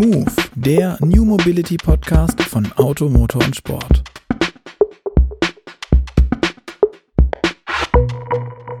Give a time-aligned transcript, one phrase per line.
[0.00, 4.02] Move, der New Mobility Podcast von Auto, Motor und Sport.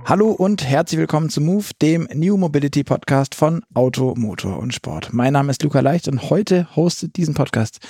[0.06, 5.12] Hallo und herzlich willkommen zu Move, dem New Mobility Podcast von Auto, Motor und Sport.
[5.12, 7.80] Mein Name ist Luca Leicht und heute hostet diesen Podcast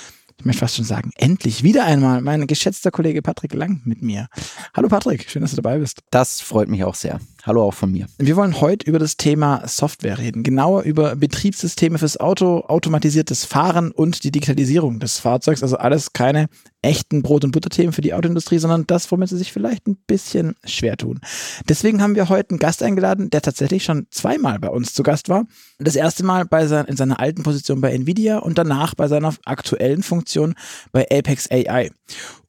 [0.41, 4.27] ich möchte fast schon sagen, endlich wieder einmal mein geschätzter Kollege Patrick Lang mit mir.
[4.75, 6.01] Hallo Patrick, schön, dass du dabei bist.
[6.09, 7.19] Das freut mich auch sehr.
[7.43, 8.05] Hallo auch von mir.
[8.19, 13.91] Wir wollen heute über das Thema Software reden, genauer über Betriebssysteme fürs Auto, automatisiertes Fahren
[13.91, 15.63] und die Digitalisierung des Fahrzeugs.
[15.63, 16.49] Also alles keine
[16.83, 20.55] echten Brot- und Butterthemen für die Autoindustrie, sondern das, womit sie sich vielleicht ein bisschen
[20.65, 21.19] schwer tun.
[21.67, 25.27] Deswegen haben wir heute einen Gast eingeladen, der tatsächlich schon zweimal bei uns zu Gast
[25.27, 25.45] war.
[25.79, 29.33] Das erste Mal bei sein, in seiner alten Position bei Nvidia und danach bei seiner
[29.45, 30.53] aktuellen Funktion
[30.91, 31.89] bei Apex AI.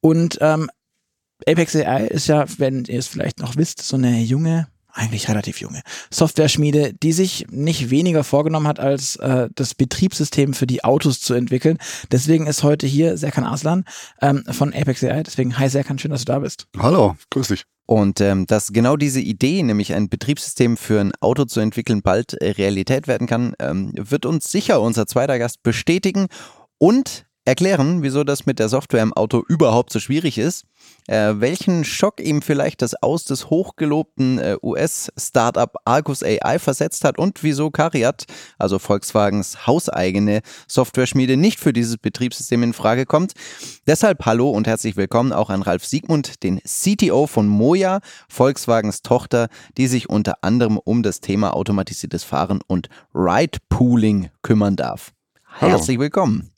[0.01, 0.68] Und ähm,
[1.46, 5.60] Apex AI ist ja, wenn ihr es vielleicht noch wisst, so eine junge eigentlich relativ
[5.60, 11.21] junge Software-Schmiede, die sich nicht weniger vorgenommen hat, als äh, das Betriebssystem für die Autos
[11.21, 11.79] zu entwickeln.
[12.10, 13.85] Deswegen ist heute hier Serkan Aslan
[14.20, 15.23] ähm, von Apex AI.
[15.23, 16.66] Deswegen, hi Serkan, schön, dass du da bist.
[16.79, 17.65] Hallo, grüß dich.
[17.87, 22.35] Und ähm, dass genau diese Idee, nämlich ein Betriebssystem für ein Auto zu entwickeln, bald
[22.35, 26.29] äh, Realität werden kann, ähm, wird uns sicher unser zweiter Gast bestätigen.
[26.79, 30.65] Und erklären, wieso das mit der Software im Auto überhaupt so schwierig ist,
[31.08, 37.18] äh, welchen Schock ihm vielleicht das Aus des hochgelobten äh, US-Startup Argus AI versetzt hat
[37.18, 38.24] und wieso Cariat,
[38.58, 43.32] also Volkswagens hauseigene Software-Schmiede, nicht für dieses Betriebssystem in Frage kommt.
[43.86, 49.48] Deshalb hallo und herzlich willkommen auch an Ralf Siegmund, den CTO von Moja, Volkswagens Tochter,
[49.76, 55.12] die sich unter anderem um das Thema automatisiertes Fahren und Ride-Pooling kümmern darf.
[55.58, 56.50] Herzlich willkommen.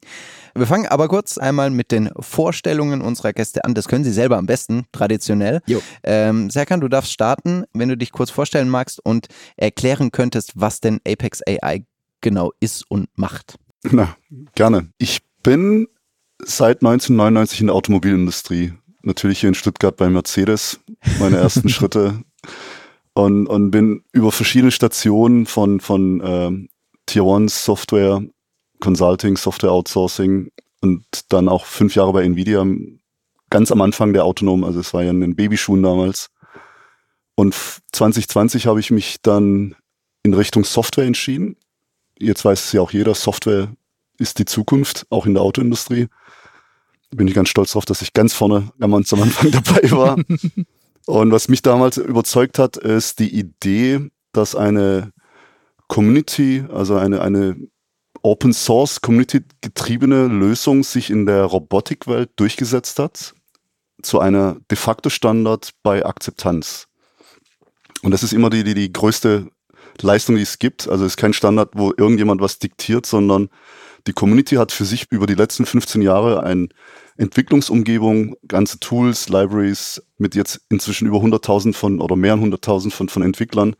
[0.56, 3.74] Wir fangen aber kurz einmal mit den Vorstellungen unserer Gäste an.
[3.74, 5.60] Das können Sie selber am besten, traditionell.
[5.66, 5.82] Jo.
[6.04, 10.80] Ähm, Serkan, du darfst starten, wenn du dich kurz vorstellen magst und erklären könntest, was
[10.80, 11.84] denn Apex AI
[12.20, 13.56] genau ist und macht.
[13.82, 14.16] Na,
[14.54, 14.90] gerne.
[14.98, 15.88] Ich bin
[16.42, 18.74] seit 1999 in der Automobilindustrie.
[19.02, 20.80] Natürlich hier in Stuttgart bei Mercedes,
[21.18, 22.22] meine ersten Schritte.
[23.12, 26.68] Und, und bin über verschiedene Stationen von, von ähm,
[27.06, 28.22] Tier 1 Software
[28.80, 32.64] Consulting, Software Outsourcing und dann auch fünf Jahre bei Nvidia,
[33.50, 36.30] ganz am Anfang der Autonom, also es war ja in den Babyschuhen damals.
[37.36, 37.54] Und
[37.92, 39.74] 2020 habe ich mich dann
[40.22, 41.56] in Richtung Software entschieden.
[42.18, 43.72] Jetzt weiß es ja auch jeder, Software
[44.18, 46.08] ist die Zukunft, auch in der Autoindustrie.
[47.10, 50.16] Da bin ich ganz stolz darauf, dass ich ganz vorne ganz am Anfang dabei war.
[51.06, 55.12] Und was mich damals überzeugt hat, ist die Idee, dass eine
[55.86, 57.56] Community, also eine, eine
[58.24, 63.34] Open Source Community getriebene Lösung sich in der Robotikwelt durchgesetzt hat
[64.00, 66.88] zu einer de facto Standard bei Akzeptanz.
[68.02, 69.50] Und das ist immer die, die, die größte
[70.00, 70.88] Leistung, die es gibt.
[70.88, 73.50] Also es ist kein Standard, wo irgendjemand was diktiert, sondern
[74.06, 76.68] die Community hat für sich über die letzten 15 Jahre eine
[77.18, 83.08] Entwicklungsumgebung, ganze Tools, Libraries mit jetzt inzwischen über 100.000 von oder mehr als 100.000 von,
[83.10, 83.76] von Entwicklern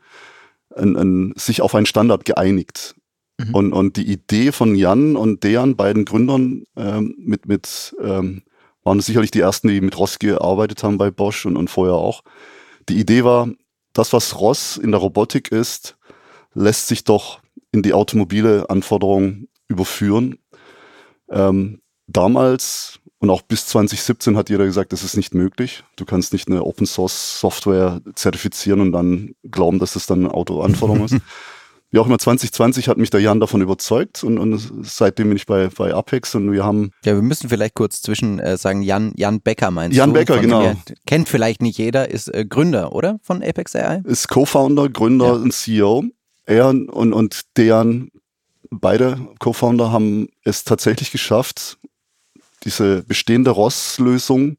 [0.75, 2.95] ein, ein, sich auf einen Standard geeinigt.
[3.37, 3.53] Mhm.
[3.55, 8.43] Und, und die Idee von Jan und Dejan, beiden Gründern, ähm, mit, mit ähm,
[8.83, 12.23] waren sicherlich die ersten, die mit Ross gearbeitet haben bei Bosch und, und vorher auch.
[12.87, 13.49] Die Idee war,
[13.93, 15.97] das, was Ross in der Robotik ist,
[16.53, 17.41] lässt sich doch
[17.71, 20.37] in die automobile Anforderung überführen.
[21.29, 25.83] Ähm, damals und auch bis 2017 hat jeder gesagt, das ist nicht möglich.
[25.95, 30.33] Du kannst nicht eine Open Source Software zertifizieren und dann glauben, dass es dann eine
[30.33, 31.15] Autoanforderung ist.
[31.95, 35.45] Wie auch immer 2020 hat mich der Jan davon überzeugt und, und seitdem bin ich
[35.45, 36.91] bei, bei Apex und wir haben.
[37.05, 40.19] Ja, wir müssen vielleicht kurz zwischen äh, sagen, Jan, Jan Becker meinst Jan du?
[40.19, 40.61] Becker, genau.
[40.61, 43.17] Dem, kennt vielleicht nicht jeder, ist äh, Gründer, oder?
[43.23, 44.01] Von Apex AI?
[44.03, 45.33] Ist Co-Founder, Gründer ja.
[45.35, 46.03] und CEO.
[46.45, 48.11] Er und, und Dejan,
[48.69, 51.77] beide Co-Founder haben es tatsächlich geschafft,
[52.65, 54.57] diese bestehende ROS-Lösung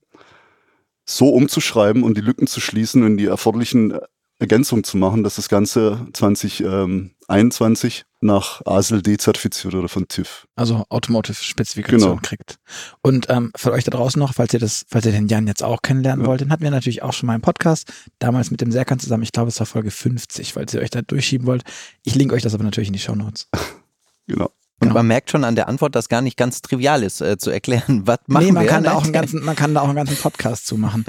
[1.04, 3.98] so umzuschreiben und die Lücken zu schließen und die erforderlichen
[4.38, 10.46] Ergänzungen zu machen, dass das Ganze 20 ähm, 21 nach ASLD zertifiziert oder von TÜV.
[10.56, 12.20] Also Automotive-Spezifikation genau.
[12.22, 12.56] kriegt.
[13.02, 15.62] Und ähm, für euch da draußen noch, falls ihr das, falls ihr den Jan jetzt
[15.62, 16.28] auch kennenlernen ja.
[16.28, 19.22] wollt, den hatten wir natürlich auch schon mal im Podcast, damals mit dem Serkan zusammen,
[19.22, 21.62] ich glaube es war Folge 50, falls ihr euch da durchschieben wollt.
[22.02, 23.48] Ich link euch das aber natürlich in die Show Notes.
[24.26, 24.50] genau.
[24.78, 24.94] Und genau.
[24.94, 28.06] man merkt schon an der Antwort, dass gar nicht ganz trivial ist, äh, zu erklären,
[28.06, 28.70] was machen nee, man wir.
[28.70, 31.06] Kann da auch einen ganzen, man kann da auch einen ganzen Podcast zu machen.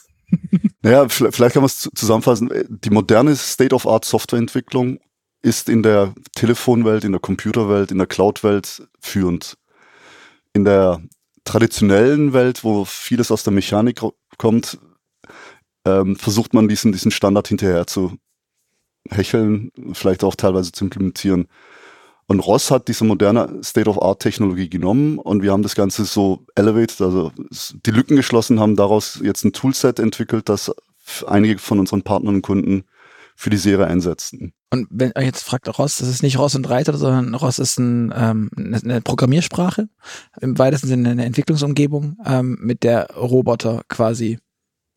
[0.82, 2.50] naja, vielleicht kann man es zusammenfassen.
[2.68, 4.98] Die moderne State-of-Art-Softwareentwicklung
[5.42, 9.56] ist in der Telefonwelt, in der Computerwelt, in der Cloud-Welt führend.
[10.52, 11.00] In der
[11.44, 14.00] traditionellen Welt, wo vieles aus der Mechanik
[14.36, 14.78] kommt,
[15.86, 18.18] ähm, versucht man diesen, diesen Standard hinterher zu
[19.08, 21.48] hecheln, vielleicht auch teilweise zu implementieren.
[22.26, 27.32] Und Ross hat diese moderne State-of-Art-Technologie genommen und wir haben das Ganze so elevated, also
[27.86, 30.70] die Lücken geschlossen, haben daraus jetzt ein Toolset entwickelt, das
[31.26, 32.84] einige von unseren Partnern und Kunden
[33.40, 34.52] für die Serie einsetzen.
[34.68, 37.78] Und wenn ihr jetzt fragt Ross, das ist nicht Ross und Reiter, sondern Ross ist
[37.78, 39.88] ein, ähm, eine Programmiersprache,
[40.42, 44.40] im weitesten Sinne eine Entwicklungsumgebung, ähm, mit der Roboter quasi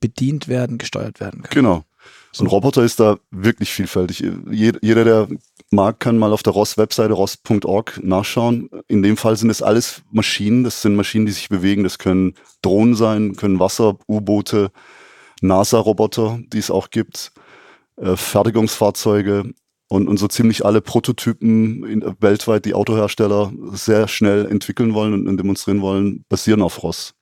[0.01, 1.53] bedient werden, gesteuert werden können.
[1.53, 1.85] Genau.
[2.33, 4.25] So ein Roboter ist da wirklich vielfältig.
[4.51, 5.29] Jeder, der
[5.71, 8.69] mag, kann mal auf der ROS-Webseite ross.org nachschauen.
[8.89, 10.65] In dem Fall sind es alles Maschinen.
[10.65, 11.85] Das sind Maschinen, die sich bewegen.
[11.85, 14.69] Das können Drohnen sein, können Wasser, U-Boote,
[15.39, 17.31] NASA-Roboter, die es auch gibt,
[17.97, 19.53] äh, Fertigungsfahrzeuge
[19.89, 25.37] und, und so ziemlich alle Prototypen in, weltweit, die Autohersteller sehr schnell entwickeln wollen und
[25.37, 27.13] demonstrieren wollen, basieren auf ROS.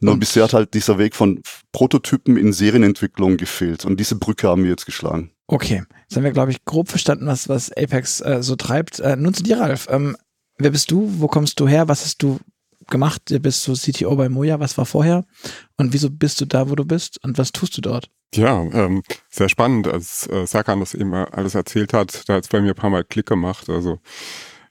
[0.00, 1.40] Nur und bisher hat halt dieser Weg von
[1.72, 3.84] Prototypen in Serienentwicklung gefehlt.
[3.84, 5.30] Und diese Brücke haben wir jetzt geschlagen.
[5.46, 9.00] Okay, jetzt haben wir, glaube ich, grob verstanden, was, was Apex äh, so treibt.
[9.00, 9.86] Äh, nun zu dir, Ralf.
[9.90, 10.16] Ähm,
[10.58, 11.10] wer bist du?
[11.18, 11.88] Wo kommst du her?
[11.88, 12.38] Was hast du
[12.88, 13.22] gemacht?
[13.40, 14.60] Bist du CTO bei Moja?
[14.60, 15.24] Was war vorher?
[15.76, 17.22] Und wieso bist du da, wo du bist?
[17.24, 18.10] Und was tust du dort?
[18.34, 19.88] Ja, ähm, sehr spannend.
[19.88, 22.90] Als äh, Serkan das eben alles erzählt hat, da hat es bei mir ein paar
[22.90, 23.68] Mal Klick gemacht.
[23.70, 23.98] Also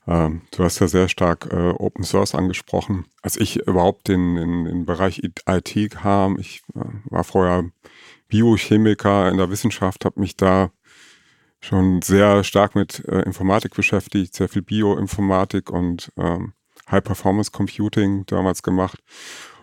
[0.08, 3.06] ähm, du hast ja sehr stark äh, Open Source angesprochen.
[3.22, 7.66] Als ich überhaupt in, in, in den Bereich IT kam, ich äh, war vorher
[8.28, 10.72] Biochemiker in der Wissenschaft, habe mich da
[11.60, 16.54] schon sehr stark mit äh, Informatik beschäftigt, sehr viel Bioinformatik und ähm,
[16.90, 19.00] High Performance Computing damals gemacht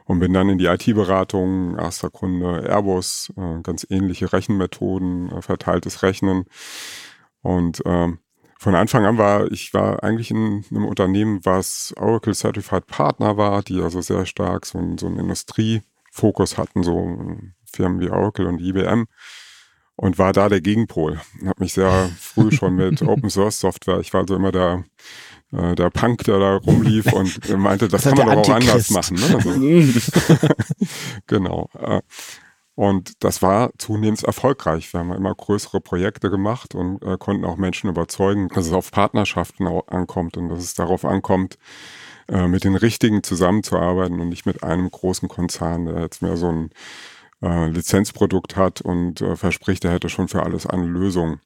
[0.04, 6.02] und bin dann in die IT-Beratung, erster Kunde Airbus, äh, ganz ähnliche Rechenmethoden, äh, verteiltes
[6.02, 6.44] Rechnen
[7.42, 8.18] und ähm,
[8.62, 13.60] von Anfang an war, ich war eigentlich in einem Unternehmen, was Oracle Certified Partner war,
[13.64, 19.06] die also sehr stark so, so einen Industriefokus hatten, so Firmen wie Oracle und IBM
[19.96, 21.20] und war da der Gegenpol.
[21.44, 24.84] Habe mich sehr früh schon mit Open Source Software, ich war so immer der
[25.52, 28.90] äh, der Punk, der da rumlief und meinte, das, das kann man doch auch anders
[28.90, 29.16] machen.
[29.16, 29.34] Ne?
[29.34, 30.46] Also,
[31.26, 31.68] genau.
[31.78, 32.00] Äh,
[32.74, 34.92] und das war zunehmend erfolgreich.
[34.92, 38.90] Wir haben immer größere Projekte gemacht und äh, konnten auch Menschen überzeugen, dass es auf
[38.90, 41.58] Partnerschaften ankommt und dass es darauf ankommt,
[42.28, 46.48] äh, mit den Richtigen zusammenzuarbeiten und nicht mit einem großen Konzern, der jetzt mehr so
[46.48, 46.70] ein
[47.42, 51.40] äh, Lizenzprodukt hat und äh, verspricht, er hätte schon für alles eine Lösung.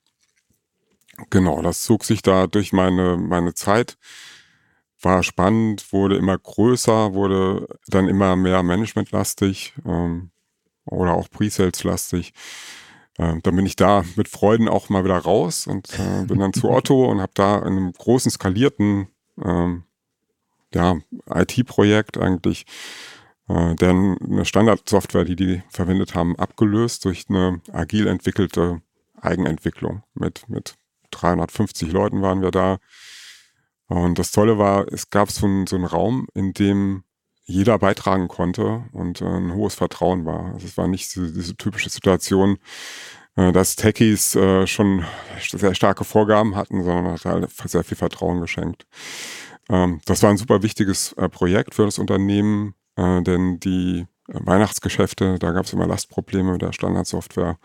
[1.30, 3.96] Genau, das zog sich da durch meine, meine Zeit
[5.00, 9.74] war spannend, wurde immer größer, wurde dann immer mehr managementlastig.
[9.84, 10.30] Ähm,
[10.86, 12.32] oder auch Presales-lastig.
[13.18, 16.52] Äh, dann bin ich da mit Freuden auch mal wieder raus und äh, bin dann
[16.52, 19.08] zu Otto und habe da in einem großen skalierten
[19.42, 19.84] ähm,
[20.74, 20.96] ja,
[21.30, 22.66] IT-Projekt eigentlich
[23.48, 28.82] äh, denn eine Standardsoftware, die die verwendet haben, abgelöst durch eine agil entwickelte
[29.20, 30.02] Eigenentwicklung.
[30.14, 30.74] Mit, mit
[31.20, 32.78] 350 Leuten waren wir da.
[33.88, 37.04] Und das Tolle war, es gab so, ein, so einen Raum, in dem
[37.44, 40.52] jeder beitragen konnte und äh, ein hohes Vertrauen war.
[40.52, 42.58] Also es war nicht so, diese typische Situation,
[43.36, 45.04] äh, dass Techies äh, schon
[45.40, 48.86] sehr starke Vorgaben hatten, sondern hat halt sehr viel Vertrauen geschenkt.
[49.68, 55.66] Ähm, das war ein super wichtiges Projekt für das Unternehmen, denn die Weihnachtsgeschäfte, da gab
[55.66, 57.58] es immer Lastprobleme mit der Standardsoftware.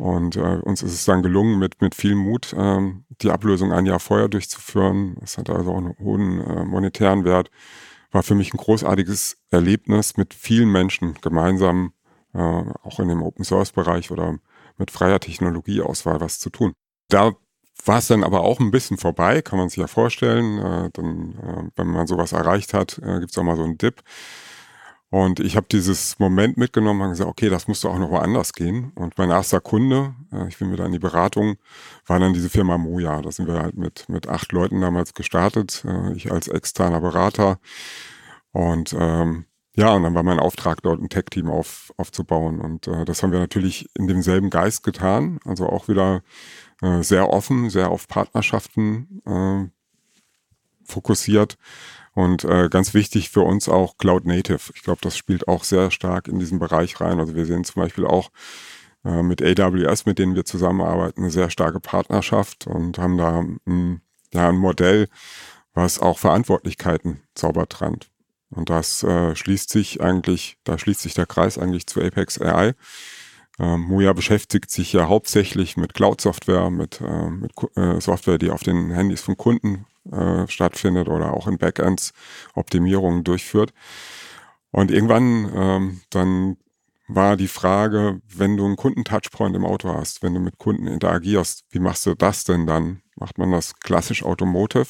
[0.00, 3.86] Und äh, uns ist es dann gelungen, mit, mit viel Mut ähm, die Ablösung ein
[3.86, 5.16] Jahr vorher durchzuführen.
[5.22, 7.50] Es hat also auch einen hohen äh, monetären Wert
[8.10, 11.92] war für mich ein großartiges Erlebnis, mit vielen Menschen gemeinsam,
[12.34, 14.38] äh, auch in dem Open Source Bereich oder
[14.78, 16.72] mit freier Technologieauswahl was zu tun.
[17.08, 17.32] Da
[17.84, 20.58] war es dann aber auch ein bisschen vorbei, kann man sich ja vorstellen.
[20.58, 23.78] Äh, dann, äh, wenn man sowas erreicht hat, äh, gibt es auch mal so einen
[23.78, 24.02] Dip.
[25.10, 28.92] Und ich habe dieses Moment mitgenommen und gesagt, okay, das musste auch noch woanders gehen.
[28.94, 31.56] Und mein erster Kunde, äh, ich bin wieder in die Beratung,
[32.06, 33.20] war dann diese Firma Moja.
[33.20, 37.58] Da sind wir halt mit, mit acht Leuten damals gestartet, äh, ich als externer Berater.
[38.52, 42.60] Und ähm, ja, und dann war mein Auftrag, dort ein Tech-Team auf, aufzubauen.
[42.60, 45.40] Und äh, das haben wir natürlich in demselben Geist getan.
[45.44, 46.22] Also auch wieder
[46.82, 49.70] äh, sehr offen, sehr auf Partnerschaften äh,
[50.84, 51.58] fokussiert
[52.14, 54.72] und äh, ganz wichtig für uns auch Cloud Native.
[54.74, 57.20] Ich glaube, das spielt auch sehr stark in diesen Bereich rein.
[57.20, 58.30] Also wir sehen zum Beispiel auch
[59.04, 64.00] äh, mit AWS, mit denen wir zusammenarbeiten, eine sehr starke Partnerschaft und haben da ein,
[64.32, 65.08] ja, ein Modell,
[65.72, 68.10] was auch Verantwortlichkeiten sauber trennt.
[68.50, 72.74] Und das äh, schließt sich eigentlich, da schließt sich der Kreis eigentlich zu Apex AI.
[73.60, 78.62] Ähm, Moja beschäftigt sich ja hauptsächlich mit Cloud-Software, mit, äh, mit äh, Software, die auf
[78.62, 82.12] den Handys von Kunden äh, stattfindet oder auch in Backends
[82.54, 83.72] Optimierungen durchführt.
[84.70, 86.56] Und irgendwann ähm, dann
[87.14, 91.64] war die Frage, wenn du einen Kunden-Touchpoint im Auto hast, wenn du mit Kunden interagierst,
[91.70, 93.02] wie machst du das denn dann?
[93.16, 94.86] Macht man das klassisch Automotive?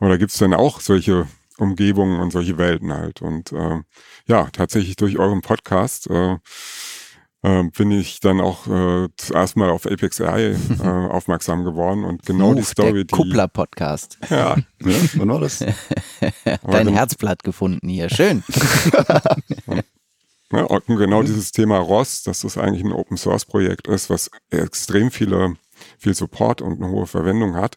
[0.00, 3.22] Oder gibt es denn auch solche Umgebungen und solche Welten halt?
[3.22, 3.80] Und äh,
[4.26, 6.36] ja, tatsächlich durch euren Podcast äh,
[7.42, 12.24] äh, bin ich dann auch äh, zuerst mal auf Apex AI äh, aufmerksam geworden und
[12.26, 14.18] genau Fluch die Story, der die Kuppler Podcast.
[14.28, 15.58] ja, Ja, wann war das?
[15.58, 18.08] Dein gen- Herzblatt gefunden hier.
[18.10, 18.42] Schön.
[20.52, 24.30] Ja, und genau dieses Thema ROS, dass das eigentlich ein Open Source Projekt ist, was
[24.50, 25.54] extrem viele,
[25.96, 27.76] viel Support und eine hohe Verwendung hat.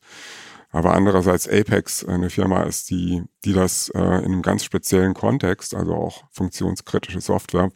[0.71, 5.75] Aber andererseits Apex eine Firma ist, die, die das äh, in einem ganz speziellen Kontext,
[5.75, 7.69] also auch funktionskritische Software,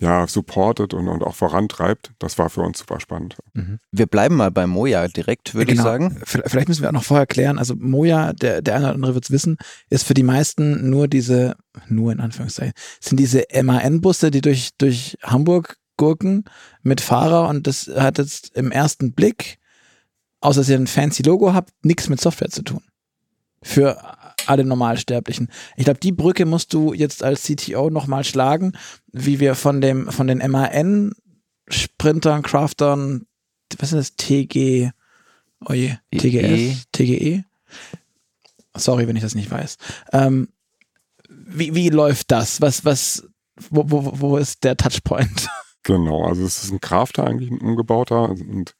[0.00, 2.12] ja, supportet und, und auch vorantreibt.
[2.20, 3.36] Das war für uns super spannend.
[3.90, 5.88] Wir bleiben mal bei Moja direkt, würde ich Genau.
[5.90, 6.20] sagen.
[6.24, 9.14] V- Vielleicht müssen wir auch noch vorher klären, also Moja, der, der eine oder andere
[9.14, 9.56] wird es wissen,
[9.90, 11.56] ist für die meisten nur diese,
[11.88, 16.44] nur in Anführungszeichen, sind diese MAN-Busse, die durch, durch Hamburg gurken
[16.82, 19.58] mit Fahrer und das hat jetzt im ersten Blick,
[20.40, 22.82] außer dass ihr ein fancy Logo habt, nichts mit Software zu tun.
[23.62, 23.98] Für
[24.46, 25.48] alle Normalsterblichen.
[25.76, 28.72] Ich glaube, die Brücke musst du jetzt als CTO nochmal schlagen,
[29.12, 31.12] wie wir von dem, von den MAN
[31.68, 33.26] Sprintern, Craftern,
[33.78, 34.90] was ist das, TG,
[35.68, 36.16] oh je, E.
[36.16, 37.44] TGS, TGE?
[38.74, 39.76] Sorry, wenn ich das nicht weiß.
[40.12, 40.48] Ähm,
[41.28, 42.60] wie, wie läuft das?
[42.60, 43.28] Was, was,
[43.70, 45.48] wo, wo, wo ist der Touchpoint?
[45.84, 48.28] Genau, also es ist ein Crafter eigentlich, ein umgebauter.
[48.28, 48.74] Und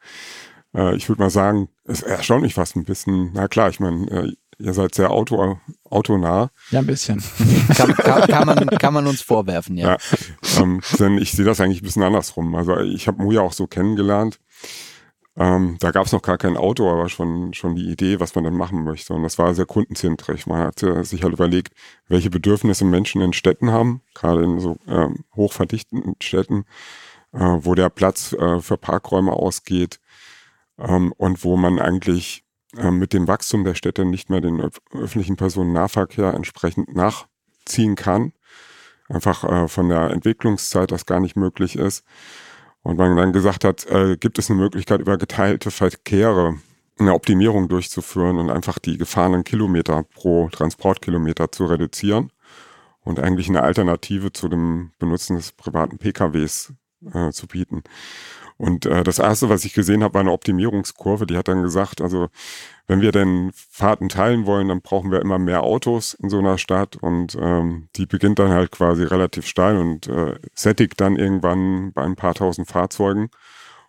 [0.75, 3.31] äh, ich würde mal sagen, es erstaunt mich fast ein bisschen.
[3.33, 6.50] Na klar, ich meine, äh, ihr seid sehr auto, autonah.
[6.71, 7.23] Ja, ein bisschen.
[7.77, 9.93] Kann, kann, kann, man, kann man uns vorwerfen, ja.
[9.93, 9.99] Ja.
[10.61, 12.55] ähm, denn ich sehe das eigentlich ein bisschen andersrum.
[12.55, 14.41] Also ich habe Muja auch so kennengelernt.
[15.37, 18.43] Ähm, da gab es noch gar kein Auto, aber schon, schon die Idee, was man
[18.43, 19.15] dann machen möchte.
[19.15, 20.47] Und das war sehr kundenzentrisch.
[20.47, 21.75] Man hat äh, sich halt überlegt,
[22.09, 26.65] welche Bedürfnisse Menschen in Städten haben, gerade in so ähm, hochverdichteten Städten,
[27.33, 30.00] äh, wo der Platz äh, für Parkräume ausgeht
[30.77, 32.45] ähm, und wo man eigentlich
[32.79, 38.33] äh, mit dem Wachstum der Städte nicht mehr den öf öffentlichen Personennahverkehr entsprechend nachziehen kann
[39.09, 42.05] einfach äh, von der Entwicklungszeit das gar nicht möglich ist.
[42.83, 46.59] Und man dann gesagt hat, äh, gibt es eine Möglichkeit, über geteilte Verkehre
[46.99, 52.33] eine Optimierung durchzuführen und einfach die gefahrenen Kilometer pro Transportkilometer zu reduzieren
[53.01, 56.73] und eigentlich eine Alternative zu dem Benutzen des privaten PKWs
[57.31, 57.85] zu bieten.
[58.59, 61.27] Und äh, das erste, was ich gesehen habe, war eine Optimierungskurve.
[61.27, 62.29] Die hat dann gesagt, also
[62.88, 66.59] wenn wir denn Fahrten teilen wollen, dann brauchen wir immer mehr Autos in so einer
[66.59, 71.93] Stadt und ähm, die beginnt dann halt quasi relativ steil und äh, sättigt dann irgendwann
[71.93, 73.31] bei ein paar tausend Fahrzeugen.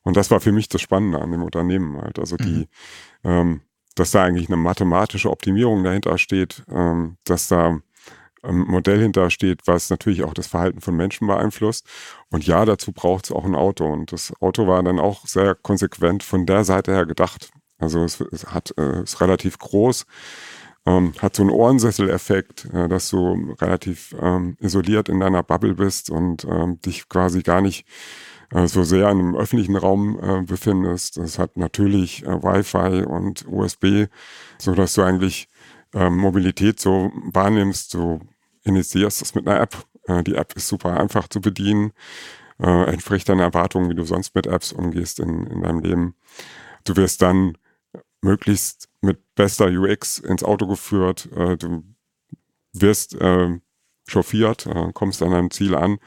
[0.03, 2.19] Und das war für mich das Spannende an dem Unternehmen halt.
[2.19, 2.67] Also die,
[3.23, 3.61] ähm,
[3.95, 7.79] dass da eigentlich eine mathematische Optimierung dahinter steht, ähm, dass da
[8.43, 11.86] Modell hintersteht, was natürlich auch das Verhalten von Menschen beeinflusst.
[12.29, 13.86] Und ja, dazu braucht es auch ein Auto.
[13.86, 17.50] Und das Auto war dann auch sehr konsequent von der Seite her gedacht.
[17.79, 20.05] Also es, es hat, äh, ist relativ groß,
[20.86, 26.10] ähm, hat so einen Ohrensessel-Effekt, äh, dass du relativ ähm, isoliert in deiner Bubble bist
[26.10, 27.86] und ähm, dich quasi gar nicht
[28.51, 31.17] äh, so sehr in einem öffentlichen Raum äh, befindest.
[31.17, 34.08] Es hat natürlich äh, Wi-Fi und USB,
[34.58, 35.48] so dass du eigentlich
[35.93, 38.19] ähm, Mobilität so wahrnimmst, du
[38.63, 39.75] initiierst das mit einer App.
[40.08, 41.91] Äh, die App ist super einfach zu bedienen,
[42.60, 46.15] äh, entspricht deinen Erwartungen, wie du sonst mit Apps umgehst in, in deinem Leben.
[46.84, 47.58] Du wirst dann
[48.22, 51.84] möglichst mit bester UX ins Auto geführt, äh, du
[52.74, 53.17] wirst
[54.08, 55.98] chauffiert, kommst an deinem Ziel an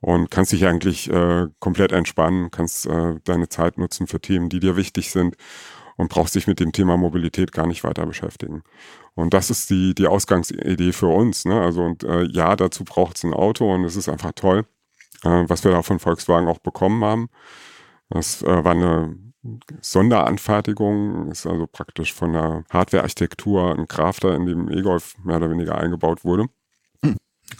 [0.00, 1.10] und kannst dich eigentlich
[1.58, 5.36] komplett entspannen, kannst deine Zeit nutzen für Themen, die dir wichtig sind
[5.98, 8.62] und brauchst dich mit dem Thema Mobilität gar nicht weiter beschäftigen.
[9.14, 11.44] Und das ist die, die Ausgangsidee für uns.
[11.44, 11.60] Ne?
[11.60, 14.64] Also und äh, ja, dazu braucht es ein Auto und es ist einfach toll,
[15.24, 17.28] äh, was wir da von Volkswagen auch bekommen haben.
[18.10, 19.16] Das äh, war eine
[19.80, 25.78] Sonderanfertigung, ist also praktisch von der Hardware-Architektur ein Crafter in dem E-Golf mehr oder weniger
[25.78, 26.46] eingebaut wurde.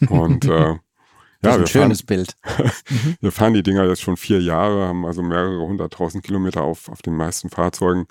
[0.09, 0.76] Und äh,
[1.40, 2.37] Das ja, ist ein wir fahren, schönes Bild.
[3.21, 7.02] wir fahren die Dinger jetzt schon vier Jahre, haben also mehrere hunderttausend Kilometer auf, auf
[7.02, 8.07] den meisten Fahrzeugen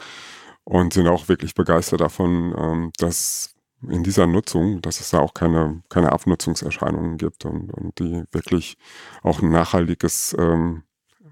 [0.63, 3.53] und sind auch wirklich begeistert davon, ähm, dass
[3.87, 8.77] in dieser Nutzung, dass es da auch keine, keine Abnutzungserscheinungen gibt und, und die wirklich
[9.23, 10.83] auch ein nachhaltiges ähm,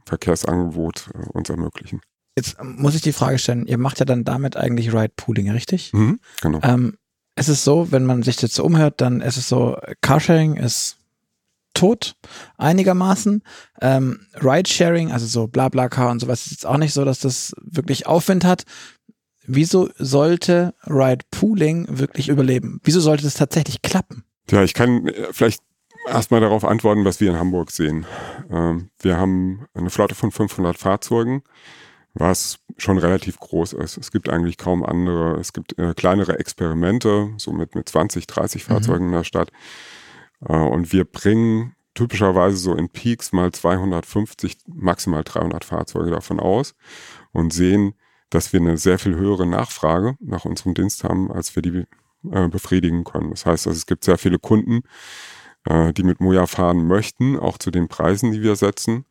[0.06, 2.02] Verkehrsangebot äh, uns ermöglichen.
[2.38, 5.94] Jetzt muss ich die Frage stellen, ihr macht ja dann damit eigentlich Ride-Pooling, richtig?
[5.94, 6.60] Mhm, genau.
[6.64, 6.98] Ähm,
[7.36, 10.98] es ist so, wenn man sich jetzt so umhört, dann ist es so, Carsharing ist
[11.76, 12.16] tot,
[12.58, 13.44] einigermaßen.
[13.82, 18.08] Ähm, Ridesharing, also so Blablacar und sowas, ist jetzt auch nicht so, dass das wirklich
[18.08, 18.64] Aufwind hat.
[19.46, 22.80] Wieso sollte Ride Pooling wirklich überleben?
[22.84, 24.24] Wieso sollte das tatsächlich klappen?
[24.50, 25.62] Ja, ich kann äh, vielleicht
[26.08, 28.06] erstmal darauf antworten, was wir in Hamburg sehen.
[28.50, 31.44] Ähm, wir haben eine Flotte von 500 Fahrzeugen,
[32.14, 33.98] was schon relativ groß ist.
[33.98, 35.40] Es gibt eigentlich kaum andere.
[35.40, 38.74] Es gibt äh, kleinere Experimente, so mit, mit 20, 30 mhm.
[38.74, 39.14] Fahrzeugen mhm.
[39.14, 39.52] in der Stadt.
[40.42, 46.76] Äh, und wir bringen typischerweise so in Peaks mal 250, maximal 300 Fahrzeuge davon aus
[47.32, 47.96] und sehen,
[48.30, 51.86] dass wir eine sehr viel höhere Nachfrage nach unserem Dienst haben, als wir die
[52.32, 53.30] äh, befriedigen können.
[53.30, 54.82] Das heißt, also es gibt sehr viele Kunden,
[55.66, 59.06] äh, die mit Moja fahren möchten, auch zu den Preisen, die wir setzen.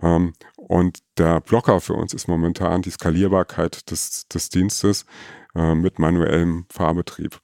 [0.00, 5.06] Ähm, und der Blocker für uns ist momentan die Skalierbarkeit des, des Dienstes
[5.54, 7.40] mit manuellem Fahrbetrieb.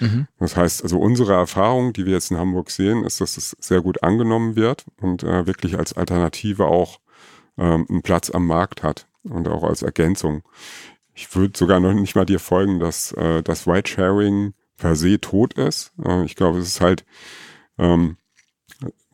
[0.00, 0.26] Mhm.
[0.38, 3.80] Das heißt, also unsere Erfahrung, die wir jetzt in Hamburg sehen, ist, dass es sehr
[3.80, 7.00] gut angenommen wird und äh, wirklich als Alternative auch
[7.58, 10.42] ähm, einen Platz am Markt hat und auch als Ergänzung.
[11.14, 15.54] Ich würde sogar noch nicht mal dir folgen, dass äh, das Ride-Sharing per se tot
[15.54, 15.92] ist.
[16.04, 17.04] Äh, ich glaube, es ist halt
[17.78, 18.16] ähm,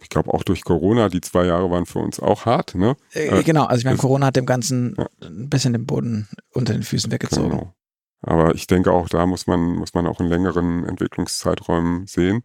[0.03, 2.75] ich glaube auch durch Corona, die zwei Jahre waren für uns auch hart.
[2.75, 2.97] Ne?
[3.13, 5.07] Äh, genau, also ich meine, Corona hat dem Ganzen ja.
[5.23, 7.51] ein bisschen den Boden unter den Füßen weggezogen.
[7.51, 7.75] Genau.
[8.23, 12.43] Aber ich denke auch, da muss man, muss man auch in längeren Entwicklungszeiträumen sehen.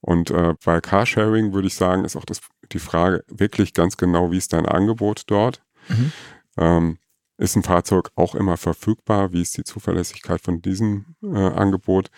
[0.00, 2.40] Und äh, bei Carsharing würde ich sagen, ist auch das,
[2.72, 5.62] die Frage wirklich ganz genau, wie ist dein Angebot dort?
[5.88, 6.12] Mhm.
[6.58, 6.98] Ähm,
[7.38, 9.32] ist ein Fahrzeug auch immer verfügbar?
[9.32, 12.10] Wie ist die Zuverlässigkeit von diesem äh, Angebot?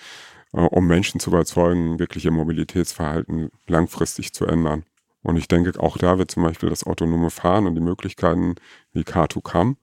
[0.53, 4.85] Äh, um Menschen zu überzeugen, wirklich ihr Mobilitätsverhalten langfristig zu ändern.
[5.23, 8.55] Und ich denke, auch da wird zum Beispiel das autonome Fahren und die Möglichkeiten
[8.93, 9.77] wie Car2Come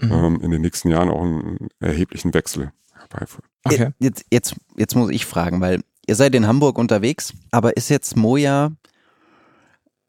[0.00, 0.12] mhm.
[0.12, 3.44] ähm, in den nächsten Jahren auch einen erheblichen Wechsel herbeiführen.
[3.64, 3.90] Okay.
[3.98, 8.16] Jetzt, jetzt, jetzt muss ich fragen, weil ihr seid in Hamburg unterwegs, aber ist jetzt
[8.16, 8.72] Moja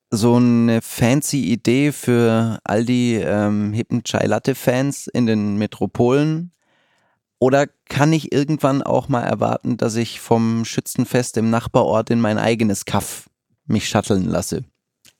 [0.09, 6.51] so eine fancy Idee für all die ähm, hippen Chai Latte Fans in den Metropolen?
[7.39, 12.37] Oder kann ich irgendwann auch mal erwarten, dass ich vom Schützenfest im Nachbarort in mein
[12.37, 13.29] eigenes Kaff
[13.65, 14.63] mich shutteln lasse?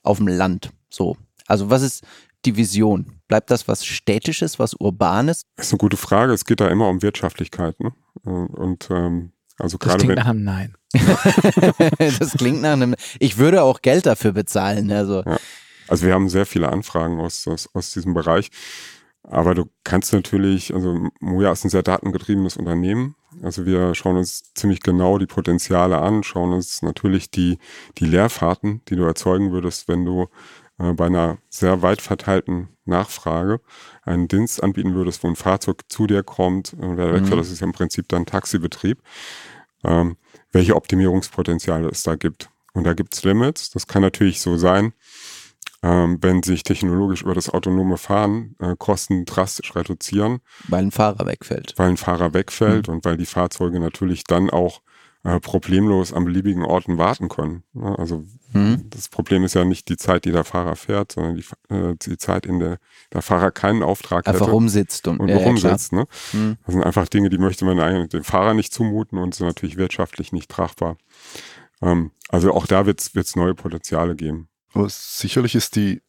[0.03, 1.17] Auf dem Land, so.
[1.47, 2.03] Also was ist
[2.45, 3.19] die Vision?
[3.27, 5.43] Bleibt das was Städtisches, was Urbanes?
[5.55, 6.33] Das ist eine gute Frage.
[6.33, 7.79] Es geht da immer um Wirtschaftlichkeit.
[7.79, 7.93] Ne?
[8.23, 10.75] Und ähm, also das klingt nach einem Nein.
[11.97, 12.95] das klingt nach einem.
[13.19, 14.91] Ich würde auch Geld dafür bezahlen.
[14.91, 15.37] Also, ja.
[15.87, 18.49] also wir haben sehr viele Anfragen aus, aus, aus diesem Bereich.
[19.23, 23.15] Aber du kannst natürlich, also Moja ist ein sehr datengetriebenes Unternehmen.
[23.43, 27.59] Also wir schauen uns ziemlich genau die Potenziale an, schauen uns natürlich die,
[27.99, 30.27] die Leerfahrten, die du erzeugen würdest, wenn du
[30.81, 33.61] äh, bei einer sehr weit verteilten Nachfrage
[34.03, 37.37] einen Dienst anbieten würdest, wo ein Fahrzeug zu dir kommt, äh, wegfährt, mhm.
[37.37, 39.01] das ist ja im Prinzip dann Taxibetrieb,
[39.83, 40.17] ähm,
[40.51, 42.49] welche Optimierungspotenziale es da gibt.
[42.73, 43.69] Und da gibt's Limits.
[43.71, 44.93] Das kann natürlich so sein,
[45.83, 50.39] ähm, wenn sich technologisch über das autonome Fahren äh, Kosten drastisch reduzieren.
[50.67, 51.73] Weil ein Fahrer wegfällt.
[51.77, 52.95] Weil ein Fahrer wegfällt mhm.
[52.95, 54.81] und weil die Fahrzeuge natürlich dann auch
[55.23, 57.63] äh, problemlos an beliebigen Orten warten können.
[57.73, 57.97] Ne?
[57.97, 58.89] Also mhm.
[58.89, 62.17] das Problem ist ja nicht die Zeit, die der Fahrer fährt, sondern die, äh, die
[62.17, 62.79] Zeit, in der
[63.13, 64.51] der Fahrer keinen Auftrag einfach hätte.
[64.51, 65.91] rumsitzt und, und ja, rumsitzt.
[65.91, 66.07] Ja, ne?
[66.33, 66.57] Mhm.
[66.65, 69.77] Das sind einfach Dinge, die möchte man eigentlich dem Fahrer nicht zumuten und sind natürlich
[69.77, 70.97] wirtschaftlich nicht tragbar.
[71.81, 74.47] Ähm, also auch da wird es neue Potenziale geben.
[74.73, 76.01] Aber sicherlich ist die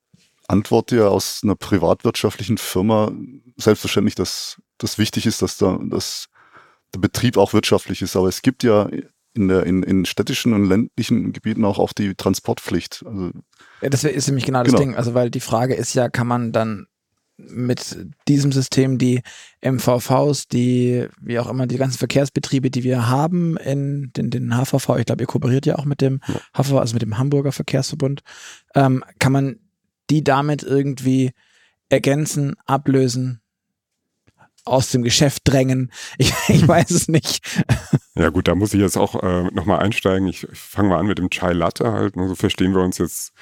[0.46, 3.12] Antwort ja aus einer privatwirtschaftlichen Firma
[3.56, 6.28] selbstverständlich, dass das wichtig ist, dass, da, dass
[6.94, 8.14] der Betrieb auch wirtschaftlich ist.
[8.16, 8.88] Aber es gibt ja
[9.34, 13.04] in, der, in, in städtischen und ländlichen Gebieten auch, auch die Transportpflicht.
[13.06, 13.30] Also,
[13.80, 14.80] ja, das ist nämlich genau das genau.
[14.80, 14.94] Ding.
[14.96, 16.86] Also, weil die Frage ist ja, kann man dann
[17.36, 19.22] mit diesem System die
[19.62, 24.96] MVVs, die, wie auch immer, die ganzen Verkehrsbetriebe, die wir haben in den, den HVV,
[24.98, 26.62] ich glaube, ihr kooperiert ja auch mit dem ja.
[26.62, 28.22] HVV, also mit dem Hamburger Verkehrsverbund,
[28.74, 29.56] ähm, kann man
[30.10, 31.32] die damit irgendwie
[31.88, 33.41] ergänzen, ablösen,
[34.64, 35.92] aus dem Geschäft drängen.
[36.18, 37.44] Ich, ich weiß es nicht.
[38.14, 40.28] Ja gut, da muss ich jetzt auch äh, nochmal einsteigen.
[40.28, 42.14] Ich, ich fange mal an mit dem Chai Latte halt.
[42.14, 43.32] So verstehen wir uns jetzt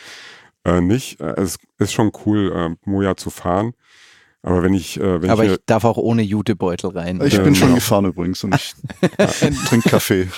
[0.65, 1.21] äh, nicht.
[1.21, 3.73] Äh, es ist schon cool, äh, Moja zu fahren.
[4.43, 7.21] Aber wenn ich, äh, wenn Aber ich, ich darf auch ohne Jutebeutel rein.
[7.23, 7.75] Ich bin schon genau.
[7.75, 8.75] gefahren übrigens und ich
[9.67, 10.29] trinke Kaffee.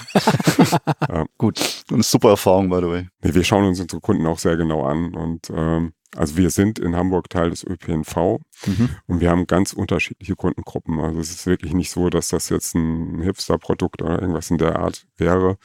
[1.09, 1.25] ja.
[1.39, 1.85] Gut.
[1.89, 3.09] Und eine super Erfahrung, by the way.
[3.23, 6.79] Nee, wir schauen uns unsere Kunden auch sehr genau an und ähm, also wir sind
[6.79, 8.91] in Hamburg Teil des ÖPNV mhm.
[9.07, 11.01] und wir haben ganz unterschiedliche Kundengruppen.
[11.01, 14.79] Also es ist wirklich nicht so, dass das jetzt ein Hipster-Produkt oder irgendwas in der
[14.79, 15.57] Art wäre.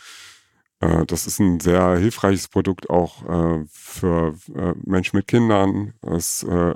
[0.79, 5.93] Äh, das ist ein sehr hilfreiches Produkt auch äh, für äh, Menschen mit Kindern.
[6.01, 6.75] Es äh,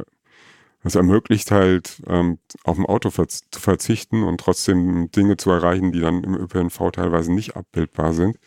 [0.84, 5.92] es ermöglicht halt, ähm, auf dem Auto verz zu verzichten und trotzdem Dinge zu erreichen,
[5.92, 8.38] die dann im ÖPNV teilweise nicht abbildbar sind.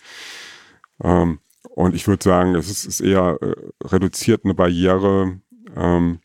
[1.02, 1.38] Ähm,
[1.74, 5.40] und ich würde sagen, es ist, ist eher äh, reduziert eine Barriere
[5.76, 6.20] ähm,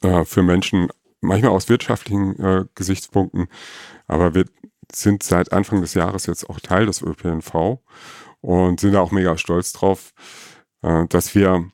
[0.00, 0.88] äh, für Menschen,
[1.20, 3.48] manchmal aus wirtschaftlichen äh, Gesichtspunkten,
[4.06, 4.46] aber wir
[4.90, 7.80] sind seit Anfang des Jahres jetzt auch Teil des ÖPNV
[8.40, 10.12] und sind da auch mega stolz drauf,
[10.82, 11.70] äh, dass wir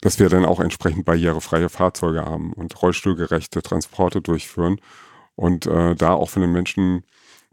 [0.00, 4.80] dass wir dann auch entsprechend barrierefreie Fahrzeuge haben und rollstuhlgerechte Transporte durchführen
[5.36, 7.04] und äh, da auch von den Menschen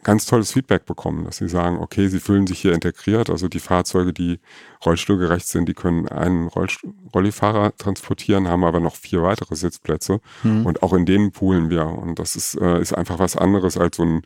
[0.04, 3.30] ganz tolles Feedback bekommen, dass sie sagen, okay, sie fühlen sich hier integriert.
[3.30, 4.40] Also die Fahrzeuge, die
[4.86, 10.22] rollstuhlgerecht sind, die können einen Rollstuhl Rollifahrer transportieren, haben aber noch vier weitere Sitzplätze.
[10.44, 10.66] Mhm.
[10.66, 11.86] Und auch in denen poolen wir.
[11.86, 14.22] Und das ist, äh, ist einfach was anderes als so ein,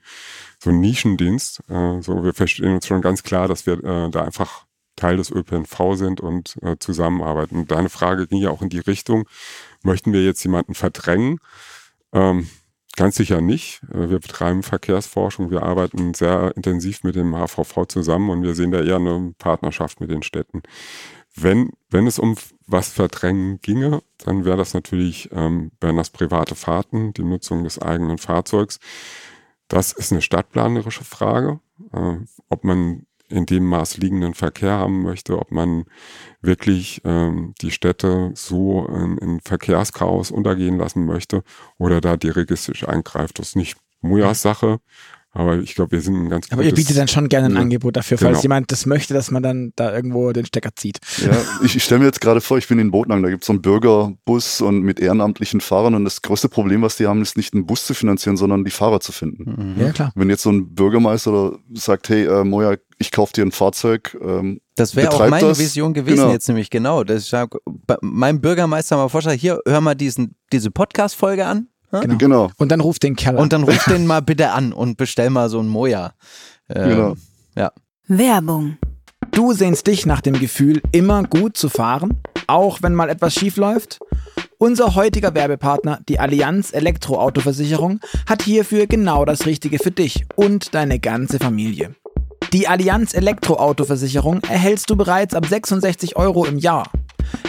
[0.60, 1.62] so ein Nischendienst.
[1.70, 5.32] Äh, so, wir verstehen uns schon ganz klar, dass wir äh, da einfach Teil des
[5.32, 7.58] ÖPNV sind und äh, zusammenarbeiten.
[7.58, 9.28] Und deine Frage ging ja auch in die Richtung,
[9.82, 11.40] möchten wir jetzt jemanden verdrängen?
[12.12, 12.48] Ähm,
[12.96, 13.82] Ganz sicher nicht.
[13.92, 18.72] Äh, wir betreiben Verkehrsforschung, wir arbeiten sehr intensiv mit dem HVV zusammen und wir sehen
[18.72, 20.62] da eher eine Partnerschaft mit den Städten.
[21.36, 22.36] Wenn, wenn es um
[22.68, 27.80] was verdrängen ginge, dann wäre das natürlich, ähm, wären das private Fahrten, die Nutzung des
[27.80, 28.80] eigenen Fahrzeugs.
[29.68, 31.60] Das ist eine stadtplanerische Frage,
[31.92, 32.18] äh,
[32.50, 35.86] ob man in dem Maß liegenden Verkehr haben möchte, ob man
[36.42, 41.44] wirklich ähm, die Städte so in, in Verkehrschaos untergehen lassen möchte
[41.78, 43.40] oder da dirigistisch eingreift.
[43.40, 44.80] Das ist nicht Mujas Sache,
[45.36, 47.60] aber ich glaube, wir sind ein ganz Aber ihr bietet dann schon gerne ein ja,
[47.62, 48.42] Angebot dafür, falls genau.
[48.44, 51.00] jemand das möchte, dass man dann da irgendwo den Stecker zieht.
[51.18, 53.48] Ja, ich, ich stelle mir jetzt gerade vor, ich bin in Botlang, da gibt es
[53.48, 57.36] so einen Bürgerbus und mit ehrenamtlichen Fahrern und das größte Problem, was die haben, ist
[57.36, 59.74] nicht einen Bus zu finanzieren, sondern die Fahrer zu finden.
[59.76, 59.82] Mhm.
[59.82, 60.12] Ja, klar.
[60.14, 64.18] Wenn jetzt so ein Bürgermeister sagt, hey, äh, Moja, ich kaufe dir ein Fahrzeug.
[64.22, 65.60] Ähm, das wäre auch meine das.
[65.60, 66.32] Vision gewesen genau.
[66.32, 67.04] jetzt nämlich genau.
[67.04, 67.48] Das ich
[68.02, 71.68] meinem Bürgermeister mal vorschlagen, hier, hör mal diesen, diese Podcast-Folge an
[72.02, 72.18] Genau.
[72.18, 72.52] genau.
[72.58, 73.44] Und dann ruf den Kerl an.
[73.44, 76.14] Und dann ruf den mal bitte an und bestell mal so ein Moja.
[76.70, 77.16] Ähm, genau.
[77.56, 77.72] Ja.
[78.08, 78.78] Werbung.
[79.32, 83.58] Du sehnst dich nach dem Gefühl, immer gut zu fahren, auch wenn mal etwas schief
[83.58, 84.00] läuft?
[84.58, 91.00] Unser heutiger Werbepartner, die Allianz Elektroautoversicherung, hat hierfür genau das Richtige für dich und deine
[91.00, 91.96] ganze Familie.
[92.52, 96.90] Die Allianz Elektroautoversicherung erhältst du bereits ab 66 Euro im Jahr.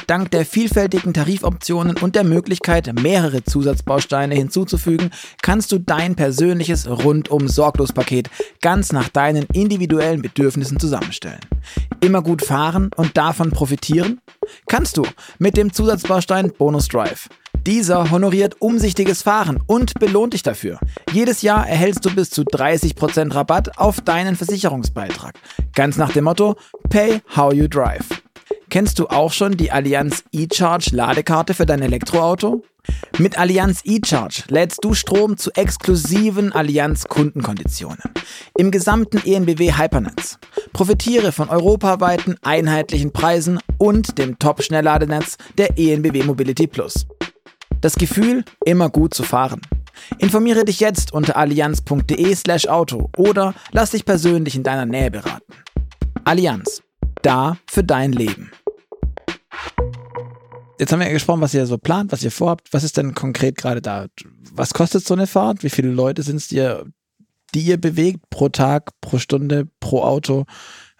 [0.07, 5.11] Dank der vielfältigen Tarifoptionen und der Möglichkeit, mehrere Zusatzbausteine hinzuzufügen,
[5.43, 8.29] kannst du dein persönliches Rundum-Sorglos-Paket
[8.61, 11.41] ganz nach deinen individuellen Bedürfnissen zusammenstellen.
[12.01, 14.21] Immer gut fahren und davon profitieren?
[14.69, 15.05] Kannst du
[15.39, 17.29] mit dem Zusatzbaustein Bonus Drive.
[17.67, 20.79] Dieser honoriert umsichtiges Fahren und belohnt dich dafür.
[21.13, 25.35] Jedes Jahr erhältst du bis zu 30% Rabatt auf deinen Versicherungsbeitrag.
[25.75, 26.57] Ganz nach dem Motto
[26.91, 28.05] Pay How You Drive.
[28.69, 32.65] Kennst du auch schon die Allianz eCharge Ladekarte für dein Elektroauto?
[33.19, 38.03] Mit Allianz eCharge lädst du Strom zu exklusiven Allianz Kundenkonditionen
[38.59, 40.39] im gesamten ENBW Hypernetz.
[40.75, 47.07] Profitiere von europaweiten einheitlichen Preisen und dem Top-Schnellladenetz der ENBW Mobility Plus.
[47.85, 49.61] Das Gefühl, immer gut zu fahren.
[50.17, 55.53] Informiere dich jetzt unter allianz.de/auto oder lass dich persönlich in deiner Nähe beraten.
[56.25, 56.83] Allianz,
[57.21, 58.51] da für dein Leben.
[60.79, 62.73] Jetzt haben wir ja gesprochen, was ihr so plant, was ihr vorhabt.
[62.73, 64.07] Was ist denn konkret gerade da?
[64.55, 65.63] Was kostet so eine Fahrt?
[65.63, 66.67] Wie viele Leute sind es, die,
[67.55, 70.47] die ihr bewegt pro Tag, pro Stunde, pro Auto?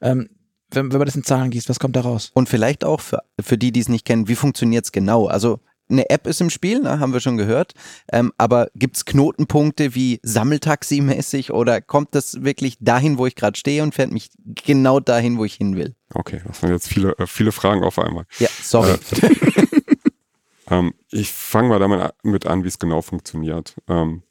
[0.03, 0.29] Ähm,
[0.71, 2.31] wenn, wenn man das in Zahlen gießt, was kommt da raus?
[2.35, 5.29] Und vielleicht auch für, für die, die es nicht kennen, wie funktioniert es genau?
[5.29, 7.75] Also eine App ist im Spiel, ne, haben wir schon gehört.
[8.11, 13.59] Ähm, aber gibt es Knotenpunkte wie Sammeltaxi-mäßig oder kommt das wirklich dahin, wo ich gerade
[13.59, 14.31] stehe und fährt mich
[14.65, 15.95] genau dahin, wo ich hin will?
[16.13, 18.25] Okay, das sind jetzt viele, äh, viele Fragen auf einmal.
[18.39, 18.93] Ja, sorry.
[18.93, 19.31] Äh,
[20.71, 23.75] ähm, ich fange mal damit an, wie es genau funktioniert.
[23.89, 24.23] Ähm,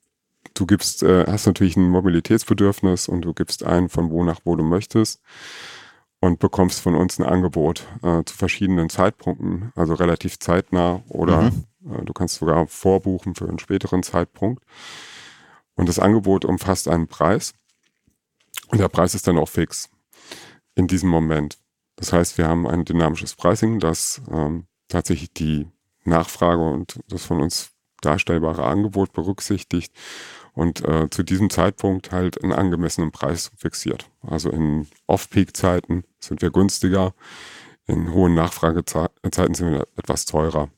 [0.55, 4.55] du gibst, äh, hast natürlich ein Mobilitätsbedürfnis und du gibst ein, von wo nach wo
[4.55, 5.21] du möchtest
[6.23, 11.65] und bekommst von uns ein Angebot äh, zu verschiedenen Zeitpunkten, also relativ zeitnah oder mhm.
[11.85, 14.63] äh, du kannst sogar vorbuchen für einen späteren Zeitpunkt.
[15.75, 17.53] Und das Angebot umfasst einen Preis
[18.69, 19.89] und der Preis ist dann auch fix
[20.75, 21.57] in diesem Moment.
[21.97, 25.67] Das heißt, wir haben ein dynamisches Pricing, das ähm, tatsächlich die
[26.05, 29.93] Nachfrage und das von uns darstellbare Angebot berücksichtigt
[30.53, 34.09] und äh, zu diesem Zeitpunkt halt einen angemessenen Preis fixiert.
[34.21, 37.13] Also in Off-Peak-Zeiten sind wir günstiger,
[37.85, 40.69] in hohen Nachfragezeiten sind wir etwas teurer.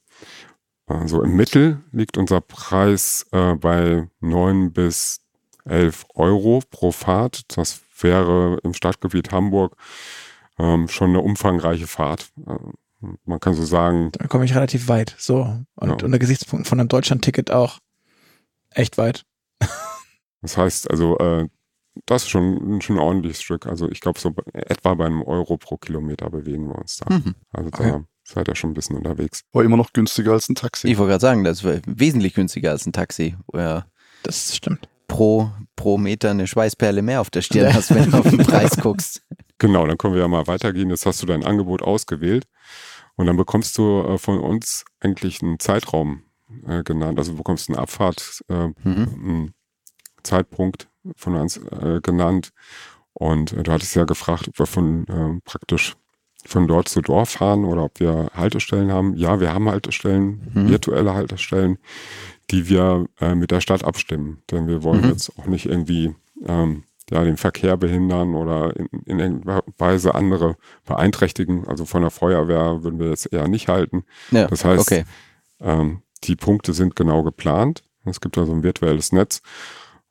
[0.87, 5.21] Also im Mittel liegt unser Preis äh, bei 9 bis
[5.65, 7.57] 11 Euro pro Fahrt.
[7.57, 9.75] Das wäre im Stadtgebiet Hamburg
[10.59, 12.29] ähm, schon eine umfangreiche Fahrt.
[12.47, 12.55] Äh,
[13.25, 14.11] man kann so sagen.
[14.13, 15.15] Da komme ich relativ weit.
[15.17, 15.59] So.
[15.75, 16.05] Und ja.
[16.05, 17.79] unter Gesichtspunkten von einem Deutschland-Ticket auch
[18.69, 19.25] echt weit.
[20.41, 21.47] Das heißt also, äh,
[22.05, 23.65] das ist schon, schon ein ordentliches Stück.
[23.65, 27.13] Also ich glaube, so etwa bei einem Euro pro Kilometer bewegen wir uns da.
[27.13, 27.35] Mhm.
[27.51, 28.03] Also da okay.
[28.23, 29.41] seid ihr schon ein bisschen unterwegs.
[29.53, 30.87] War immer noch günstiger als ein Taxi.
[30.87, 33.35] Ich wollte gerade sagen, das ist wesentlich günstiger als ein Taxi.
[34.23, 34.87] Das stimmt.
[35.07, 38.77] Pro, pro Meter eine Schweißperle mehr auf der Stirn hast, wenn du auf den Preis
[38.77, 39.23] guckst.
[39.59, 40.89] Genau, dann können wir ja mal weitergehen.
[40.89, 42.45] Jetzt hast du dein Angebot ausgewählt
[43.15, 46.24] und dann bekommst du äh, von uns eigentlich einen Zeitraum
[46.67, 47.17] äh, genannt.
[47.19, 49.07] Also du bekommst einen Abfahrt, äh, Mhm.
[49.23, 49.53] einen
[50.23, 52.51] Zeitpunkt von uns äh, genannt.
[53.13, 55.95] Und äh, du hattest ja gefragt, ob wir von äh, praktisch
[56.47, 59.15] von dort zu Dorf fahren oder ob wir Haltestellen haben.
[59.15, 60.69] Ja, wir haben Haltestellen, Mhm.
[60.69, 61.79] virtuelle Haltestellen,
[62.51, 64.43] die wir äh, mit der Stadt abstimmen.
[64.51, 65.09] Denn wir wollen Mhm.
[65.09, 66.13] jetzt auch nicht irgendwie
[66.45, 70.55] ähm, ja, den Verkehr behindern oder in, in irgendeiner Weise andere
[70.85, 71.67] beeinträchtigen.
[71.67, 74.03] Also von der Feuerwehr würden wir jetzt eher nicht halten.
[74.31, 75.05] Ja, Das heißt, okay.
[75.61, 77.83] ähm, die Punkte sind genau geplant.
[78.05, 79.41] Es gibt also ein virtuelles Netz.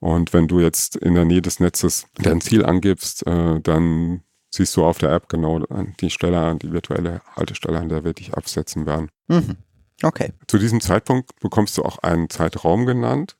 [0.00, 4.76] Und wenn du jetzt in der Nähe des Netzes dein Ziel angibst, äh, dann siehst
[4.76, 8.12] du auf der App genau an die Stelle an, die virtuelle Haltestelle, an der wir
[8.12, 9.08] dich absetzen werden.
[9.28, 9.56] Mhm.
[10.02, 10.32] Okay.
[10.46, 13.36] Zu diesem Zeitpunkt bekommst du auch einen Zeitraum genannt,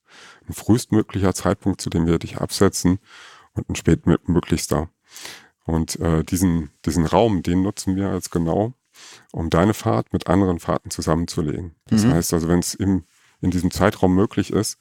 [0.48, 2.98] ein frühestmöglicher Zeitpunkt, zu dem wir dich absetzen
[3.52, 4.88] und ein spätmöglichster.
[5.64, 8.74] Und äh, diesen, diesen Raum, den nutzen wir als genau,
[9.32, 11.74] um deine Fahrt mit anderen Fahrten zusammenzulegen.
[11.86, 12.12] Das Mhm.
[12.12, 13.04] heißt also, wenn es in
[13.42, 14.78] diesem Zeitraum möglich ist,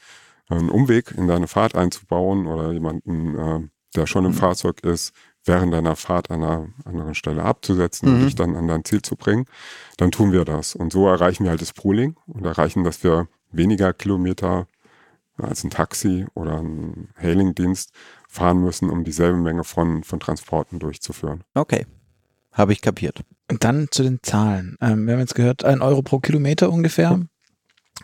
[0.50, 3.60] einen Umweg in deine Fahrt einzubauen oder jemanden, äh,
[3.96, 4.36] der schon im Mhm.
[4.38, 5.14] Fahrzeug ist,
[5.46, 8.26] während deiner Fahrt an einer anderen Stelle abzusetzen und Mhm.
[8.26, 9.46] dich dann an dein Ziel zu bringen,
[9.98, 10.76] dann tun wir das.
[10.76, 14.68] Und so erreichen wir halt das Pooling und erreichen, dass wir weniger Kilometer
[15.38, 17.92] als ein Taxi oder ein Hailing-Dienst
[18.30, 21.44] fahren müssen, um dieselbe Menge von, von Transporten durchzuführen.
[21.56, 21.86] Okay.
[22.52, 23.22] Habe ich kapiert.
[23.54, 24.76] Und dann zu den Zahlen.
[24.82, 27.22] Ähm, wir haben jetzt gehört, ein Euro pro Kilometer ungefähr.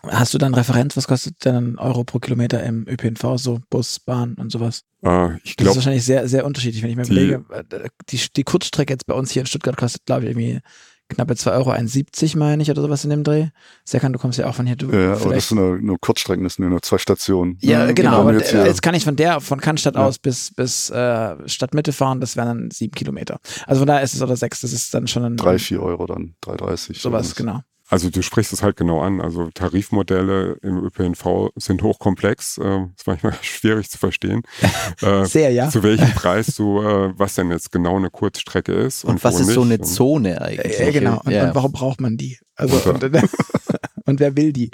[0.03, 0.95] Hast du dann Referenz?
[0.95, 4.83] Was kostet denn ein Euro pro Kilometer im ÖPNV, so Bus, Bahn und sowas?
[5.03, 7.45] Äh, ich Das ist wahrscheinlich sehr, sehr unterschiedlich, wenn ich mir die- überlege.
[7.51, 10.59] äh, Die, die Kurzstrecke jetzt bei uns hier in Stuttgart kostet, glaube ich, irgendwie
[11.09, 13.47] knappe 2,71 Euro, 1,70 meine ich, oder sowas in dem Dreh.
[13.83, 14.75] Serkan, du kommst ja auch von hier.
[14.75, 17.57] Du, Ja, aber das sind nur, nur Kurzstrecken, das sind nur zwei Stationen.
[17.61, 18.09] ja, Mhm, genau.
[18.11, 18.21] genau.
[18.21, 20.05] aber Jetzt hier- jetzt kann ich von der, von Cannstatt Ja.
[20.05, 23.39] aus bis, bis äh, Stadtmitte fahren, das wären dann sieben Kilometer.
[23.67, 26.05] Also von daher ist es oder sechs, das ist dann schon ein Drei, vier Euro
[26.05, 26.99] dann, 3,30.
[26.99, 27.61] sowas, genau.
[27.89, 29.19] Also du sprichst es halt genau an.
[29.19, 32.57] Also Tarifmodelle im ÖPNV sind hochkomplex.
[32.59, 34.43] Äh, ist manchmal schwierig zu verstehen.
[35.01, 35.69] äh, Sehr, ja.
[35.69, 39.03] Zu welchem Preis du, äh, was denn jetzt genau eine Kurzstrecke ist.
[39.05, 39.73] Und, was wo ist so nicht.
[39.81, 40.79] eine Und- Zone eigentlich?
[40.79, 41.21] Ja, genau.
[41.25, 41.47] Und, Ja.
[41.49, 42.37] und warum braucht man die?
[42.55, 43.15] Also Und, und,
[44.05, 44.69] und wer will die?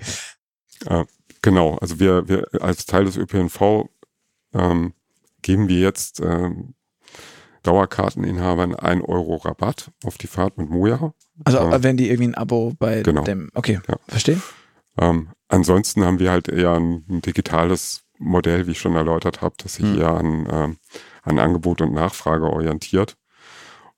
[1.42, 3.86] Genau, also wir, wir als Teil des ÖPNV
[4.54, 4.94] ähm,
[5.42, 6.74] geben wir jetzt ähm,
[7.66, 11.14] Dauerkarteninhabern 1 Euro Rabatt auf die Fahrt mit Moja.
[11.44, 11.84] Also Ja.
[11.84, 13.24] wenn die irgendwie ein Abo bei Genau.
[13.24, 13.96] dem, okay, Ja.
[14.08, 14.42] verstehe.
[14.98, 19.56] Ähm, ansonsten haben wir halt eher ein, ein digitales Modell, wie ich schon erläutert habe,
[19.58, 19.98] das sich Hm.
[20.00, 20.78] eher an, ähm,
[21.24, 23.18] an Angebot und Nachfrage orientiert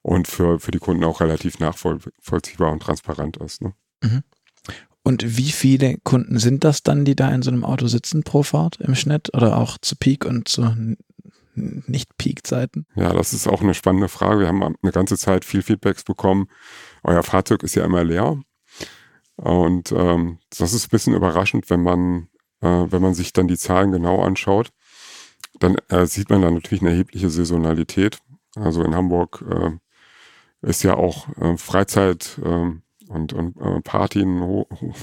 [0.02, 3.62] und für, für die Kunden auch relativ nachvollziehbar und transparent ist.
[3.62, 3.74] Ne?
[5.04, 8.44] Und wie viele Kunden sind das dann, die da in so einem Auto sitzen pro
[8.44, 10.64] Fahrt im Schnitt oder auch zu Peak und zu
[11.58, 12.86] Nicht-Peak-Zeiten?
[12.96, 14.42] Ja, das ist auch eine spannende Frage.
[14.42, 16.48] Wir haben eine ganze Zeit viel Feedbacks bekommen.
[17.04, 18.40] Euer Fahrzeug ist ja immer leer.
[19.36, 22.28] Und ähm, das ist ein bisschen überraschend, wenn man,
[22.62, 24.72] äh, wenn man sich dann die Zahlen genau anschaut.
[25.60, 28.20] Dann äh, sieht man da natürlich eine erhebliche Saisonalität.
[28.56, 29.72] Also in Hamburg äh,
[30.68, 32.72] ist ja auch äh, Freizeit äh,
[33.10, 34.40] und, und äh, Party ein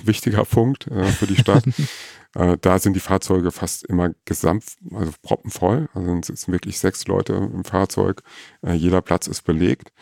[0.05, 1.64] wichtiger Punkt äh, für die Stadt.
[2.35, 5.88] Äh, da sind die Fahrzeuge fast immer gesamt, also proppenvoll.
[5.94, 8.23] Also es sind wirklich sechs Leute im Fahrzeug.
[8.62, 9.92] Äh, jeder Platz ist belegt.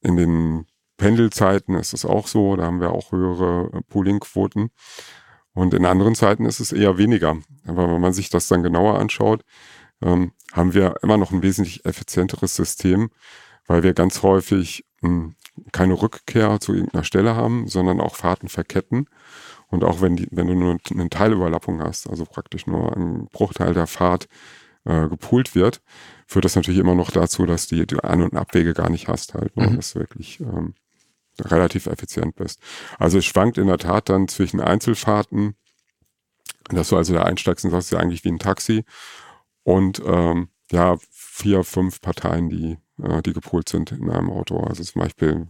[0.00, 4.70] In den Pendelzeiten ist es auch so, da haben wir auch höhere äh, Poolingquoten.
[5.52, 7.36] Und in anderen Zeiten ist es eher weniger.
[7.66, 9.42] Aber wenn man sich das dann genauer anschaut,
[10.02, 13.10] ähm, haben wir immer noch ein wesentlich effizienteres System,
[13.66, 15.32] weil wir ganz häufig mh,
[15.72, 19.06] keine Rückkehr zu irgendeiner Stelle haben, sondern auch Fahrten verketten.
[19.70, 23.72] Und auch wenn, die, wenn du nur eine Teilüberlappung hast, also praktisch nur ein Bruchteil
[23.72, 24.28] der Fahrt
[24.84, 25.80] äh, gepoolt wird,
[26.26, 29.34] führt das natürlich immer noch dazu, dass die, die An- und Abwege gar nicht hast
[29.34, 29.56] halt.
[29.56, 29.68] Ne?
[29.68, 29.76] Mhm.
[29.76, 30.74] Dass du wirklich ähm,
[31.38, 32.60] relativ effizient bist.
[32.98, 35.54] Also es schwankt in der Tat dann zwischen Einzelfahrten,
[36.68, 38.84] dass du also da einsteigst und sagst ja eigentlich wie ein Taxi
[39.62, 44.60] und ähm, ja, vier, fünf Parteien, die, äh, die gepoolt sind in einem Auto.
[44.60, 45.48] Also zum Beispiel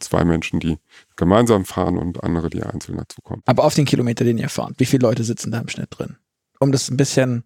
[0.00, 0.78] zwei Menschen, die
[1.16, 3.42] gemeinsam fahren und andere, die einzeln dazukommen.
[3.46, 6.16] Aber auf den Kilometer, den ihr fahrt, wie viele Leute sitzen da im Schnitt drin?
[6.60, 7.44] Um das ein bisschen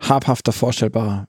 [0.00, 1.28] habhafter vorstellbar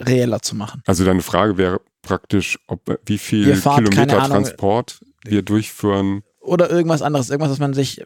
[0.00, 0.82] reeller zu machen.
[0.86, 6.22] Also deine Frage wäre praktisch, ob wie viel Kilometer Ahnung, Transport wir durchführen.
[6.40, 8.04] Oder irgendwas anderes, irgendwas, was man sich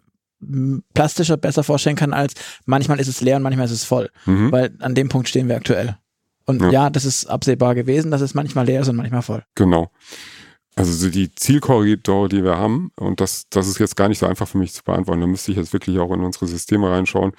[0.95, 4.11] plastischer besser vorstellen kann, als manchmal ist es leer und manchmal ist es voll.
[4.27, 4.53] Mhm.
[4.53, 5.99] Weil an dem Punkt stehen wir aktuell.
[6.45, 6.71] Und Ja.
[6.71, 9.45] ja, das ist absehbar gewesen, dass es manchmal leer ist und manchmal voll.
[9.55, 9.91] Genau.
[10.79, 14.27] Also so die Zielkorridore, die wir haben, und das, das ist jetzt gar nicht so
[14.27, 17.33] einfach für mich zu beantworten, da müsste ich jetzt wirklich auch in unsere Systeme reinschauen,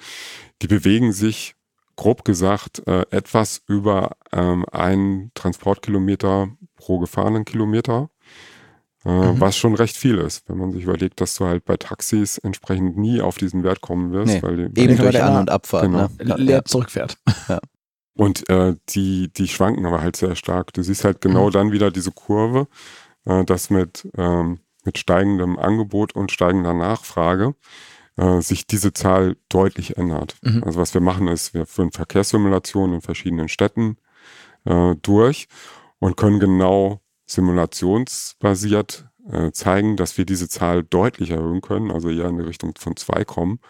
[0.60, 1.54] die bewegen sich
[1.96, 8.10] grob gesagt äh, etwas über ähm, einen Transportkilometer pro gefahrenen Kilometer.
[9.06, 9.40] Äh, mhm.
[9.40, 12.98] Was schon recht viel ist, wenn man sich überlegt, dass du halt bei Taxis entsprechend
[12.98, 14.34] nie auf diesen Wert kommen wirst.
[14.34, 15.84] Nee, weil die, eben durch An- und Abfahrt.
[15.84, 16.08] Genau.
[16.18, 16.36] Ne?
[16.36, 17.16] Leer zurückfährt.
[17.48, 17.58] Ja.
[18.14, 20.74] Und äh, die, die schwanken aber halt sehr stark.
[20.74, 21.52] Du siehst halt genau mhm.
[21.52, 22.66] dann wieder diese Kurve,
[23.24, 27.54] äh, dass mit, ähm, mit steigendem Angebot und steigender Nachfrage
[28.16, 30.36] äh, sich diese Zahl deutlich ändert.
[30.42, 30.64] Mhm.
[30.64, 33.96] Also was wir machen ist, wir führen Verkehrssimulationen in verschiedenen Städten
[34.64, 35.48] äh, durch
[35.98, 42.28] und können genau simulationsbasiert äh, zeigen, dass wir diese Zahl deutlich erhöhen können, also eher
[42.28, 43.60] in die Richtung von zwei kommen,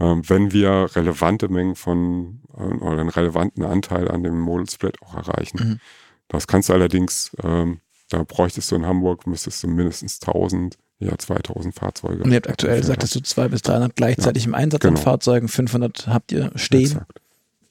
[0.00, 5.00] ähm, wenn wir relevante Mengen von äh, oder einen relevanten Anteil an dem Modal Split
[5.02, 5.58] auch erreichen.
[5.58, 5.80] Mhm.
[6.28, 11.16] Das kannst du allerdings, ähm, da bräuchtest du in Hamburg, müsstest du mindestens 1000, ja
[11.16, 12.24] 2000 Fahrzeuge.
[12.24, 14.98] Und ihr habt aktuell, sagtest du, 200 bis 300 gleichzeitig ja, im Einsatz genau.
[14.98, 17.20] an Fahrzeugen, 500 habt ihr stehen Exakt.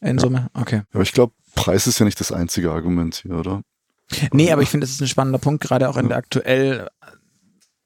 [0.01, 0.21] in ja.
[0.21, 0.47] Summe?
[0.53, 0.83] Okay.
[0.93, 3.61] Aber ich glaube, Preis ist ja nicht das einzige Argument hier, oder?
[4.31, 6.87] Nee, aber ich finde, das ist ein spannender Punkt, gerade auch in der aktuell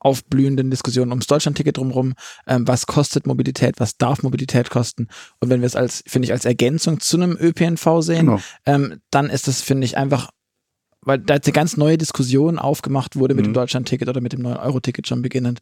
[0.02, 2.14] aufblühenden Diskussion ums Deutschlandticket drumherum.
[2.48, 3.76] Ähm, was kostet Mobilität?
[3.80, 5.08] Was darf Mobilität kosten?
[5.40, 8.40] Und wenn wir es als, finde ich, als Ergänzung zu einem ÖPNV sehen, genau.
[8.66, 10.32] ähm, dann ist das, finde ich, einfach,
[11.04, 13.50] weil da jetzt eine ganz neue Diskussion aufgemacht wurde mit mhm.
[13.50, 15.60] dem Deutschlandticket oder mit dem neuen Euro-Ticket schon beginnend.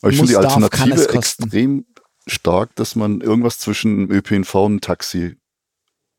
[0.00, 1.86] Aber ich finde die Alternative darf, extrem
[2.26, 5.36] stark, dass man irgendwas zwischen ÖPNV und Taxi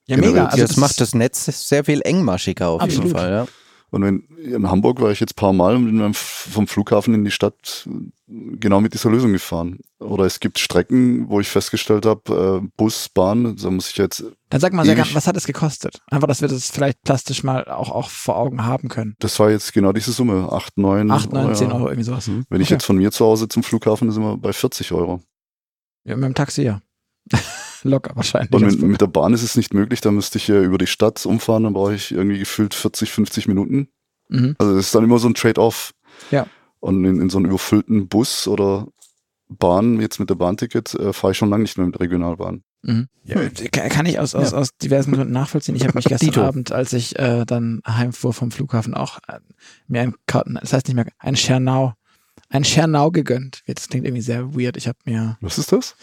[0.07, 0.47] ja, mega.
[0.47, 3.05] Also das, macht das Netz sehr viel engmaschiger auf Absolut.
[3.05, 3.29] jeden Fall.
[3.31, 3.47] Ja.
[3.93, 7.23] Und wenn, in Hamburg war ich jetzt ein paar Mal und bin vom Flughafen in
[7.23, 7.87] die Stadt
[8.27, 9.81] genau mit dieser Lösung gefahren.
[9.99, 14.25] Oder es gibt Strecken, wo ich festgestellt habe, äh, Bus, Bahn, da muss ich jetzt.
[14.49, 16.01] Dann sag mal, sehr was hat es gekostet?
[16.09, 19.15] Einfach, dass wir das vielleicht plastisch mal auch, auch vor Augen haben können.
[19.19, 21.11] Das war jetzt genau diese Summe, 8, 9.
[21.11, 22.27] 8, 9, Euro, 10 Euro, irgendwie sowas.
[22.27, 22.45] Mhm.
[22.49, 22.63] Wenn okay.
[22.63, 25.21] ich jetzt von mir zu Hause zum Flughafen, sind wir bei 40 Euro.
[26.03, 26.81] Ja, mit dem Taxi, ja.
[27.83, 28.51] Locker wahrscheinlich.
[28.51, 30.87] Und mit, mit, der Bahn ist es nicht möglich, da müsste ich ja über die
[30.87, 33.89] Stadt umfahren, dann brauche ich irgendwie gefühlt 40, 50 Minuten.
[34.29, 34.55] Mhm.
[34.57, 35.93] Also das ist dann immer so ein Trade-off.
[36.31, 36.47] Ja.
[36.79, 38.87] Und in, in, so einem überfüllten Bus oder
[39.47, 42.63] Bahn, jetzt mit der Bahnticket, äh, fahre ich schon lange nicht mehr mit Regionalbahn.
[42.81, 43.07] Mhm.
[43.23, 43.49] Ja,
[43.87, 44.57] kann ich aus, aus, ja.
[44.57, 45.75] aus diversen Gründen nachvollziehen.
[45.75, 49.39] Ich habe mich gestern Abend, als ich äh, dann heimfuhr vom Flughafen, auch äh,
[49.87, 51.93] mir ein Karten, das heißt nicht mehr, ein Schernau,
[52.49, 53.61] ein Schernau gegönnt.
[53.65, 54.75] Jetzt klingt irgendwie sehr weird.
[54.75, 55.37] Ich habe mir.
[55.39, 55.95] Was ist das?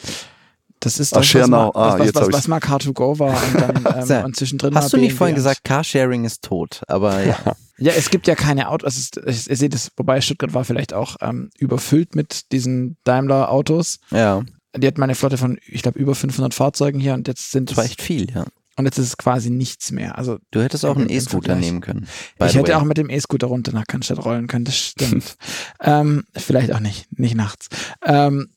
[0.80, 4.08] Das ist das, Ach, was, mal, ah, was, was, was, mal Car2Go war und dann
[4.10, 7.36] ähm, und zwischendrin Hast du nicht vorhin gesagt, Carsharing ist tot, aber ja.
[7.78, 11.16] ja, es gibt ja keine Autos, es ihr seht es, wobei Stuttgart war vielleicht auch
[11.20, 13.98] ähm, überfüllt mit diesen Daimler-Autos.
[14.10, 14.42] Ja.
[14.74, 17.76] Die hat meine Flotte von, ich glaube, über 500 Fahrzeugen hier und jetzt sind Das
[17.76, 18.46] war echt viel, ja.
[18.76, 20.16] Und jetzt ist es quasi nichts mehr.
[20.16, 22.08] Also du hättest auch einen E-Scooter nehmen können.
[22.38, 22.74] Ich hätte way.
[22.76, 25.36] auch mit dem E-Scooter runter nach Cannstatt rollen können, das stimmt.
[25.80, 27.68] ähm, vielleicht auch nicht, nicht nachts.
[28.02, 28.48] Ähm,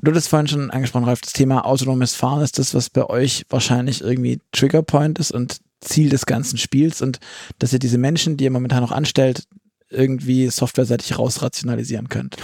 [0.00, 3.44] Du hattest vorhin schon angesprochen, Ralf, das Thema autonomes Fahren ist das, was bei euch
[3.48, 7.18] wahrscheinlich irgendwie Triggerpoint ist und Ziel des ganzen Spiels und
[7.58, 9.44] dass ihr diese Menschen, die ihr momentan noch anstellt,
[9.90, 12.36] irgendwie softwareseitig rausrationalisieren könnt.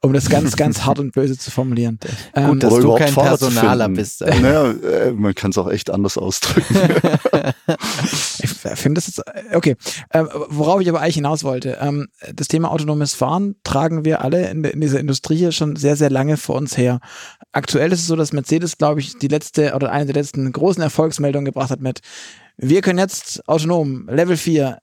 [0.00, 1.98] Um das ganz, ganz hart und böse zu formulieren.
[2.00, 4.22] Gut, ähm, dass du kein Personaler bist.
[4.22, 4.30] Äh.
[4.40, 6.74] Naja, äh, man kann es auch echt anders ausdrücken.
[8.42, 9.76] ich finde das jetzt, okay.
[10.12, 14.48] Ähm, worauf ich aber eigentlich hinaus wollte, ähm, das Thema autonomes Fahren tragen wir alle
[14.50, 17.00] in, in dieser Industrie hier schon sehr, sehr lange vor uns her.
[17.52, 20.82] Aktuell ist es so, dass Mercedes, glaube ich, die letzte oder eine der letzten großen
[20.82, 22.00] Erfolgsmeldungen gebracht hat mit
[22.62, 24.80] wir können jetzt autonom Level 4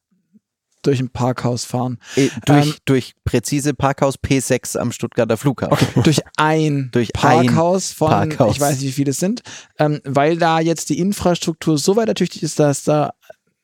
[0.88, 2.00] durch ein Parkhaus fahren.
[2.16, 5.88] Äh, durch, ähm, durch präzise Parkhaus P6 am Stuttgarter Flughafen.
[5.92, 8.56] Okay, durch ein durch Parkhaus ein von, Parkhaus.
[8.56, 9.42] ich weiß nicht, wie viele es sind,
[9.78, 13.14] ähm, weil da jetzt die Infrastruktur so weit ertüchtigt ist, dass da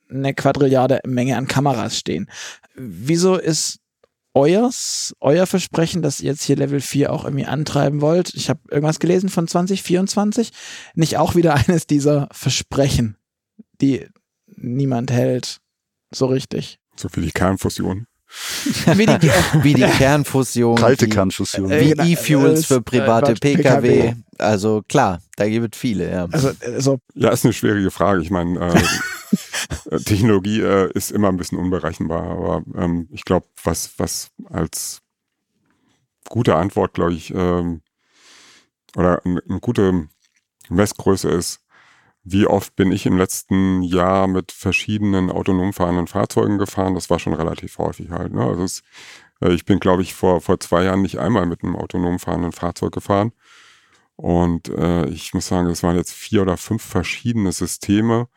[0.09, 2.29] eine Quadrilliarde Menge an Kameras stehen.
[2.75, 3.79] Wieso ist
[4.33, 8.33] euers, euer Versprechen, dass ihr jetzt hier Level 4 auch irgendwie antreiben wollt?
[8.33, 10.51] Ich habe irgendwas gelesen von 2024.
[10.95, 13.17] Nicht auch wieder eines dieser Versprechen,
[13.81, 14.07] die
[14.47, 15.61] niemand hält,
[16.11, 16.79] so richtig.
[16.95, 18.07] So wie die Kernfusion.
[18.85, 20.75] wie, die, wie, die, Kernfusion.
[20.75, 21.69] Kalte Kernfusion.
[21.69, 22.03] Wie genau.
[22.03, 23.81] E-Fuels für private Pkw.
[23.81, 24.15] Pkw.
[24.39, 26.27] Also klar, da gibt es viele, ja.
[26.31, 28.21] Also, also, ja, ist eine schwierige Frage.
[28.21, 33.91] Ich meine, äh, Technologie äh, ist immer ein bisschen unberechenbar, aber ähm, ich glaube, was,
[33.97, 35.01] was als
[36.27, 37.81] gute Antwort, glaube ich, ähm,
[38.95, 40.07] oder eine, eine gute
[40.69, 41.59] Messgröße ist,
[42.23, 46.95] wie oft bin ich im letzten Jahr mit verschiedenen autonom fahrenden Fahrzeugen gefahren?
[46.95, 48.33] Das war schon relativ häufig halt.
[48.33, 48.43] Ne?
[48.43, 48.83] Also es,
[49.41, 52.53] äh, ich bin, glaube ich, vor, vor zwei Jahren nicht einmal mit einem autonom fahrenden
[52.53, 53.33] Fahrzeug gefahren.
[54.15, 58.27] Und äh, ich muss sagen, es waren jetzt vier oder fünf verschiedene Systeme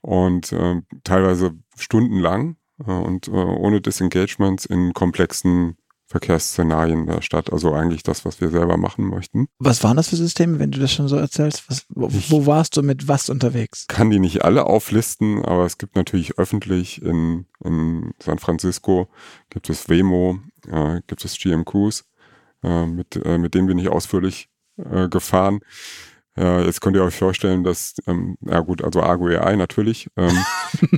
[0.00, 2.56] und äh, teilweise stundenlang
[2.86, 5.76] äh, und äh, ohne Disengagements in komplexen
[6.08, 7.52] Verkehrsszenarien der Stadt.
[7.52, 9.48] Also eigentlich das, was wir selber machen möchten.
[9.58, 11.64] Was waren das für Systeme, wenn du das schon so erzählst?
[11.68, 13.86] Was, wo, wo, warst du mit was unterwegs?
[13.88, 19.08] Kann die nicht alle auflisten, aber es gibt natürlich öffentlich in, in San Francisco
[19.50, 20.38] gibt es Wemo,
[20.68, 22.04] äh, gibt es GM Cruise,
[22.62, 25.60] äh, mit, äh, mit denen bin ich ausführlich äh, gefahren.
[26.36, 30.08] Ja, jetzt könnt ihr euch vorstellen, dass, ähm, ja gut, also Argo AI natürlich.
[30.16, 30.36] Ähm,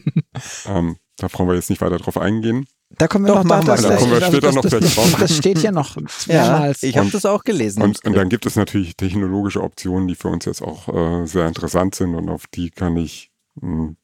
[0.67, 2.67] ähm, da brauchen wir jetzt nicht weiter drauf eingehen.
[2.91, 3.82] Da kommen wir Doch, noch wir das.
[3.82, 5.16] Da kommen wir das, später das, noch das, drauf.
[5.20, 6.82] das steht hier noch mehrmals.
[6.82, 7.82] ich habe das auch gelesen.
[7.82, 11.47] Und, und dann gibt es natürlich technologische Optionen, die für uns jetzt auch äh, sehr
[11.47, 13.30] interessant sind und auf die kann ich
[13.61, 13.95] mh,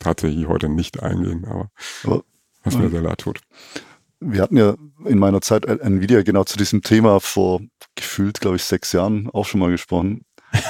[0.00, 1.70] tatsächlich heute nicht eingehen, aber
[2.02, 2.24] Aber
[2.64, 3.40] was mir sehr leid tut.
[4.18, 4.74] wir hatten ja
[5.04, 7.60] in meiner Zeit ein ein Video genau zu diesem Thema vor
[7.94, 10.22] gefühlt, glaube ich, sechs Jahren auch schon mal gesprochen.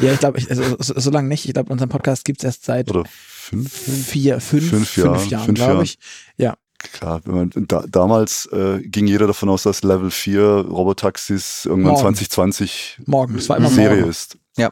[0.00, 1.46] Ja, ich glaube, also, so, so lange nicht.
[1.46, 3.72] Ich glaube, unseren Podcast gibt es erst seit Oder fünf?
[3.72, 5.84] vier, fünf, Fünf fünf, Jahren, Jahren, fünf glaube Jahren.
[5.84, 5.98] ich.
[6.36, 6.56] Ja,
[6.92, 11.92] Klar, wenn man, da, damals äh, ging jeder davon aus, dass Level 4 Robotaxis irgendwann
[11.92, 12.02] Morgen.
[12.16, 13.34] 2020 morgen.
[13.36, 14.10] Es war immer Serie morgen.
[14.10, 14.38] ist.
[14.56, 14.70] Ja.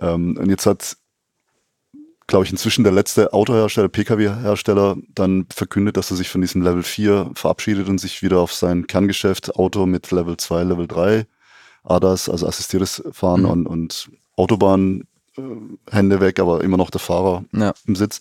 [0.00, 0.96] Ähm, und jetzt hat,
[2.26, 6.82] glaube ich, inzwischen der letzte Autohersteller, Pkw-Hersteller, dann verkündet, dass er sich von diesem Level
[6.82, 11.26] 4 verabschiedet und sich wieder auf sein Kerngeschäft Auto mit Level 2, Level 3,
[11.84, 13.50] ADAS, also assistiertes Fahren Mhm.
[13.50, 15.04] und, und Autobahn,
[15.36, 15.42] äh,
[15.90, 17.74] Hände weg, aber immer noch der Fahrer Ja.
[17.86, 18.18] im Sitz.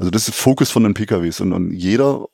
[0.00, 2.26] Also das ist Fokus von den PKWs und, und jeder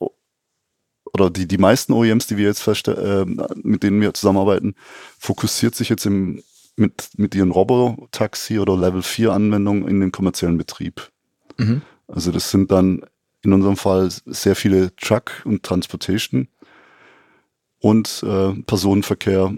[1.12, 4.77] oder die, die meisten OEMs, die wir jetzt äh, mit denen wir zusammenarbeiten,
[5.19, 6.45] fokussiert sich jetzt im,
[6.77, 11.11] mit, mit ihren Robotaxi oder Level 4 Anwendungen in den kommerziellen Betrieb.
[11.57, 11.83] Mhm.
[12.07, 13.05] Also das sind dann
[13.43, 16.47] in unserem Fall sehr viele Truck und Transportation
[17.81, 19.53] und äh, Personenverkehr.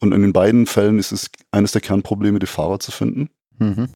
[0.00, 3.30] Und in den beiden Fällen ist es eines der Kernprobleme, die Fahrer zu finden.
[3.58, 3.88] Mhm.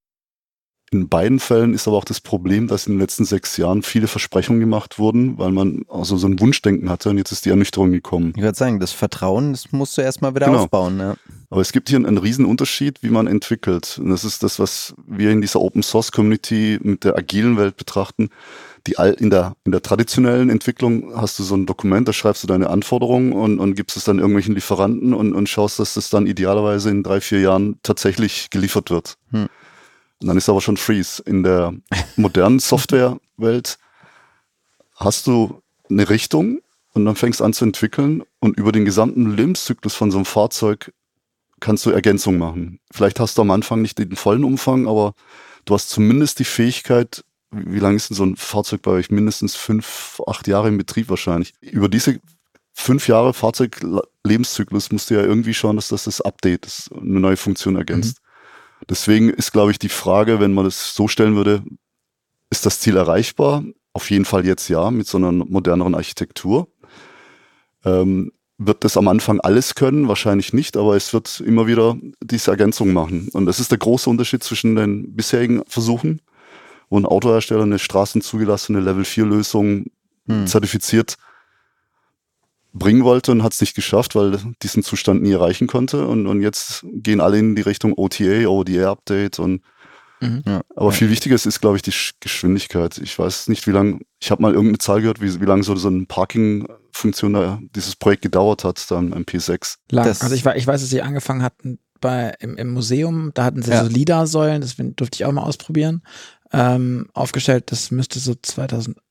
[0.91, 4.09] In beiden Fällen ist aber auch das Problem, dass in den letzten sechs Jahren viele
[4.09, 7.91] Versprechungen gemacht wurden, weil man also so ein Wunschdenken hatte und jetzt ist die Ernüchterung
[7.91, 8.33] gekommen.
[8.37, 10.65] Ich würde sagen, das Vertrauen, das musst du erstmal wieder Genau.
[10.65, 10.99] aufbauen.
[10.99, 11.15] Ja.
[11.51, 13.99] Aber es gibt hier einen, einen riesen Unterschied, wie man entwickelt.
[14.03, 17.77] Und das ist das, was wir in dieser Open Source Community mit der agilen Welt
[17.77, 18.31] betrachten.
[18.87, 22.43] Die all, in, der, in der traditionellen Entwicklung hast du so ein Dokument, da schreibst
[22.43, 26.11] du deine Anforderungen und, und gibst es dann irgendwelchen Lieferanten und, und schaust, dass das
[26.11, 29.19] dann idealerweise in drei, vier Jahren tatsächlich geliefert wird.
[29.33, 29.49] Hm.
[30.21, 31.23] Und dann ist aber schon Freeze.
[31.23, 31.75] In der
[32.17, 33.79] modernen Softwarewelt
[34.97, 36.61] hast du eine Richtung
[36.93, 40.93] und dann fängst an zu entwickeln und über den gesamten Lebenszyklus von so einem Fahrzeug
[41.61, 42.81] kannst du Ergänzungen machen.
[42.91, 45.15] Vielleicht hast du am Anfang nicht den vollen Umfang, aber
[45.65, 49.11] du hast zumindest die Fähigkeit, wie lange ist denn so ein Fahrzeug bei euch?
[49.11, 51.55] Mindestens fünf, acht Jahre im Betrieb wahrscheinlich.
[51.61, 52.21] Über diese
[52.75, 57.37] fünf Jahre Fahrzeuglebenszyklus musst du ja irgendwie schauen, dass das das Update ist, eine neue
[57.37, 58.19] Funktion ergänzt.
[58.89, 61.63] Deswegen ist, glaube ich, die Frage, wenn man das so stellen würde,
[62.51, 63.65] ist das Ziel erreichbar?
[63.93, 66.69] Auf jeden Fall jetzt ja, mit so einer moderneren Architektur.
[67.85, 70.09] Ähm, wird das am Anfang alles können?
[70.09, 73.29] Wahrscheinlich nicht, aber es wird immer wieder diese Ergänzung machen.
[73.33, 76.23] Und das ist der große Unterschied zwischen den bisherigen Versuchen,
[76.89, 79.87] wo ein Autohersteller eine straßenzugelassene Level-4-Lösung
[80.29, 80.47] Hm.
[80.47, 81.17] zertifiziert
[82.79, 86.07] bringen wollte und hat es nicht geschafft, weil diesen Zustand nie erreichen konnte.
[86.07, 89.63] Und, und jetzt gehen alle in die Richtung OTA, ODA-Update und
[90.21, 90.43] Mhm.
[90.47, 90.63] Ja.
[90.75, 92.99] aber viel wichtiger ist, ist, glaube ich, die Sch- Geschwindigkeit.
[92.99, 95.77] Ich weiß nicht, wie lange, ich habe mal irgendeine Zahl gehört, wie, wie lange so,
[95.77, 99.77] so eine Parking-Funktion da, dieses Projekt gedauert hat, dann im P6.
[99.93, 100.05] Lang.
[100.07, 103.45] Das- also ich, war, ich weiß, dass sie angefangen hatten bei, im, im Museum, da
[103.45, 103.85] hatten sie Ja.
[103.85, 106.03] so LIDAR-Säulen, das durfte ich auch mal ausprobieren,
[106.53, 107.71] ähm, aufgestellt.
[107.71, 108.35] Das müsste so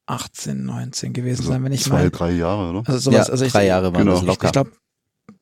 [0.07, 2.09] 2018, 19 gewesen Also sein, wenn ich zwei, mal.
[2.09, 2.83] drei Jahre, oder?
[2.87, 4.15] Also sowas, ja, also ich, drei Jahre waren genau.
[4.15, 4.47] das locker.
[4.47, 4.71] ich glaube,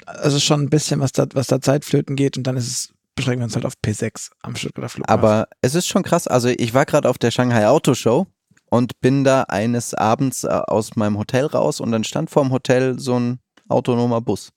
[0.06, 3.42] also schon ein bisschen, was da, was da Zeitflöten geht und dann ist es, beschränken
[3.42, 5.20] wir uns halt auf P6 am Stuttgarter Flughafen.
[5.20, 6.28] Aber es ist schon krass.
[6.28, 8.28] Also ich war gerade auf der Shanghai Auto Show
[8.70, 13.00] und bin da eines Abends äh, aus meinem Hotel raus und dann stand vorm Hotel
[13.00, 13.40] so ein
[13.70, 14.52] autonomer Bus.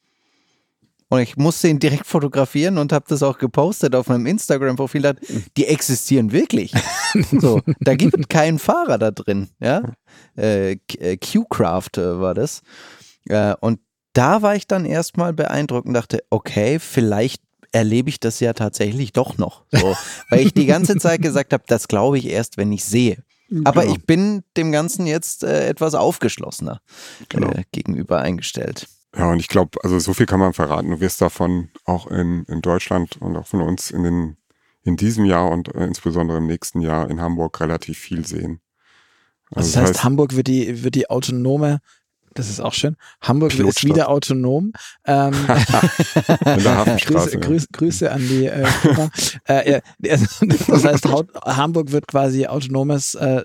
[1.10, 5.14] Und ich musste ihn direkt fotografieren und habe das auch gepostet auf meinem Instagram-Profil.
[5.56, 6.72] Die existieren wirklich.
[7.40, 9.48] so, da gibt keinen Fahrer da drin.
[9.58, 9.94] Ja,
[10.36, 12.60] äh, äh, Q-Craft äh, war das.
[13.26, 13.80] Äh, und
[14.12, 17.42] da war ich dann erstmal beeindruckt und dachte, okay, vielleicht
[17.72, 19.64] erlebe ich das ja tatsächlich doch noch.
[19.70, 19.96] So,
[20.30, 23.22] weil ich die ganze Zeit gesagt habe, das glaube ich erst, wenn ich sehe.
[23.64, 23.94] Aber Genau.
[23.94, 26.82] ich bin dem Ganzen jetzt äh, etwas aufgeschlossener
[27.30, 27.48] Genau.
[27.52, 28.88] äh, gegenüber eingestellt.
[29.16, 30.90] Ja, und ich glaube, also so viel kann man verraten.
[30.90, 34.36] Du wirst davon auch in, in Deutschland und auch von uns in, den,
[34.82, 38.60] in diesem Jahr und äh, insbesondere im nächsten Jahr in Hamburg relativ viel sehen.
[39.54, 41.80] also das heißt, Hamburg wird die, wird die autonome,
[42.34, 44.72] das ist auch schön, Hamburg ist wieder autonom.
[45.06, 45.32] Ähm,
[46.44, 47.38] in der Hafenstraße.
[47.38, 47.38] Grüße.
[47.38, 48.66] Grüße, Grüße an die äh,
[49.46, 51.06] äh, also, das heißt,
[51.46, 53.42] Hamburg wird quasi autonomes äh,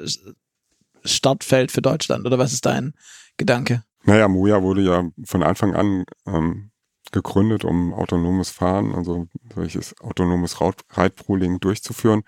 [1.05, 2.93] Startfeld für Deutschland, oder was ist dein
[3.37, 3.83] Gedanke?
[4.05, 6.71] Naja, Moja wurde ja von Anfang an ähm,
[7.11, 10.57] gegründet, um autonomes Fahren, also solches autonomes
[10.89, 12.23] Reitpooling durchzuführen.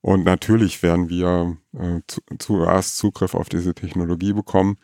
[0.00, 4.78] Und natürlich werden wir äh, zu, zuerst Zugriff auf diese Technologie bekommen.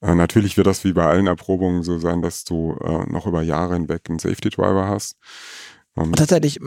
[0.00, 3.42] Äh, natürlich wird das wie bei allen Erprobungen so sein, dass du äh, noch über
[3.42, 5.16] Jahre hinweg einen Safety Driver hast.
[5.96, 6.60] Ähm, Tatsächlich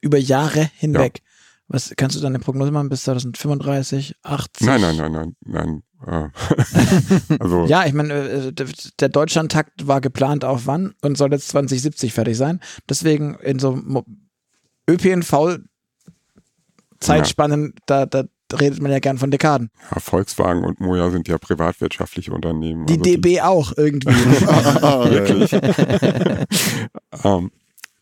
[0.00, 1.18] über Jahre hinweg.
[1.18, 1.24] Ja.
[1.68, 4.66] Was kannst du deine Prognose machen bis 2035, 80?
[4.66, 5.82] Nein, nein, nein, nein, nein.
[7.40, 8.52] Also ja, ich meine, äh,
[9.00, 12.60] der Deutschlandtakt war geplant auf wann und soll jetzt 2070 fertig sein.
[12.88, 13.82] Deswegen in so
[14.88, 15.58] ÖPNV
[17.00, 18.06] Zeitspannen, ja.
[18.06, 18.24] da, da
[18.56, 19.70] redet man ja gern von Dekaden.
[19.90, 22.86] Ja, Volkswagen und Moja sind ja privatwirtschaftliche Unternehmen.
[22.86, 24.08] Die also DB die, auch irgendwie.
[24.08, 25.52] Wirklich.
[27.24, 27.50] ähm,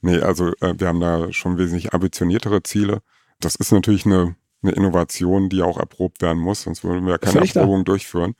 [0.00, 3.00] nee, also äh, wir haben da schon wesentlich ambitioniertere Ziele.
[3.40, 7.18] Das ist natürlich eine, eine Innovation, die auch erprobt werden muss, sonst würden wir ja
[7.18, 8.34] keine Erprobung durchführen.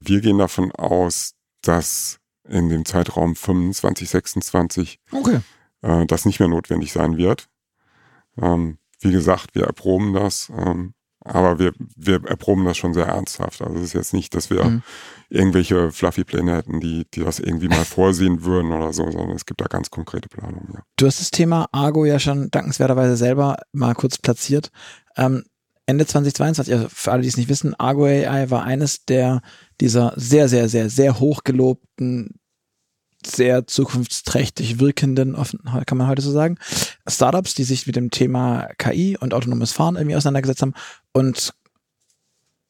[0.00, 5.40] Wir gehen davon aus, dass in dem Zeitraum 25, 26 okay.
[5.82, 7.48] äh, das nicht mehr notwendig sein wird.
[8.40, 13.60] Ähm, wie gesagt, wir erproben das, ähm, aber wir, wir erproben das schon sehr ernsthaft.
[13.60, 14.82] Also es ist jetzt nicht, dass wir mhm.
[15.28, 19.44] irgendwelche fluffy Pläne hätten, die, die das irgendwie mal vorsehen würden oder so, sondern es
[19.44, 20.70] gibt da ganz konkrete Planungen.
[20.74, 20.80] Ja.
[20.96, 24.70] Du hast das Thema Argo ja schon dankenswerterweise selber mal kurz platziert.
[25.18, 25.44] Ähm,
[25.86, 29.40] Ende 2022, also für alle, die es nicht wissen, Argo AI war eines der
[29.80, 32.38] dieser sehr, sehr, sehr, sehr hochgelobten
[33.26, 35.36] sehr zukunftsträchtig wirkenden,
[35.86, 36.56] kann man heute so sagen,
[37.06, 40.74] Startups, die sich mit dem Thema KI und autonomes Fahren irgendwie auseinandergesetzt haben
[41.12, 41.52] und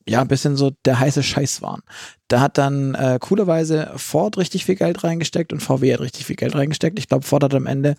[0.09, 1.82] ja, ein bisschen so der heiße Scheiß waren.
[2.28, 6.36] Da hat dann äh, coolerweise Ford richtig viel Geld reingesteckt und VW hat richtig viel
[6.36, 6.99] Geld reingesteckt.
[6.99, 7.96] Ich glaube, Ford hat am Ende,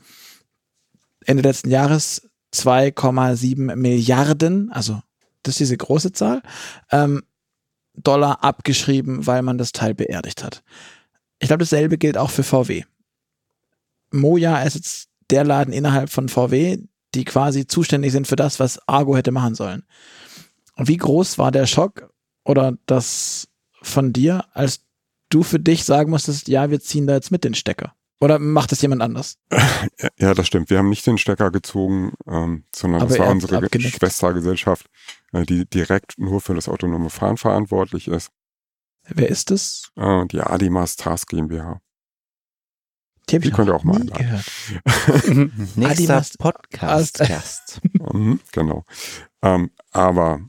[1.26, 5.02] Ende letzten Jahres 2,7 Milliarden, also
[5.44, 6.42] das ist diese große Zahl,
[6.92, 7.24] ähm,
[7.96, 10.64] Dollar abgeschrieben, weil man das Teil beerdigt hat.
[11.40, 12.84] Ich glaube, dasselbe gilt auch für VW.
[14.12, 16.80] Moja ist jetzt der Laden innerhalb von VW,
[17.14, 19.84] die quasi zuständig sind für das, was Argo hätte machen sollen.
[20.76, 22.12] Und wie groß war der Schock
[22.44, 23.48] oder das
[23.82, 24.82] von dir, als
[25.30, 27.94] du für dich sagen musstest, ja, wir ziehen da jetzt mit den Stecker?
[28.22, 29.38] Oder macht das jemand anders?
[30.20, 30.70] Ja, das stimmt.
[30.70, 33.96] Wir haben nicht den Stecker gezogen, ähm, sondern Aber das war unsere abgenickt.
[33.96, 34.88] Schwestergesellschaft,
[35.32, 38.32] äh, die direkt nur für das autonome Fahren verantwortlich ist.
[39.08, 39.92] Wer ist es?
[39.96, 41.82] Äh, die Adimas Task GmbH.
[43.30, 45.54] Die, die könnt ihr auch mal einladen.
[45.76, 47.80] Nächster Podcast-Gast.
[47.94, 48.84] mhm, genau.
[49.42, 50.42] Ähm, aber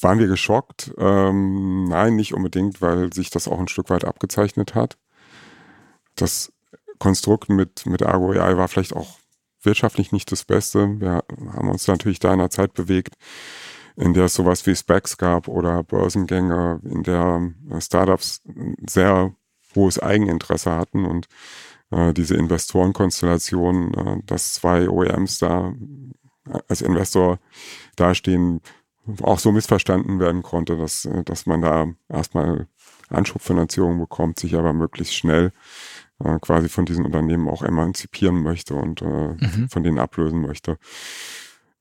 [0.00, 0.92] waren wir geschockt?
[0.96, 4.96] Ähm, nein, nicht unbedingt, weil sich das auch ein Stück weit abgezeichnet hat.
[6.14, 6.52] Das
[6.98, 9.18] Konstrukt mit, mit Argo AI war vielleicht auch
[9.62, 11.00] wirtschaftlich nicht das Beste.
[11.00, 11.22] Wir
[11.52, 13.14] haben uns natürlich da in einer Zeit bewegt,
[13.96, 18.42] in der es sowas wie Specs gab oder Börsengänge, in der äh, Startups
[18.88, 19.34] sehr
[19.74, 21.26] hohes Eigeninteresse hatten und
[21.90, 25.74] äh, diese Investorenkonstellation, äh, dass zwei OEMs da
[26.48, 27.38] äh, als Investor
[27.96, 28.60] dastehen,
[29.22, 32.68] auch so missverstanden werden konnte, dass, äh, dass man da erstmal
[33.08, 35.52] Anschubfinanzierung bekommt, sich aber möglichst schnell
[36.22, 39.68] äh, quasi von diesen Unternehmen auch emanzipieren möchte und mhm.
[39.70, 40.78] von denen ablösen möchte.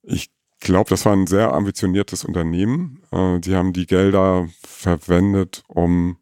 [0.04, 0.30] Ich
[0.60, 3.02] glaube, das war ein sehr ambitioniertes Unternehmen.
[3.12, 6.18] Äh, die haben die Gelder verwendet, um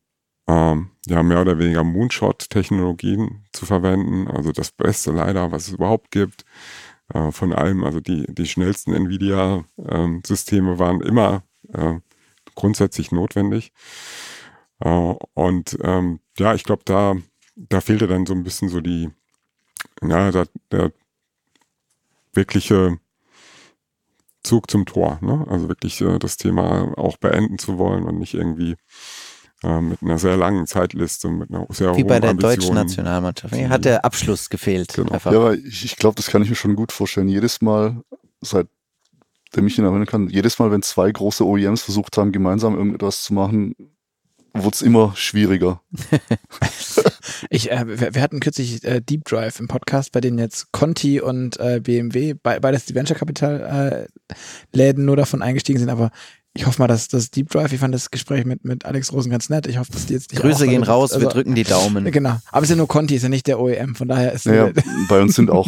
[0.48, 4.28] ähm, ja mehr oder weniger Moonshot-Technologien zu verwenden.
[4.28, 6.46] Also das Beste leider, was es überhaupt gibt.
[7.14, 11.44] Äh, von allem, also die, die schnellsten Nvidia-Systeme ähm, waren immer
[11.74, 12.00] äh,
[12.56, 13.72] grundsätzlich notwendig.
[14.80, 17.16] Äh, und ähm, ja, ich glaube, da,
[17.56, 19.10] da fehlte dann so ein bisschen so die,
[20.02, 20.92] ja, der, der
[22.34, 22.98] wirkliche
[24.44, 25.20] Zug zum Tor.
[25.22, 25.46] Ne?
[25.50, 28.76] Also wirklich äh, das Thema auch beenden zu wollen und nicht irgendwie
[29.64, 32.56] äh, mit einer sehr langen Zeitliste, mit einer sehr Wie hohen bei der Ambition.
[32.56, 33.56] deutschen Nationalmannschaft.
[33.56, 34.94] Hier hat der Abschluss gefehlt.
[34.94, 35.14] Genau.
[35.14, 37.28] Ja, aber ich, ich glaube, das kann ich mir schon gut vorstellen.
[37.28, 38.02] Jedes Mal,
[38.42, 43.24] seitdem ich ihn erinnern kann, jedes Mal, wenn zwei große OEMs versucht haben, gemeinsam irgendetwas
[43.24, 43.76] zu machen,
[44.54, 45.82] wurde es immer schwieriger.
[47.50, 51.22] ich, äh, wir, wir, hatten kürzlich äh, Deep Drive im Podcast, bei denen jetzt Conti
[51.22, 56.12] und äh, BMW, be beides die Venture Capital äh, Läden nur davon eingestiegen sind, aber
[56.58, 59.30] ich hoffe mal, dass das Deep Drive, ich fand das Gespräch mit, mit Alex Rosen
[59.30, 59.68] ganz nett.
[59.68, 62.06] Ich hoffe, dass die jetzt nicht Grüße gehen raus, also, wir drücken die Daumen.
[62.16, 62.40] Genau.
[62.52, 64.72] Aber es ist ja nur Conti, ist ja nicht der OEM, von daher ist naja,
[65.10, 65.68] Bei uns sind auch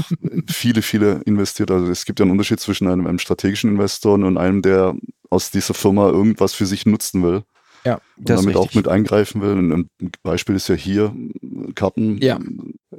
[0.50, 1.72] viele, viele investiert.
[1.72, 4.96] Also es gibt ja einen Unterschied zwischen einem, einem strategischen Investor und einem, der
[5.30, 7.44] aus dieser Firma irgendwas für sich nutzen will.
[7.88, 9.56] Ja, und damit auch mit eingreifen will.
[9.56, 9.90] ein
[10.22, 11.16] Beispiel ist ja hier
[11.74, 12.18] Karten.
[12.22, 12.38] Ja.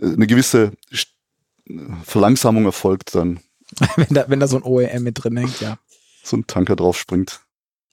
[0.01, 0.73] Eine gewisse
[2.05, 3.41] Verlangsamung erfolgt dann.
[3.97, 5.79] wenn, da, wenn da so ein OEM mit drin hängt, ja.
[6.23, 7.43] So ein Tanker drauf springt.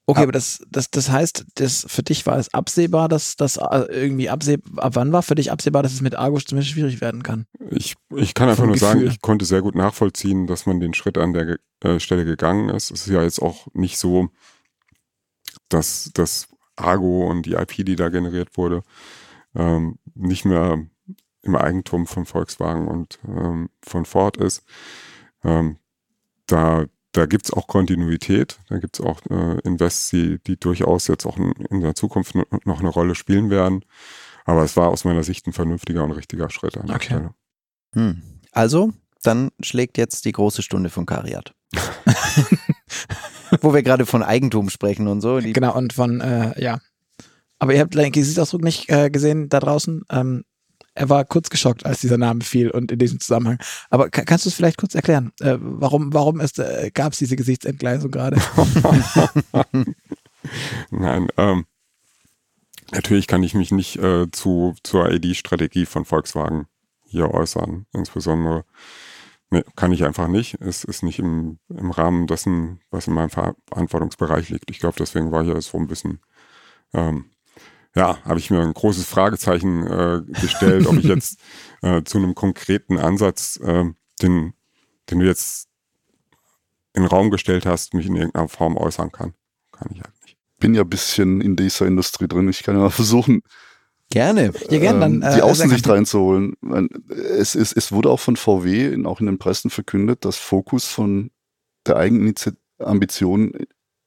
[0.07, 3.85] Okay, aber das, das, das heißt, das, für dich war es absehbar, dass das äh,
[3.89, 7.23] irgendwie absehbar, ab wann war für dich absehbar, dass es mit Argus zumindest schwierig werden
[7.23, 7.45] kann?
[7.71, 9.11] Ich, ich kann einfach nur sagen, Gefühl.
[9.11, 12.91] ich konnte sehr gut nachvollziehen, dass man den Schritt an der äh, Stelle gegangen ist.
[12.91, 14.29] Es ist ja jetzt auch nicht so,
[15.69, 18.83] dass das Argo und die IP, die da generiert wurde,
[19.55, 20.85] ähm, nicht mehr
[21.41, 24.63] im Eigentum von Volkswagen und ähm, von Ford ist.
[25.43, 25.77] Ähm,
[26.47, 31.07] da da gibt es auch Kontinuität, da gibt es auch äh, Invests, die, die durchaus
[31.07, 33.85] jetzt auch in, in der Zukunft no- noch eine Rolle spielen werden.
[34.43, 37.05] Aber es war aus meiner Sicht ein vernünftiger und richtiger Schritt an der Okay.
[37.05, 37.33] Stelle.
[37.93, 38.21] Hm.
[38.51, 38.91] Also,
[39.23, 41.55] dann schlägt jetzt die große Stunde von Kariat.
[43.61, 45.39] Wo wir gerade von Eigentum sprechen und so.
[45.39, 46.79] Die, Genau, und von, äh, ja.
[47.59, 50.03] Aber ihr habt den Gesichtsausdruck nicht äh, gesehen da draußen.
[50.09, 50.43] Ähm,
[50.93, 53.57] er war kurz geschockt, als dieser Name fiel und in diesem Zusammenhang.
[53.89, 55.31] Aber ka- kannst du es vielleicht kurz erklären?
[55.41, 58.37] Äh, warum warum äh, gab es diese Gesichtsentgleisung gerade?
[60.91, 61.65] Nein, ähm,
[62.91, 66.67] natürlich kann ich mich nicht äh, zu, zur ID-Strategie von Volkswagen
[67.05, 67.85] hier äußern.
[67.93, 68.63] Insbesondere
[69.51, 70.59] nee, kann ich einfach nicht.
[70.61, 74.69] Es ist nicht im, im Rahmen dessen, was in meinem Ver Verantwortungsbereich liegt.
[74.71, 76.19] Ich glaube, deswegen war hier so ein bisschen,
[76.93, 77.31] ähm,
[77.95, 81.39] ja, habe ich mir ein großes Fragezeichen äh, gestellt, ob ich jetzt
[81.81, 83.85] äh, zu einem konkreten Ansatz, äh,
[84.21, 84.53] den,
[85.09, 85.69] den du jetzt
[86.93, 89.33] in den Raum gestellt hast, mich in irgendeiner Form äußern kann.
[89.71, 90.37] Kann ich halt nicht.
[90.59, 92.47] Bin ja ein bisschen in dieser Industrie drin.
[92.47, 93.41] Ich kann ja mal versuchen,
[94.11, 94.51] Gerne.
[94.69, 96.55] Ja, gern, dann, ähm, äh, die Außensicht reinzuholen.
[97.09, 100.85] Es, es, es wurde auch von VW in, auch in den Pressen verkündet, dass Fokus
[100.85, 101.31] von
[101.85, 103.51] der Eigenambition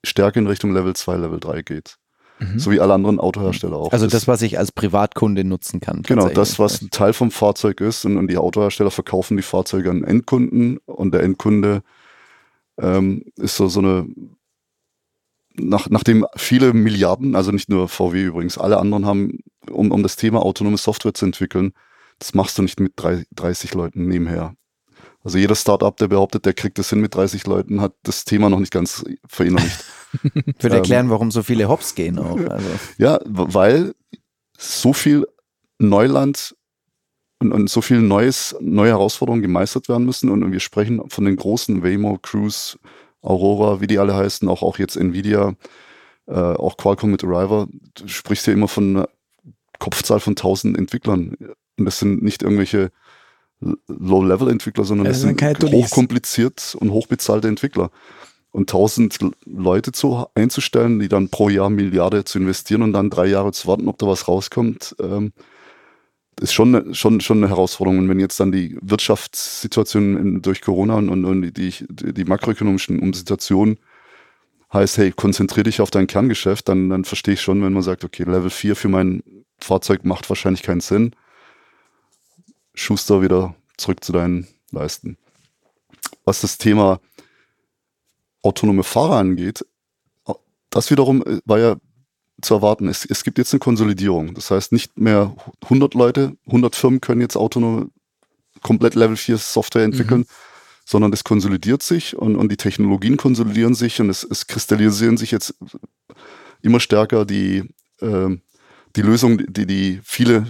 [0.04, 1.98] stärker in Richtung Level 2, Level 3 geht.
[2.38, 2.58] Mhm.
[2.58, 3.92] So wie alle anderen Autohersteller auch.
[3.92, 6.02] Also das, was ich als Privatkunde nutzen kann.
[6.02, 9.90] Genau, das, was ein Teil vom Fahrzeug ist und, und die Autohersteller verkaufen die Fahrzeuge
[9.90, 11.82] an Endkunden und der Endkunde
[12.80, 14.06] ähm, ist so, so eine,
[15.54, 19.40] nach, nachdem viele Milliarden, also nicht nur VW übrigens, alle anderen haben,
[19.70, 21.72] um, um das Thema autonome Software zu entwickeln,
[22.18, 24.54] das machst du nicht mit drei, 30 Leuten nebenher.
[25.24, 28.48] Also jeder Startup, der behauptet, der kriegt das hin mit 30 Leuten, hat das Thema
[28.48, 29.84] noch nicht ganz verinnerlicht.
[30.22, 32.38] Ich würde erklären, warum so viele Hops gehen auch.
[32.38, 32.68] Also.
[32.98, 33.94] Ja, weil
[34.56, 35.26] so viel
[35.78, 36.56] Neuland
[37.40, 40.30] und, und so viel Neues, neue Herausforderungen gemeistert werden müssen.
[40.30, 42.78] Und, wir sprechen von den großen Waymo, Cruise,
[43.20, 45.54] Aurora, wie die alle heißen, auch, auch jetzt Nvidia,
[46.26, 47.68] äh, auch Qualcomm mit Arriver.
[47.94, 49.04] Du sprichst ja immer von
[49.78, 51.36] Kopfzahl von 1000 Entwicklern.
[51.78, 52.90] Und das sind nicht irgendwelche
[53.88, 55.36] Low-Level-Entwickler, sondern Das das, sind
[55.72, 57.90] hochkompliziert und hochbezahlte Entwickler.
[58.50, 63.26] Und 1000 Leute zu, einzustellen, die dann pro Jahr Milliarde zu investieren und dann drei
[63.26, 65.32] Jahre zu warten, ob da was rauskommt, ähm,
[66.40, 67.98] ist schon, eine- schon, schon eine Herausforderung.
[67.98, 72.24] Und wenn jetzt dann die Wirtschaftssituation in, durch Corona und, und, und die, die, die
[72.24, 73.78] makroökonomischen Situationen
[74.72, 78.04] heißt, hey, konzentrier dich auf dein Kerngeschäft, dann, dann verstehe ich schon, wenn man sagt,
[78.04, 79.22] okay, Level 4 für mein
[79.60, 81.14] Fahrzeug macht wahrscheinlich keinen Sinn.
[82.74, 85.16] Schuster wieder zurück zu deinen Leisten.
[86.24, 87.00] Was das Thema
[88.42, 89.64] autonome Fahrer angeht,
[90.70, 91.76] das wiederum äh, war ja
[92.40, 92.88] zu erwarten.
[92.88, 94.34] Es, es gibt jetzt eine Konsolidierung.
[94.34, 95.34] Das heißt, nicht mehr
[95.64, 97.90] 100 Leute, 100 Firmen können jetzt autonome,
[98.62, 100.24] komplett Level 4 Software entwickeln,
[100.84, 105.30] sondern das konsolidiert sich und, und die Technologien konsolidieren sich und es, es kristallisieren sich
[105.30, 105.54] jetzt
[106.62, 107.64] immer stärker die,
[108.00, 108.42] ähm,
[108.98, 110.46] die Lösungen, die, die viele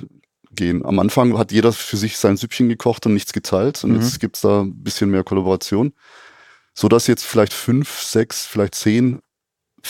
[0.53, 0.84] gehen.
[0.84, 3.96] Am Anfang hat jeder für sich sein Süppchen gekocht und nichts geteilt und Mhm.
[4.01, 5.92] jetzt gibt's da ein bisschen mehr Kollaboration,
[6.74, 9.20] so dass jetzt vielleicht fünf, sechs, vielleicht zehn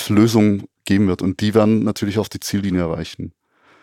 [0.09, 3.33] Lösungen geben wird und die werden natürlich auf die Ziellinie erreichen.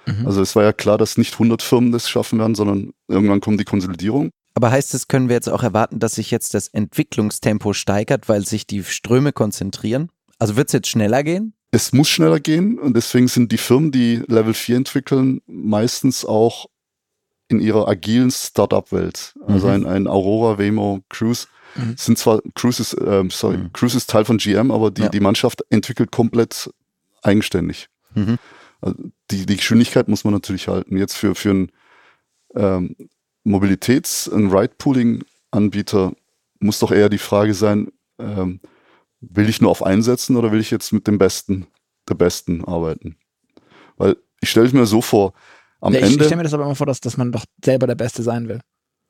[0.06, 0.28] Mhm.
[0.28, 3.60] Also es war ja klar, dass nicht 100 Firmen das schaffen werden, sondern irgendwann kommt
[3.60, 4.30] die Konsolidierung.
[4.54, 8.46] Aber heißt es, können wir jetzt auch erwarten, dass sich jetzt das Entwicklungstempo steigert, weil
[8.46, 10.10] sich die Ströme konzentrieren?
[10.40, 11.54] Also wird es jetzt schneller gehen?
[11.76, 16.68] Es muss schneller gehen und deswegen sind die Firmen, die Level 4 entwickeln, meistens auch
[17.50, 19.34] in ihrer agilen Startup-Welt.
[19.46, 19.74] Also Mhm.
[19.74, 21.96] ein, ein Aurora, Waymo, Cruise Mhm.
[21.98, 23.74] sind zwar Cruise ist, ähm, sorry, Mhm.
[23.74, 25.10] Cruise ist Teil von GM, aber die, Ja.
[25.10, 26.70] die Mannschaft entwickelt komplett
[27.24, 27.90] eigenständig.
[28.14, 28.38] Mhm.
[28.80, 28.96] Also
[29.32, 30.96] die, die Geschwindigkeit muss man natürlich halten.
[30.96, 31.72] Jetzt für, für einen
[32.56, 32.96] ähm,
[33.44, 36.14] Mobilitäts-, ein Ride-Pooling-Anbieter
[36.60, 38.62] muss doch eher die Frage sein, ähm,
[39.30, 41.68] will ich nur auf einsetzen oder will ich jetzt mit dem Besten,
[42.10, 43.18] der Besten arbeiten?
[43.98, 45.34] Weil ich stelle es mir so vor,
[45.82, 46.26] am ja, ich, ich Ende.
[46.26, 48.60] stelle mir das aber immer vor, dass, dass man doch selber der Beste sein will.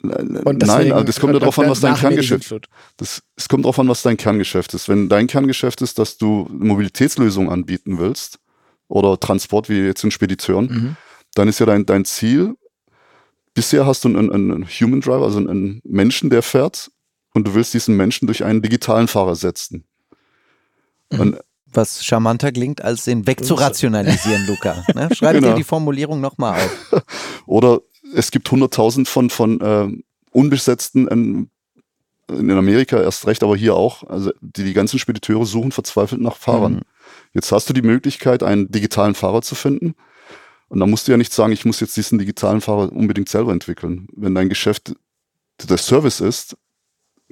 [0.03, 0.11] Und
[0.43, 2.67] Nein, deswegen- aber das kommt ja darauf an, was dein Kerngeschäft Sintflut.
[2.97, 4.87] das, es kommt darauf an, was dein Kerngeschäft ist.
[4.89, 8.39] Wenn dein Kerngeschäft ist, dass du eine Mobilitätslösung anbieten willst
[8.87, 10.95] oder Transport wie jetzt in Spediteuren, Mhm.
[11.33, 12.55] dann ist ja dein, dein Ziel,
[13.53, 16.91] bisher hast du einen, einen, Human Driver, also einen Menschen, der fährt
[17.33, 19.85] und du willst diesen Menschen durch einen digitalen Fahrer setzen.
[21.11, 21.19] Mhm.
[21.19, 24.83] Und was charmanter klingt, als den wegzurationalisieren, Luca.
[24.93, 25.09] Ne?
[25.13, 25.49] Schreib Genau.
[25.49, 27.03] dir die Formulierung nochmal auf.
[27.45, 27.81] Oder
[28.13, 29.89] es gibt 100.000 von, von äh,
[30.31, 31.49] unbesetzten ähm,
[32.29, 36.37] in Amerika erst recht, aber hier auch, also die, die ganzen Spediteure suchen verzweifelt nach
[36.37, 36.75] Fahrern.
[36.75, 36.81] Mhm.
[37.33, 39.93] Jetzt hast du die Möglichkeit, einen digitalen Fahrer zu finden.
[40.67, 43.51] Und da musst du ja nicht sagen, ich muss jetzt diesen digitalen Fahrer unbedingt selber
[43.51, 44.07] entwickeln.
[44.15, 44.95] Wenn dein Geschäft
[45.61, 46.57] der Service ist,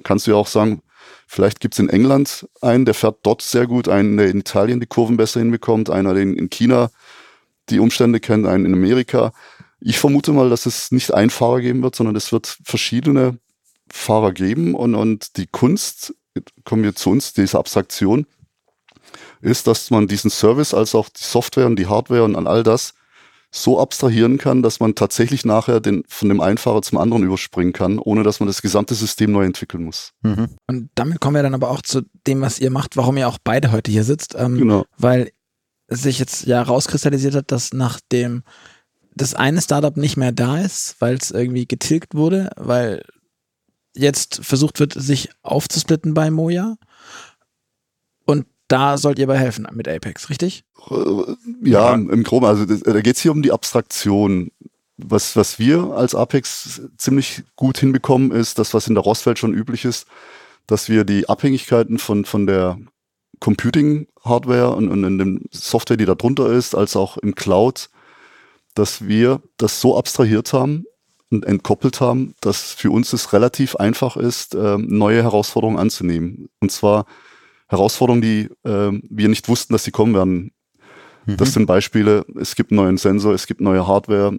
[0.04, 0.82] kannst du ja auch sagen,
[1.26, 4.86] vielleicht gibt's in England einen, der fährt dort sehr gut, einen, der in Italien die
[4.86, 6.90] Kurven besser hinbekommt, einer, der in China
[7.70, 9.32] die Umstände kennt, einen in Amerika.
[9.80, 13.38] Ich vermute mal, dass es nicht einen Fahrer geben wird, sondern es wird verschiedene
[13.90, 16.14] Fahrer geben und, und die Kunst,
[16.64, 18.26] kommen wir zu uns, diese Abstraktion,
[19.40, 22.62] ist, dass man diesen Service als auch die Software und die Hardware und an all
[22.62, 22.94] das
[23.56, 27.72] so abstrahieren kann, dass man tatsächlich nachher den, von dem einen Fahrer zum anderen überspringen
[27.72, 30.10] kann, ohne dass man das gesamte System neu entwickeln muss.
[30.22, 30.48] Mhm.
[30.66, 33.38] Und damit kommen wir dann aber auch zu dem, was ihr macht, warum ihr auch
[33.42, 34.34] beide heute hier sitzt.
[34.36, 34.84] Ähm, Genau.
[34.98, 35.30] Weil
[35.86, 38.42] sich jetzt ja rauskristallisiert hat, dass nachdem
[39.14, 43.04] das eine Startup nicht mehr da ist, weil es irgendwie getilgt wurde, weil
[43.94, 46.74] jetzt versucht wird, sich aufzusplitten bei Moja.
[48.68, 50.64] Da sollt ihr bei helfen mit Apex, richtig?
[50.90, 52.46] Äh, Ja, im Groben.
[52.46, 54.50] Also das, da geht es hier um die Abstraktion.
[54.96, 59.52] Was, was wir als Apex ziemlich gut hinbekommen, ist das, was in der ROS-Welt schon
[59.52, 60.06] üblich ist,
[60.66, 62.78] dass wir die Abhängigkeiten von, von der
[63.40, 67.90] Computing-Hardware und, und in dem Software, die da drunter ist, als auch im Cloud,
[68.74, 70.84] dass wir das so abstrahiert haben
[71.30, 76.48] und entkoppelt haben, dass für uns es relativ einfach ist, ähm, neue Herausforderungen anzunehmen.
[76.60, 77.06] Und zwar
[77.76, 80.52] Herausforderungen, die ähm, wir nicht wussten, dass sie kommen werden.
[81.26, 84.36] Das sind Beispiele, es gibt einen neuen Sensor, es gibt neue Hardware,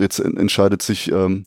[0.00, 1.46] jetzt en- entscheidet sich, ähm,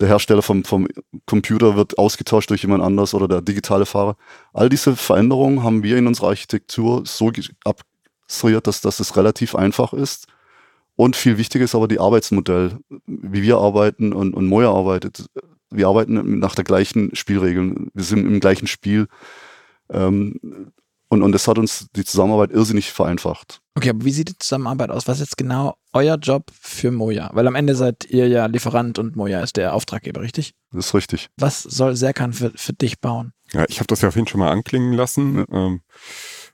[0.00, 0.86] der Hersteller vom, vom
[1.26, 4.16] Computer wird ausgetauscht durch jemand anders oder der digitale Fahrer.
[4.52, 7.32] All diese Veränderungen haben wir in unserer Architektur so
[7.64, 10.26] abstrahiert, dass, dass es relativ einfach ist.
[10.94, 15.26] Und viel wichtiger ist aber die Arbeitsmodell, wie wir arbeiten und, und Moja arbeitet.
[15.70, 17.90] Wir arbeiten nach der gleichen Spielregeln.
[17.94, 19.08] Wir sind im gleichen Spiel.
[19.90, 20.72] Ähm,
[21.12, 23.60] und, und das hat uns die Zusammenarbeit irrsinnig vereinfacht.
[23.74, 25.06] Okay, aber wie sieht die Zusammenarbeit aus?
[25.06, 27.30] Was ist jetzt genau euer Job für Moja?
[27.34, 30.54] Weil am Ende seid ihr ja Lieferant und Moja ist der Auftraggeber, richtig?
[30.70, 31.28] Das ist richtig.
[31.36, 33.34] Was soll Serkan für, für dich bauen?
[33.52, 35.44] Ja, ich habe das ja vorhin schon mal anklingen lassen.
[35.52, 35.82] Ähm,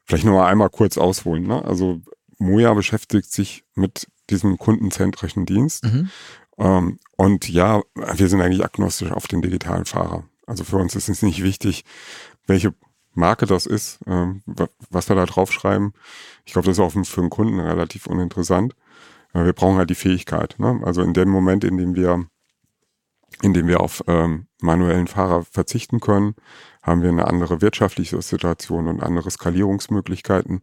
[0.02, 1.46] vielleicht nur mal einmal kurz ausholen.
[1.46, 1.64] Ne?
[1.64, 2.00] Also
[2.38, 5.84] Moja beschäftigt sich mit diesem kundenzentrischen Dienst.
[5.84, 6.10] Mhm.
[6.58, 10.24] Ähm, und ja, wir sind eigentlich agnostisch auf den digitalen Fahrer.
[10.46, 11.84] Also für uns ist es nicht wichtig,
[12.46, 12.74] welche
[13.18, 15.92] Marke das ist, ähm, wa- was wir da draufschreiben.
[16.46, 18.74] Ich glaube, das ist auch für einen Kunden relativ uninteressant.
[19.34, 20.54] Äh, wir brauchen halt die Fähigkeit.
[20.58, 20.80] Ne?
[20.84, 22.26] Also in dem Moment, in dem wir,
[23.42, 26.34] in dem wir auf ähm, manuellen Fahrer verzichten können,
[26.82, 30.60] haben wir eine andere wirtschaftliche Situation und andere Skalierungsmöglichkeiten,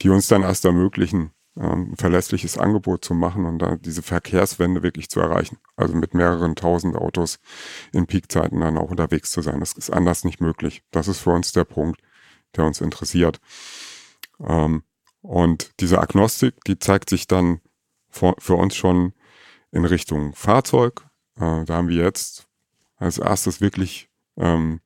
[0.00, 4.82] die uns dann erst ermöglichen, ähm, ein verlässliches Angebot zu machen und dann diese Verkehrswende
[4.82, 5.58] wirklich zu erreichen.
[5.76, 7.38] Also mit mehreren tausend Autos
[7.92, 9.60] in Peakzeiten dann auch unterwegs zu sein.
[9.60, 10.82] Das ist anders nicht möglich.
[10.90, 12.00] Das ist für uns der Punkt,
[12.56, 13.40] der uns interessiert.
[14.40, 14.82] Ähm,
[15.20, 17.60] und diese Agnostik, die zeigt sich dann
[18.08, 19.12] vor, für uns schon
[19.70, 21.06] in Richtung Fahrzeug.
[21.36, 22.46] Äh, da haben wir jetzt
[22.96, 24.80] als erstes wirklich ähm,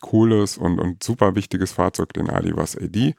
[0.00, 3.14] cooles und, und super wichtiges Fahrzeug, den Alivas AD.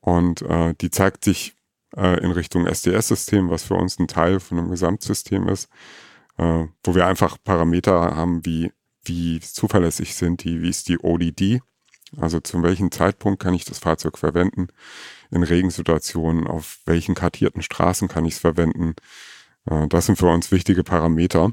[0.00, 1.54] Und äh, die zeigt sich
[1.96, 5.68] äh, in Richtung SDS-System, was für uns ein Teil von einem Gesamtsystem ist,
[6.38, 8.72] äh, wo wir einfach Parameter haben, wie,
[9.04, 11.60] wie zuverlässig sind die, wie ist die ODD,
[12.16, 14.68] also zu welchem Zeitpunkt kann ich das Fahrzeug verwenden,
[15.30, 18.94] in Regensituationen, auf welchen kartierten Straßen kann ich es verwenden.
[19.66, 21.52] Äh, das sind für uns wichtige Parameter.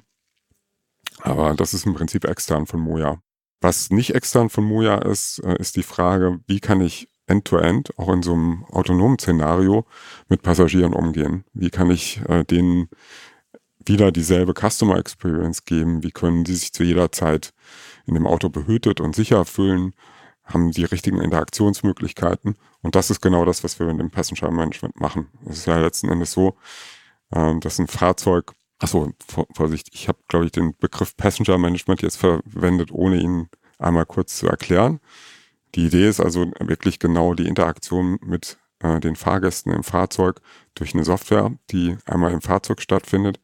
[1.21, 3.21] Aber das ist im Prinzip extern von Moja.
[3.61, 8.11] Was nicht extern von Moja ist, äh, ist die Frage, wie kann ich end-to-end, auch
[8.11, 9.85] in so einem autonomen Szenario,
[10.29, 11.43] mit Passagieren umgehen?
[11.53, 12.89] Wie kann ich äh, denen
[13.85, 16.03] wieder dieselbe Customer Experience geben?
[16.03, 17.53] Wie können die sich zu jeder Zeit
[18.05, 19.93] in dem Auto behütet und sicher fühlen?
[20.43, 22.55] Haben die richtigen Interaktionsmöglichkeiten?
[22.81, 25.27] Und das ist genau das, was wir in dem Passenger Management machen.
[25.45, 26.57] Es ist ja letzten Endes so,
[27.31, 32.01] äh, dass ein Fahrzeug Achso, vor, Vorsicht, ich habe, glaube ich, den Begriff Passenger Management
[32.03, 33.49] jetzt verwendet, ohne ihn
[33.79, 34.99] einmal kurz zu erklären.
[35.75, 40.41] Die Idee ist also wirklich genau die Interaktion mit äh, den Fahrgästen im Fahrzeug
[40.75, 43.39] durch eine Software, die einmal im Fahrzeug stattfindet,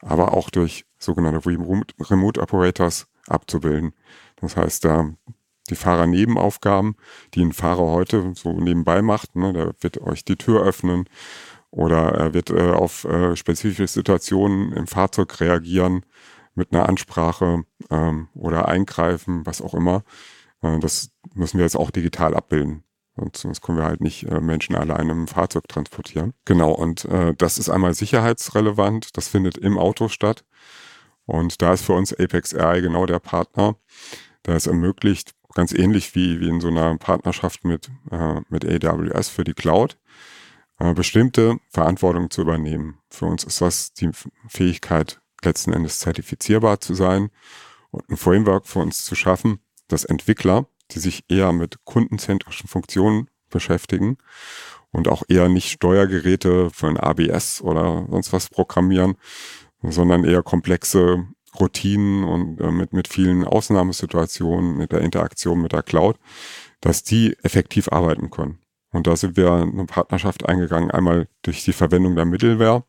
[0.00, 3.92] aber auch durch sogenannte Remote, Operators abzubilden.
[4.36, 5.10] Das heißt, da
[5.68, 6.96] die Fahrernebenaufgaben,
[7.34, 11.08] die ein Fahrer heute so nebenbei macht, ne, der wird euch die Tür öffnen,
[11.70, 16.06] oder er wird äh, auf äh, spezifische Situationen im Fahrzeug reagieren
[16.54, 20.02] mit einer Ansprache ähm, oder eingreifen, was auch immer.
[20.62, 22.84] Äh, das müssen wir jetzt auch digital abbilden.
[23.34, 26.34] Sonst können wir halt nicht äh, Menschen alleine im Fahrzeug transportieren.
[26.44, 29.16] Genau, und äh, das ist einmal sicherheitsrelevant.
[29.16, 30.44] Das findet im Auto statt.
[31.24, 33.76] Und da ist für uns Apex AI genau der Partner,
[34.44, 39.30] der es ermöglicht, ganz ähnlich wie, wie in so einer Partnerschaft mit, äh, mit AWS
[39.30, 39.98] für die Cloud,
[40.78, 42.98] äh, bestimmte Verantwortung zu übernehmen.
[43.10, 44.10] Für uns ist das die
[44.48, 47.30] Fähigkeit, letzten Endes zertifizierbar zu sein
[47.90, 53.28] und ein Framework für uns zu schaffen, dass Entwickler die sich eher mit kundenzentrischen Funktionen
[53.50, 54.18] beschäftigen
[54.90, 59.16] und auch eher nicht Steuergeräte für ein ABS oder sonst was programmieren,
[59.82, 61.26] sondern eher komplexe
[61.58, 66.18] Routinen und äh, mit, mit vielen Ausnahmesituationen, mit der Interaktion mit der Cloud,
[66.80, 68.58] dass die effektiv arbeiten können.
[68.92, 70.90] Und da sind wir eine Partnerschaft eingegangen.
[70.90, 72.84] Einmal durch die Verwendung der Middleware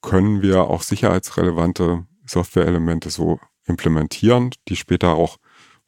[0.00, 5.38] können wir auch sicherheitsrelevante Softwareelemente so implementieren, die später auch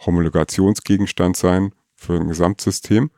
[0.07, 3.11] Homologationsgegenstand sein für ein Gesamtsystem,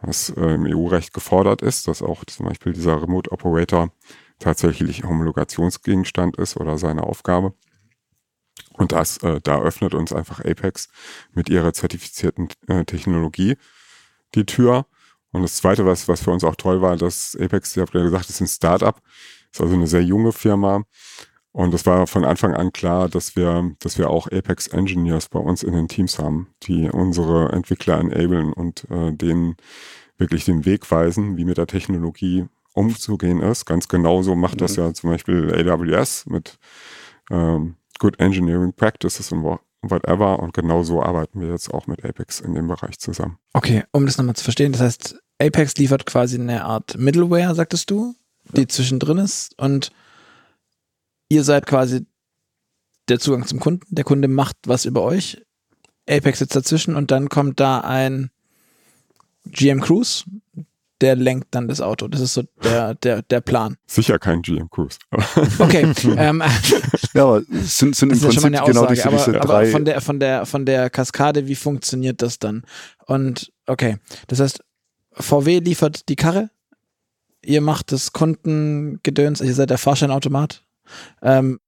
[0.00, 3.92] was äh, im EU-Recht gefordert ist, dass auch zum Beispiel dieser Remote Operator
[4.38, 7.54] tatsächlich Homologationsgegenstand ist oder seine Aufgabe.
[8.72, 10.88] Und das, äh, da öffnet uns einfach Apex
[11.32, 13.56] mit ihrer zertifizierten äh, Technologie
[14.34, 14.86] die Tür.
[15.32, 18.02] Und das Zweite, was, was für uns auch toll war, dass Apex, ihr habt ja
[18.02, 19.00] gesagt, ist ein Startup,
[19.52, 20.84] ist also eine sehr junge Firma,
[21.58, 25.40] und es war von Anfang an klar, dass wir, dass wir auch Apex Engineers bei
[25.40, 29.56] uns in den Teams haben, die unsere Entwickler enablen und äh, denen
[30.18, 33.64] wirklich den Weg weisen, wie mit der Technologie umzugehen ist.
[33.64, 34.58] Ganz genauso macht mhm.
[34.58, 36.60] das ja zum Beispiel AWS mit
[37.28, 39.42] ähm, Good Engineering Practices und
[39.82, 40.38] whatever.
[40.38, 43.36] Und genauso arbeiten wir jetzt auch mit Apex in dem Bereich zusammen.
[43.52, 47.90] Okay, um das nochmal zu verstehen, das heißt, Apex liefert quasi eine Art Middleware, sagtest
[47.90, 48.14] du,
[48.52, 48.68] die ja.
[48.68, 49.90] zwischendrin ist und
[51.28, 52.06] ihr seid quasi
[53.08, 53.86] der Zugang zum Kunden.
[53.88, 55.42] Der Kunde macht was über euch.
[56.08, 58.30] Apex sitzt dazwischen und dann kommt da ein
[59.44, 60.24] GM Cruise,
[61.00, 62.08] der lenkt dann das Auto.
[62.08, 63.76] Das ist so der, der, der Plan.
[63.86, 64.98] Sicher kein GM Cruise.
[65.58, 65.92] okay.
[66.16, 66.42] Ähm,
[67.14, 69.60] ja, aber sind, sind im Prinzip ja genau diese, diese aber, drei.
[69.60, 72.64] Aber von der, von der, von der Kaskade, wie funktioniert das dann?
[73.06, 74.64] Und okay, das heißt,
[75.12, 76.50] VW liefert die Karre,
[77.44, 80.64] ihr macht das Kundengedöns, ihr seid der Fahrscheinautomat,
[81.22, 81.60] ähm,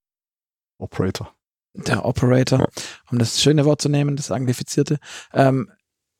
[0.78, 1.34] Operator.
[1.74, 2.68] Der Operator,
[3.10, 4.98] um das schöne Wort zu nehmen, das anglifizierte.
[5.32, 5.70] Ähm,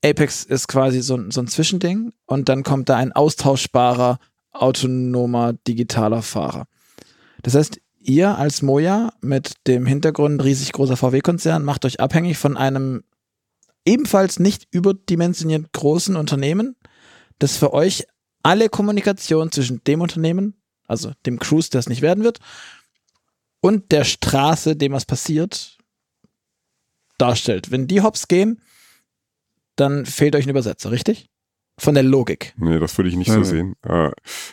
[0.05, 4.19] Apex ist quasi so, so ein Zwischending und dann kommt da ein austauschbarer,
[4.53, 6.67] autonomer, digitaler Fahrer.
[7.43, 12.57] Das heißt, ihr als Moja mit dem Hintergrund riesig großer VW-Konzern macht euch abhängig von
[12.57, 13.03] einem
[13.85, 16.77] ebenfalls nicht überdimensioniert großen Unternehmen,
[17.39, 18.07] das für euch
[18.43, 20.55] alle Kommunikation zwischen dem Unternehmen,
[20.87, 22.39] also dem Cruise, der es nicht werden wird,
[23.61, 25.79] und der Straße, dem was passiert,
[27.19, 27.71] darstellt.
[27.71, 28.61] Wenn die hops gehen,
[29.77, 31.29] dann fehlt euch ein Übersetzer, richtig?
[31.79, 32.53] Von der Logik.
[32.59, 33.75] Nee, das würde ich nicht so sehen.
[33.83, 34.11] Äh,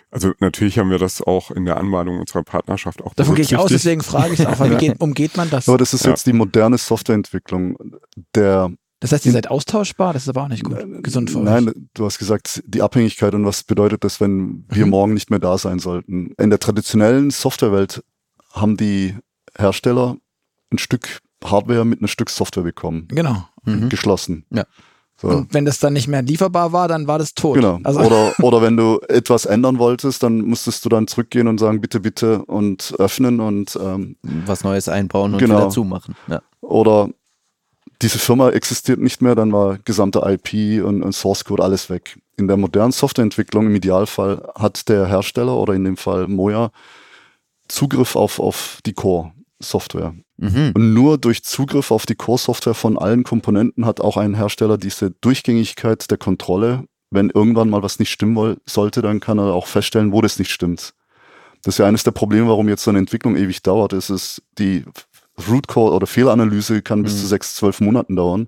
[0.09, 3.57] also natürlich haben wir das auch in der Anmahnung unserer Partnerschaft auch Davon gehe ich
[3.57, 4.59] aus, deswegen frage ich es auch.
[4.61, 5.67] Wie geht, umgeht man das?
[5.67, 6.11] Aber das ist ja.
[6.11, 7.77] jetzt die moderne Softwareentwicklung.
[8.33, 11.43] Der das heißt, ihr seid austauschbar, das ist aber auch nicht gut, gesund für euch.
[11.43, 14.91] Nein, du hast gesagt, die Abhängigkeit und was bedeutet das, wenn wir mhm.
[14.91, 16.33] morgen nicht mehr da sein sollten.
[16.39, 18.03] In der traditionellen Softwarewelt
[18.59, 19.15] haben die
[19.57, 20.17] Hersteller
[20.71, 23.07] ein Stück Hardware mit einem Stück Software bekommen.
[23.09, 23.47] Genau.
[23.63, 23.89] Mhm.
[23.89, 24.45] Geschlossen.
[24.51, 24.65] Ja.
[25.19, 25.29] So.
[25.29, 27.55] Und wenn das dann nicht mehr lieferbar war, dann war das tot.
[27.55, 27.79] Genau.
[27.83, 31.81] Also oder, oder wenn du etwas ändern wolltest, dann musstest du dann zurückgehen und sagen,
[31.81, 35.57] bitte, bitte und öffnen und ähm, was Neues einbauen und genau.
[35.57, 36.15] wieder zumachen.
[36.27, 36.41] Ja.
[36.61, 37.09] Oder
[38.03, 42.19] diese Firma existiert nicht mehr, dann war gesamte IP und, und Source Code alles weg.
[42.35, 46.69] In der modernen Softwareentwicklung im Idealfall hat der Hersteller oder in dem Fall Moja
[47.67, 50.15] Zugriff auf, auf die Core-Software.
[50.37, 50.71] Mhm.
[50.75, 55.11] Und nur durch Zugriff auf die Core-Software von allen Komponenten hat auch ein Hersteller diese
[55.11, 56.85] Durchgängigkeit der Kontrolle.
[57.09, 60.51] Wenn irgendwann mal was nicht stimmen sollte, dann kann er auch feststellen, wo das nicht
[60.51, 60.93] stimmt.
[61.63, 63.93] Das ist ja eines der Probleme, warum jetzt so eine Entwicklung ewig dauert.
[63.93, 64.85] ist Es die
[65.49, 67.03] Root Code oder Fehleranalyse kann mhm.
[67.03, 68.47] bis zu sechs, zwölf Monaten dauern.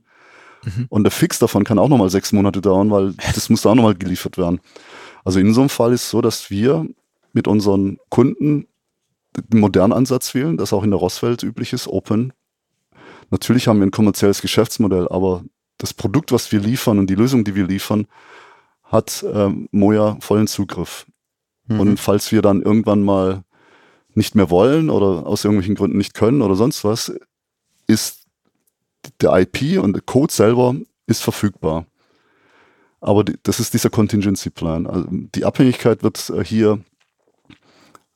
[0.64, 0.86] Mhm.
[0.90, 3.76] Und der Fix davon kann auch nochmal sechs Monate dauern, weil das muss da auch
[3.76, 4.60] nochmal geliefert werden.
[5.24, 6.88] Also in so einem Fall ist es so, dass wir
[7.34, 8.69] mit unseren Kunden den
[9.54, 12.34] modernen Ansatz wählen, das auch in der Rosswelt üblich ist, Open.
[13.30, 15.44] Natürlich haben wir ein kommerzielles Geschäftsmodell, aber
[15.78, 18.08] das Produkt, was wir liefern und die Lösung, die wir liefern,
[18.84, 21.06] hat ähm, Moja vollen Zugriff.
[21.68, 21.80] Mhm.
[21.80, 23.44] Und falls wir dann irgendwann mal
[24.16, 27.14] nicht mehr wollen oder aus irgendwelchen Gründen nicht können oder sonst was,
[27.88, 28.26] ist
[29.22, 30.76] der IP und der Code selber
[31.06, 31.86] ist verfügbar.
[33.02, 34.86] Aber die, das ist dieser Contingency Plan.
[34.86, 36.80] Also die Abhängigkeit wird äh, hier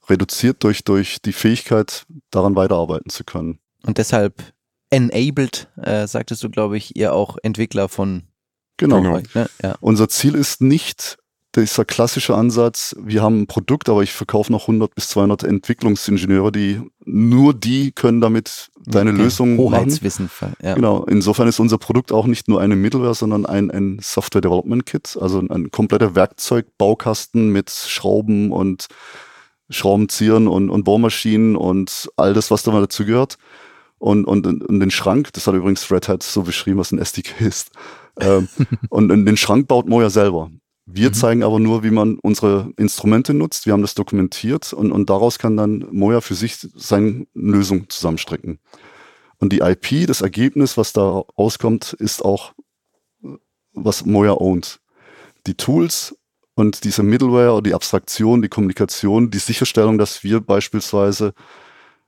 [0.10, 3.60] reduziert durch, durch die Fähigkeit, daran weiterarbeiten zu können.
[3.86, 4.54] Und deshalb
[4.90, 8.24] enabled, äh, sagtest du, glaube ich, ihr auch Entwickler von
[8.78, 9.02] Genau.
[9.02, 9.22] Genau.
[9.34, 9.50] Ne?
[9.62, 9.76] Ja.
[9.82, 11.18] Unser Ziel ist nicht
[11.56, 16.52] dieser klassische Ansatz, wir haben ein Produkt, aber ich verkaufe noch 100 bis 200 Entwicklungsingenieure,
[16.52, 19.22] die nur die können damit deine Okay.
[19.22, 19.66] Lösung machen.
[19.66, 20.32] Hoheitswissen.
[20.64, 20.74] Ja.
[20.74, 21.04] Genau.
[21.06, 25.16] Insofern ist unser Produkt auch nicht nur eine Middleware, sondern ein, ein Software Development Kit,
[25.22, 28.88] also ein, ein kompletter Werkzeugbaukasten mit Schrauben und
[29.70, 33.38] Schraubenziehern und, und Bohrmaschinen und all das, was da mal dazu gehört.
[33.98, 37.40] Und, und, und den Schrank, das hat übrigens Red Hat so beschrieben, was ein SDK
[37.42, 37.72] ist.
[38.20, 38.50] Ähm,
[38.90, 40.52] und in den Schrank baut Moja selber.
[40.86, 41.14] Wir Mhm.
[41.14, 43.66] zeigen aber nur, wie man unsere Instrumente nutzt.
[43.66, 48.60] Wir haben das dokumentiert und, und daraus kann dann Moja für sich seine Lösung zusammenstricken.
[49.40, 52.54] Und die IP, das Ergebnis, was da rauskommt, ist auch,
[53.74, 54.80] was Moja ownt.
[55.48, 56.16] Die Tools
[56.56, 61.34] und diese Middleware, die Abstraktion, die Kommunikation, die Sicherstellung, dass wir beispielsweise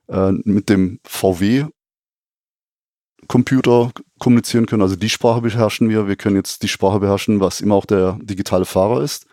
[0.08, 1.66] äh, mit dem VW
[3.28, 4.84] Computer kommunizieren können.
[4.84, 6.08] Also die Sprache beherrschen wir.
[6.08, 9.26] Wir können jetzt die Sprache beherrschen, was immer auch der digitale Fahrer ist.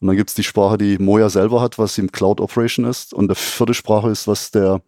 [0.00, 3.14] Und dann gibt's die Sprache, die Moja selber hat, was im Cloud Operation ist.
[3.14, 4.80] Und der vierte Sprache ist, was der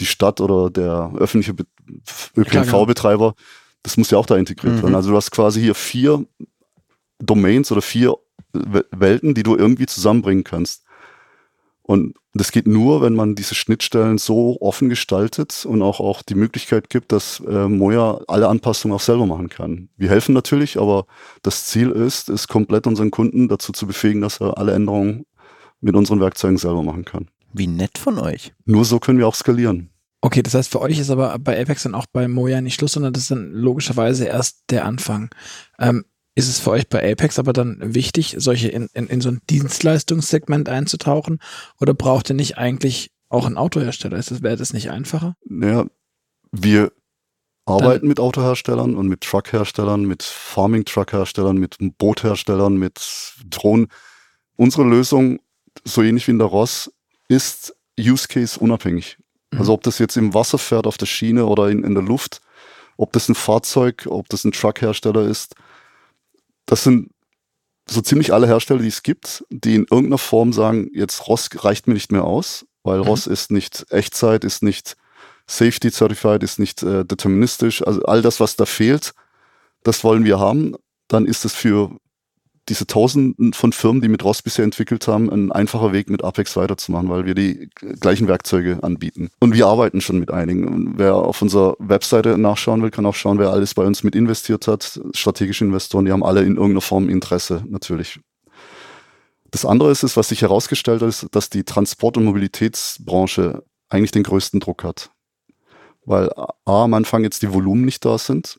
[0.00, 1.66] die Stadt oder der öffentliche Be-
[2.44, 2.82] klar, genau.
[2.82, 3.34] ÖPNV-Betreiber,
[3.82, 4.82] das muss ja auch da integriert Mhm.
[4.82, 4.94] werden.
[4.94, 6.24] Also du hast quasi hier vier
[7.18, 8.16] Domains oder vier
[8.54, 10.84] Welten, die du irgendwie zusammenbringen kannst.
[11.82, 16.34] Und das geht nur, wenn man diese Schnittstellen so offen gestaltet und auch, auch die
[16.34, 19.90] Möglichkeit gibt, dass äh, Moja alle Anpassungen auch selber machen kann.
[19.98, 21.06] Wir helfen natürlich, aber
[21.42, 25.26] das Ziel ist, es komplett unseren Kunden dazu zu befähigen, dass er alle Änderungen
[25.82, 27.28] mit unseren Werkzeugen selber machen kann.
[27.52, 28.54] Wie nett von euch.
[28.64, 29.90] Nur so können wir auch skalieren.
[30.22, 32.92] Okay, das heißt, für euch ist aber bei Apex dann auch bei Moja nicht Schluss,
[32.92, 35.28] sondern das ist dann logischerweise erst der Anfang.
[35.78, 39.28] Ähm, ist es für euch bei Apex aber dann wichtig, solche in, in, in so
[39.28, 41.40] ein Dienstleistungssegment einzutauchen?
[41.80, 44.18] Oder braucht ihr nicht eigentlich auch einen Autohersteller?
[44.18, 45.36] Ist das, wäre das nicht einfacher?
[45.44, 45.86] Naja,
[46.50, 46.92] wir
[47.66, 53.00] arbeiten mit Autoherstellern und mit Truckherstellern, mit Farming-Truckherstellern, mit Bootherstellern, mit
[53.48, 53.88] Drohnen.
[54.56, 55.40] Unsere Lösung,
[55.84, 56.92] so ähnlich wie in der Ross,
[57.28, 59.18] ist Use Case unabhängig.
[59.50, 59.58] Mhm.
[59.60, 62.40] Also ob das jetzt im Wasser fährt, auf der Schiene oder in, in der Luft,
[62.96, 65.54] ob das ein Fahrzeug, ob das ein Truckhersteller ist,
[66.66, 67.10] das sind
[67.88, 71.86] so ziemlich alle Hersteller, die es gibt, die in irgendeiner Form sagen, jetzt Ross reicht
[71.86, 73.04] mir nicht mehr aus, weil Mhm.
[73.04, 74.96] Ross ist nicht Echtzeit, ist nicht
[75.46, 77.86] Safety Certified, ist nicht äh, deterministisch.
[77.86, 79.12] Also all das, was da fehlt,
[79.82, 80.74] das wollen wir haben.
[81.08, 81.90] Dann ist es für
[82.68, 86.56] diese Tausenden von Firmen, die mit Ross bisher entwickelt haben, ein einfacher Weg, mit Apex
[86.56, 87.68] weiterzumachen, weil wir die
[88.00, 89.30] gleichen Werkzeuge anbieten.
[89.40, 90.66] Und wir arbeiten schon mit einigen.
[90.66, 94.14] Und wer auf unserer Webseite nachschauen will, kann auch schauen, wer alles bei uns mit
[94.14, 95.00] investiert hat.
[95.12, 98.20] Strategische Investoren, die haben alle in irgendeiner Form Interesse, natürlich.
[99.50, 104.10] Das andere ist es, was sich herausgestellt hat, ist, dass die Transport- und Mobilitätsbranche eigentlich
[104.10, 105.10] den größten Druck hat.
[106.06, 106.30] Weil
[106.64, 108.58] A, am Anfang jetzt die Volumen nicht da sind.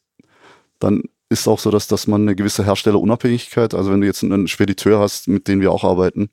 [0.79, 4.47] Dann ist auch so, dass, dass man eine gewisse Herstellerunabhängigkeit, also wenn du jetzt einen
[4.47, 6.29] Spediteur hast, mit dem wir auch arbeiten,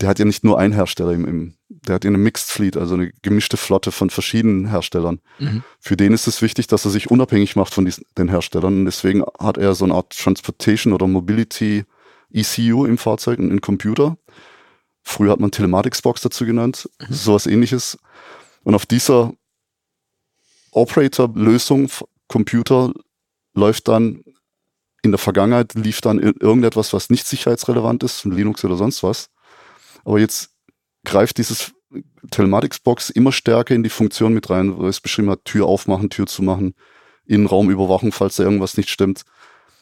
[0.00, 2.76] der hat ja nicht nur einen Hersteller im, im der hat ja eine Mixed Fleet,
[2.76, 5.20] also eine gemischte Flotte von verschiedenen Herstellern.
[5.38, 5.62] Mhm.
[5.80, 8.78] Für den ist es wichtig, dass er sich unabhängig macht von diesen, den Herstellern.
[8.78, 11.84] Und deswegen hat er so eine Art Transportation oder Mobility
[12.32, 14.16] ECU im Fahrzeug, einen Computer.
[15.02, 17.98] Früher hat man Telematics-Box dazu genannt, sowas ähnliches.
[18.64, 19.32] Und auf dieser
[20.72, 21.88] Operator-Lösung,
[22.28, 22.92] Computer,
[23.56, 24.22] läuft dann
[25.02, 29.28] in der Vergangenheit lief dann ir- irgendetwas, was nicht sicherheitsrelevant ist, Linux oder sonst was.
[30.04, 30.50] Aber jetzt
[31.04, 31.72] greift dieses
[32.30, 36.26] Telematics-Box immer stärker in die Funktion mit rein, wo es beschrieben hat, Tür aufmachen, Tür
[36.26, 36.74] zu machen,
[37.24, 39.22] Innenraumüberwachung, falls da irgendwas nicht stimmt.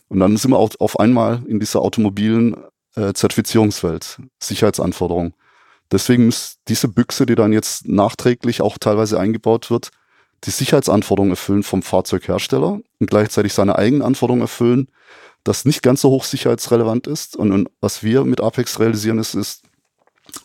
[0.09, 2.57] Und dann sind wir auf, auf einmal in dieser automobilen
[2.95, 5.35] äh, Zertifizierungswelt, Sicherheitsanforderungen.
[5.91, 9.91] Deswegen muss diese Büchse, die dann jetzt nachträglich auch teilweise eingebaut wird,
[10.45, 14.89] die Sicherheitsanforderungen erfüllen vom Fahrzeughersteller und gleichzeitig seine eigenen Anforderungen erfüllen,
[15.43, 17.37] das nicht ganz so hoch sicherheitsrelevant ist.
[17.37, 19.63] Und, und was wir mit Apex realisieren, ist, ist,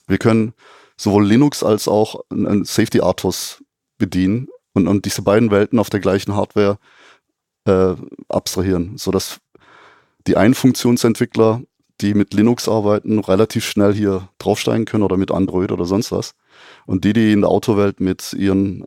[0.08, 0.54] wir können
[0.98, 3.64] sowohl Linux als auch ein, Safety Artos
[3.98, 6.78] bedienen und, und diese beiden Welten auf der gleichen Hardware
[7.66, 7.96] äh,
[8.28, 9.40] abstrahieren, sodass
[10.28, 11.62] die einen Funktionsentwickler,
[12.02, 16.36] die mit Linux arbeiten, relativ schnell hier draufsteigen können oder mit Android oder sonst was.
[16.86, 18.86] Und die, die in der Autowelt mit ihren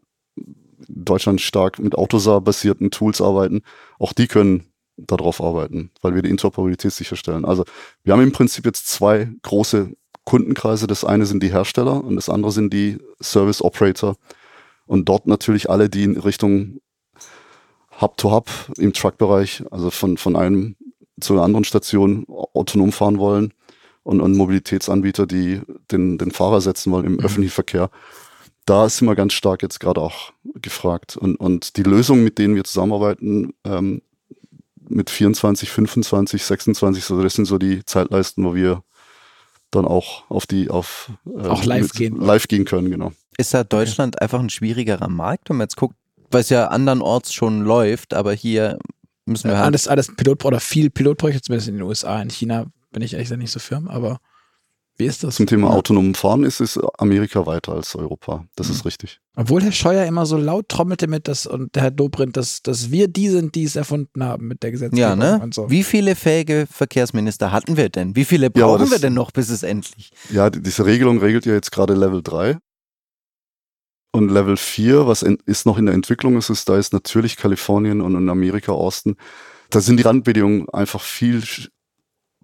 [0.95, 3.63] Deutschland stark mit Autosar-basierten Tools arbeiten,
[3.99, 7.45] auch die können darauf arbeiten, weil wir die Interoperabilität sicherstellen.
[7.45, 7.65] Also
[8.05, 9.91] wir haben im Prinzip jetzt zwei große
[10.25, 10.87] Kundenkreise.
[10.87, 14.17] Das eine sind die Hersteller und das andere sind die Service Operator.
[14.87, 16.81] Und dort natürlich alle, die in Richtung
[18.01, 20.77] Hub-to-Hub im Truck-Bereich, also von, von einem
[21.21, 23.55] zu einer anderen Station autonom fahren wollen
[24.03, 27.21] und, und Mobilitätsanbieter, die den, den Fahrer setzen wollen im Mhm.
[27.21, 27.91] öffentlichen Verkehr.
[28.65, 31.17] Da sind wir ganz stark jetzt gerade auch gefragt.
[31.17, 34.03] Und, und die Lösungen, mit denen wir zusammenarbeiten, ähm,
[34.89, 38.83] mit 24, 25, 26, so das sind so die Zeitleisten, wo wir
[39.71, 43.13] dann auch auf die auf äh, auch live gehen live gehen können, genau.
[43.39, 45.97] Ist da Deutschland einfach ein schwierigerer Markt, wenn man jetzt guckt,
[46.31, 48.79] weil es ja andernorts schon läuft, aber hier
[49.25, 52.67] müssen wir halt alles alles Pilot oder viel Pilotprojekte zumindest in den USA, in China
[52.93, 54.21] bin ich ehrlich gesagt nicht so firm, aber
[54.97, 55.37] wie ist das?
[55.37, 55.75] Zum Thema ja.
[55.75, 58.45] autonomen Fahren ist es Amerika weiter als Europa.
[58.57, 58.75] Das mhm.
[58.75, 59.21] ist richtig.
[59.37, 62.91] Obwohl Herr Scheuer immer so laut trommelte mit das und der Herr Dobrindt, dass, dass
[62.91, 65.41] wir die sind, die es erfunden haben mit der Gesetzgebung ja, ne?
[65.43, 65.71] und so.
[65.71, 68.15] Wie viele fähige Verkehrsminister hatten wir denn?
[68.15, 70.13] Wie viele brauchen ja, das, wir denn noch, bis es endlich?
[70.31, 72.59] Ja, diese Regelung regelt ja jetzt gerade Level 3.
[74.15, 77.39] Und Level 4, was in, ist noch in der Entwicklung, ist, ist, da ist natürlich
[77.39, 79.17] Kalifornien und in Amerika Austin.
[79.71, 81.43] Da sind die Randbedingungen einfach viel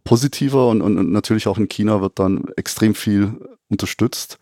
[0.09, 3.35] positiver und, und, und natürlich auch in China wird dann extrem viel
[3.69, 4.39] unterstützt.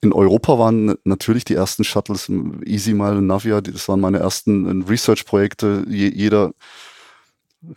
[0.00, 2.30] In Europa waren natürlich die ersten Shuttles,
[2.64, 5.84] EasyMile und Navia, das waren meine ersten äh, Research-Projekte.
[5.86, 6.52] jeder,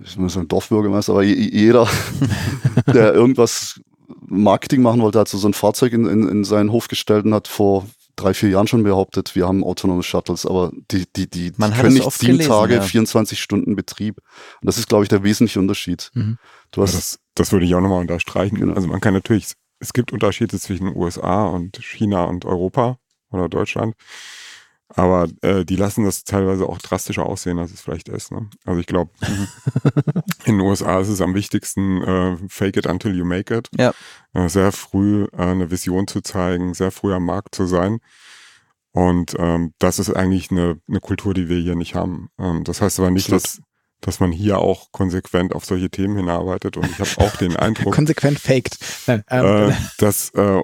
[0.01, 1.89] ich muss sagen Dorfbürgermeister, aber jeder,
[2.87, 3.81] der irgendwas
[4.25, 7.33] Marketing machen wollte, hat so, so ein Fahrzeug in, in, in seinen Hof gestellt und
[7.33, 7.85] hat vor
[8.15, 11.95] drei, vier Jahren schon behauptet, wir haben autonome Shuttles, aber die, die, die, die können
[11.95, 12.81] nicht sieben gelesen, Tage, ja.
[12.81, 14.19] 24 Stunden Betrieb.
[14.61, 16.11] Und das ist, glaube ich, der wesentliche Unterschied.
[16.13, 16.37] Mhm.
[16.73, 18.57] Du hast ja, das, das würde ich auch nochmal unterstreichen.
[18.57, 18.73] Genau.
[18.73, 22.97] Also man kann natürlich, es gibt Unterschiede zwischen USA und China und Europa
[23.31, 23.95] oder Deutschland.
[24.95, 28.31] Aber äh, die lassen das teilweise auch drastischer aussehen, als es vielleicht ist.
[28.31, 28.49] Ne?
[28.65, 29.11] Also ich glaube,
[30.45, 33.69] in den USA ist es am wichtigsten, äh, fake it until you make it.
[33.75, 33.93] Ja.
[34.33, 37.99] Äh, sehr früh äh, eine Vision zu zeigen, sehr früh am Markt zu sein.
[38.91, 42.29] Und ähm, das ist eigentlich eine, eine Kultur, die wir hier nicht haben.
[42.37, 43.61] Ähm, das heißt aber nicht, dass,
[44.05, 46.77] dass man hier auch konsequent auf solche Themen hinarbeitet.
[46.77, 47.93] Und ich habe auch den Eindruck.
[47.93, 48.77] konsequent faked.
[49.07, 50.61] Nein, ähm, äh, dass äh,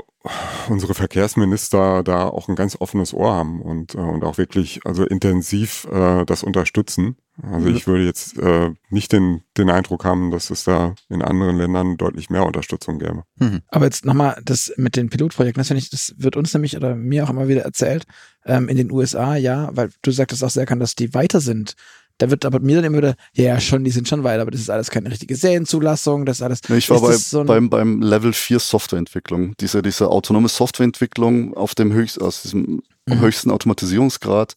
[0.67, 5.05] unsere Verkehrsminister da auch ein ganz offenes Ohr haben und, äh, und auch wirklich also
[5.05, 7.15] intensiv äh, das unterstützen.
[7.41, 11.55] Also ich würde jetzt äh, nicht den, den Eindruck haben, dass es da in anderen
[11.55, 13.23] Ländern deutlich mehr Unterstützung gäbe.
[13.37, 13.61] Mhm.
[13.69, 17.23] Aber jetzt nochmal das mit den Pilotprojekten, das ich, das wird uns nämlich oder mir
[17.23, 18.03] auch immer wieder erzählt,
[18.45, 21.75] ähm, in den USA, ja, weil du sagtest auch sehr kann, dass die weiter sind
[22.19, 24.59] da wird aber mir dann immer wieder, ja, schon, die sind schon weiter, aber das
[24.59, 26.59] ist alles keine richtige Serienzulassung, das ist alles.
[26.67, 31.75] Nee, ich war bei, so beim, beim Level 4 Softwareentwicklung, diese, diese autonome Softwareentwicklung auf
[31.75, 33.19] dem höchst, aus diesem mhm.
[33.19, 34.55] höchsten Automatisierungsgrad.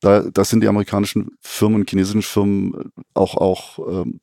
[0.00, 4.20] Da, da sind die amerikanischen Firmen, chinesischen Firmen auch, auch ähm,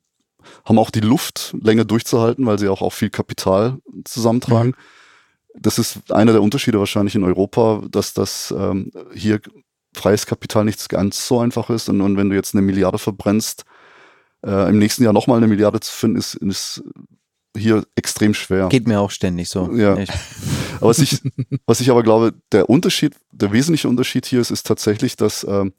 [0.64, 4.70] haben auch die Luft länger durchzuhalten, weil sie auch, auch viel Kapital zusammentragen.
[4.70, 5.60] Mhm.
[5.60, 9.40] Das ist einer der Unterschiede wahrscheinlich in Europa, dass das ähm, hier
[9.94, 11.88] freies Kapital nichts ganz so einfach ist.
[11.88, 13.64] Und, und wenn du jetzt eine Milliarde verbrennst,
[14.44, 16.82] äh, im nächsten Jahr nochmal eine Milliarde zu finden, ist, ist
[17.56, 18.68] hier extrem schwer.
[18.68, 19.72] Geht mir auch ständig so.
[19.74, 19.92] Ja.
[19.92, 20.08] aber
[20.80, 21.20] was ich,
[21.66, 25.70] was ich aber glaube, der Unterschied, der wesentliche Unterschied hier ist, ist tatsächlich, dass äh,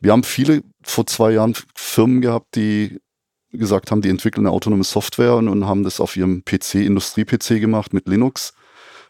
[0.00, 3.00] wir haben viele vor zwei Jahren Firmen gehabt, die
[3.52, 7.60] gesagt haben, die entwickeln eine autonome Software und, und haben das auf ihrem PC, Industrie-PC
[7.60, 8.54] gemacht mit Linux.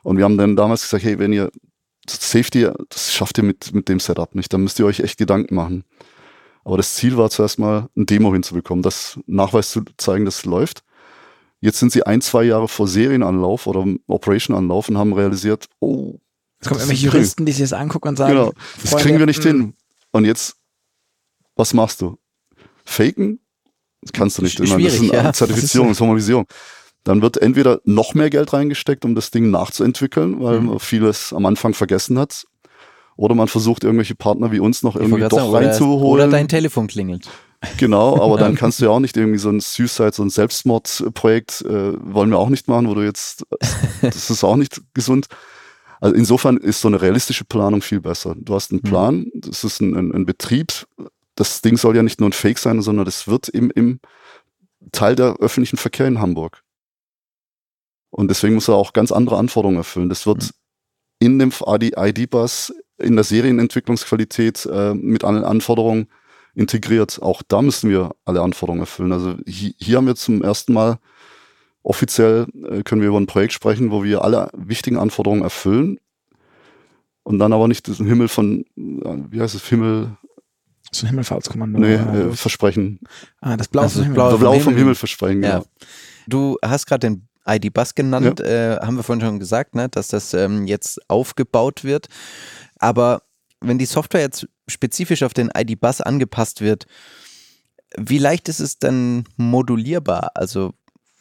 [0.03, 1.51] Und wir haben dann damals gesagt, hey, wenn ihr
[2.09, 4.53] Safety, das schafft ihr mit, mit dem Setup nicht.
[4.53, 5.84] Da müsst ihr euch echt Gedanken machen.
[6.64, 10.44] Aber das Ziel war zuerst mal, ein Demo hinzubekommen, das Nachweis zu zeigen, dass es
[10.44, 10.84] läuft.
[11.61, 16.18] Jetzt sind sie ein, zwei Jahre vor Serienanlauf oder Operation-Anlauf und haben realisiert, oh.
[16.59, 19.26] Es kommen irgendwelche Juristen, die sich das angucken und sagen, genau, das Freunde, kriegen wir
[19.26, 19.57] nicht hin.
[19.57, 19.74] Hm.
[20.12, 20.57] Und jetzt,
[21.57, 22.18] was machst du?
[22.84, 23.40] Faken?
[24.00, 24.57] Das kannst du nicht.
[24.57, 25.32] Schwierig, das ist eine ja.
[25.32, 26.46] Zertifizierung, das ist Normalisierung.
[27.05, 30.66] Dann wird entweder noch mehr Geld reingesteckt, um das Ding nachzuentwickeln, weil mhm.
[30.66, 32.46] man vieles am Anfang vergessen hat.
[33.16, 36.05] Oder man versucht, irgendwelche Partner wie uns noch irgendwie doch sagen, reinzuholen.
[36.05, 37.28] Oder dein Telefon klingelt.
[37.76, 41.62] Genau, aber dann kannst du ja auch nicht irgendwie so ein Suicide, so ein Selbstmordprojekt
[41.62, 43.44] äh, wollen wir auch nicht machen, wo du jetzt,
[44.00, 45.26] das ist auch nicht gesund.
[46.00, 48.34] Also insofern ist so eine realistische Planung viel besser.
[48.37, 48.88] Du hast einen mhm.
[48.88, 50.87] Plan, das ist ein, ein, ein Betrieb,
[51.37, 54.00] das Ding soll ja nicht nur ein Fake sein, sondern das wird im, im
[54.91, 56.62] Teil der öffentlichen Verkehr in Hamburg.
[58.13, 60.11] Und deswegen muss er auch ganz andere Anforderungen erfüllen.
[60.11, 60.51] Das wird mhm.
[61.18, 61.53] in dem
[61.97, 66.09] ID-Bus in der Serienentwicklungsqualität äh, mit allen Anforderungen
[66.55, 67.21] integriert.
[67.22, 69.13] Auch da müssen wir alle Anforderungen erfüllen.
[69.13, 70.99] Also hier, hier haben wir zum ersten Mal
[71.83, 75.99] offiziell äh, können wir über ein Projekt sprechen, wo wir alle wichtigen Anforderungen erfüllen
[77.22, 80.17] und dann aber nicht diesen Himmel von, wie heißt es, Himmel,
[80.91, 81.79] so ein Himmelfahrtskommando.
[81.79, 83.01] Nee, äh, Versprechen.
[83.41, 84.14] Ah, das Blau, vom Himmel.
[84.14, 85.61] Blau, Blau vom Himmel versprechen, ja.
[85.61, 85.64] Genau.
[86.26, 88.47] Du hast gerade den ID-Bus genannt, ja.
[88.47, 92.09] äh, haben wir vorhin schon gesagt, ne, dass das ähm, jetzt aufgebaut wird.
[92.79, 93.23] Aber
[93.61, 96.87] wenn die Software jetzt spezifisch auf den ID-Bus angepasst wird,
[97.97, 100.31] wie leicht ist es denn modulierbar?
[100.35, 100.73] Also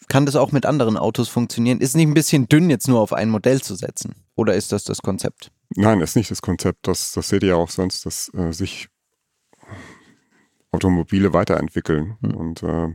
[0.08, 1.80] kann das auch mit anderen Autos funktionieren?
[1.80, 4.16] Ist nicht ein bisschen dünn, jetzt nur auf ein Modell zu setzen?
[4.36, 5.52] Oder ist das das Konzept?
[5.76, 6.88] Nein, das ist nicht das Konzept.
[6.88, 8.90] Das, das seht ihr ja auch sonst, dass äh, sich
[10.72, 12.18] Automobile weiterentwickeln.
[12.22, 12.36] Mhm.
[12.36, 12.90] Und äh,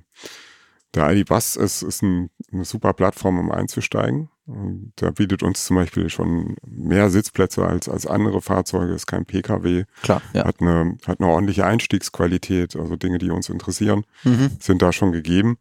[0.97, 4.31] der ID Bus ist, ist ein, eine super Plattform, um einzusteigen.
[4.47, 9.25] Und der bietet uns zum Beispiel schon mehr Sitzplätze als, als andere Fahrzeuge, ist kein
[9.27, 10.45] Pkw, Klar, ja.
[10.45, 14.51] hat, eine, hat eine ordentliche Einstiegsqualität, also Dinge, die uns interessieren, Mhm.
[14.61, 15.59] sind da schon gegeben.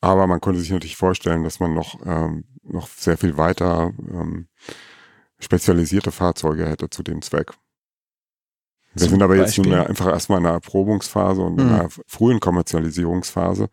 [0.00, 4.46] Aber man konnte sich natürlich vorstellen, dass man noch, ähm, noch sehr viel weiter ähm,
[5.38, 7.52] spezialisierte Fahrzeuge hätte zu dem Zweck.
[8.94, 9.64] Wir Zum sind aber jetzt Beispiel?
[9.64, 11.74] nunmehr einfach erstmal in einer Erprobungsphase und in Mhm.
[11.74, 13.68] einer frühen Kommerzialisierungsphase.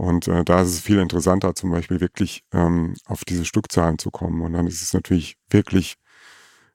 [0.00, 4.10] Und äh, da ist es viel interessanter, zum Beispiel wirklich ähm, auf diese Stückzahlen zu
[4.10, 4.40] kommen.
[4.40, 5.96] Und dann ist es natürlich wirklich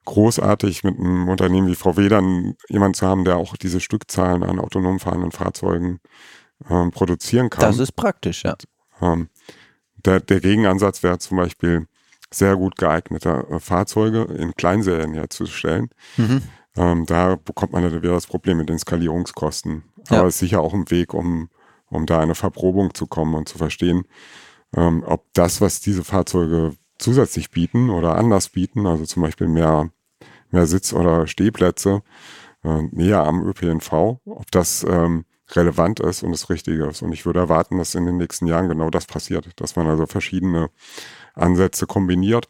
[0.04, 4.60] großartig, mit einem Unternehmen wie VW dann jemand zu haben, der auch diese Stückzahlen an
[4.60, 5.98] autonom fahrenden Fahrzeugen
[6.70, 7.62] ähm, produzieren kann.
[7.62, 8.54] Das ist praktisch, ja.
[9.02, 9.28] Ähm,
[9.96, 11.88] der, der Gegenansatz wäre zum Beispiel
[12.32, 15.90] sehr gut geeigneter äh, Fahrzeuge in Kleinserien herzustellen.
[16.16, 16.42] Mhm.
[16.76, 19.82] Ähm, da bekommt man dann wieder das Problem mit den Skalierungskosten.
[20.10, 20.20] Ja.
[20.20, 21.48] Aber es ist sicher auch ein Weg, um,
[21.90, 24.04] um da eine Verprobung zu kommen und zu verstehen,
[24.74, 29.90] ähm, ob das, was diese Fahrzeuge zusätzlich bieten oder anders bieten, also zum Beispiel mehr,
[30.50, 32.02] mehr Sitz- oder Stehplätze
[32.64, 33.92] äh, näher am ÖPNV,
[34.24, 37.02] ob das ähm, relevant ist und das Richtige ist.
[37.02, 40.06] Und ich würde erwarten, dass in den nächsten Jahren genau das passiert, dass man also
[40.06, 40.70] verschiedene
[41.34, 42.48] Ansätze kombiniert.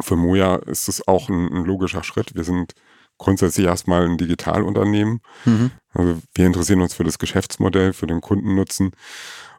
[0.00, 2.34] Für Moja ist es auch ein, ein logischer Schritt.
[2.34, 2.74] Wir sind
[3.18, 5.20] grundsätzlich erstmal ein Digitalunternehmen.
[5.44, 5.70] Mhm.
[5.94, 8.92] Also wir interessieren uns für das Geschäftsmodell, für den Kundennutzen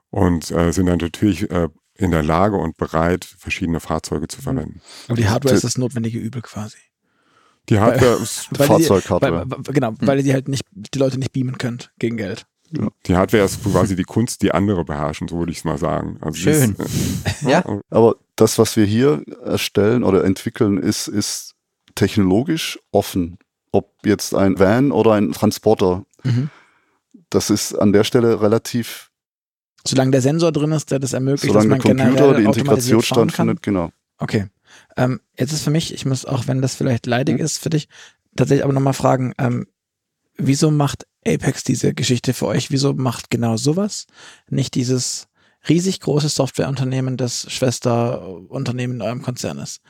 [0.10, 4.82] und äh, sind dann natürlich äh, in der Lage und bereit, verschiedene Fahrzeuge zu verwenden.
[5.08, 6.78] Aber die Hardware ist das notwendige Übel quasi.
[7.70, 9.48] Die Hardware ist, Weil ihr die- Fahrzeughardware.
[9.74, 12.46] Genau, weil ihr die halt nicht, die Leute nicht beamen könnt gegen Geld.
[13.08, 16.18] die Hardware ist quasi die Kunst, die andere beherrschen, so würde ich es mal sagen.
[16.22, 16.76] Also Schön.
[16.76, 17.64] Ist, Ja.
[17.90, 21.54] Aber das, was wir hier erstellen oder entwickeln, ist, ist
[21.96, 23.38] technologisch offen.
[23.76, 26.50] Ob jetzt ein Van oder ein Transporter, Mhm.
[27.30, 29.12] das ist an der Stelle relativ,
[29.88, 32.46] Solange der Sensor drin ist, der das ermöglicht, solange der dass man Computer, generell die
[32.48, 33.92] Integration stattfindet, genau.
[34.18, 34.48] Okay.
[34.98, 37.88] Ähm, jetzt ist für mich, ich muss auch, wenn das vielleicht leidig ist für dich,
[38.36, 39.68] tatsächlich aber nochmal fragen, ähm,
[40.38, 42.72] wieso macht Apex diese Geschichte für euch?
[42.72, 44.08] Wieso macht genau sowas?
[44.50, 45.28] Nicht dieses
[45.68, 49.82] riesig große Softwareunternehmen, das Schwesterunternehmen in eurem Konzern ist,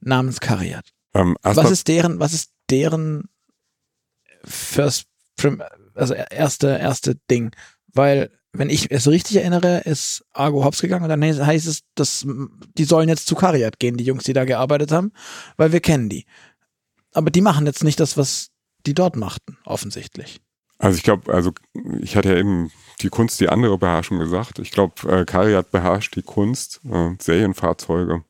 [0.00, 0.84] namens Cariat.
[1.14, 3.28] ähm, Was ist deren, was ist deren
[4.44, 5.06] first,
[5.94, 7.54] also erste, erste Ding?
[7.92, 12.26] Weil, wenn ich es richtig erinnere, ist Argo hops gegangen und dann heißt es, dass
[12.76, 15.12] die sollen jetzt zu Cariat gehen, die Jungs, die da gearbeitet haben,
[15.56, 16.24] weil wir kennen die.
[17.12, 18.50] Aber die machen jetzt nicht das, was
[18.86, 20.40] die dort machten, offensichtlich.
[20.78, 21.52] also ich glaube, also
[22.00, 22.70] ich hatte ja eben
[23.00, 24.58] die Kunst, die andere beherrschen gesagt.
[24.58, 28.24] Ich glaube, äh, Cariat beherrscht die Kunst, äh, Serienfahrzeuge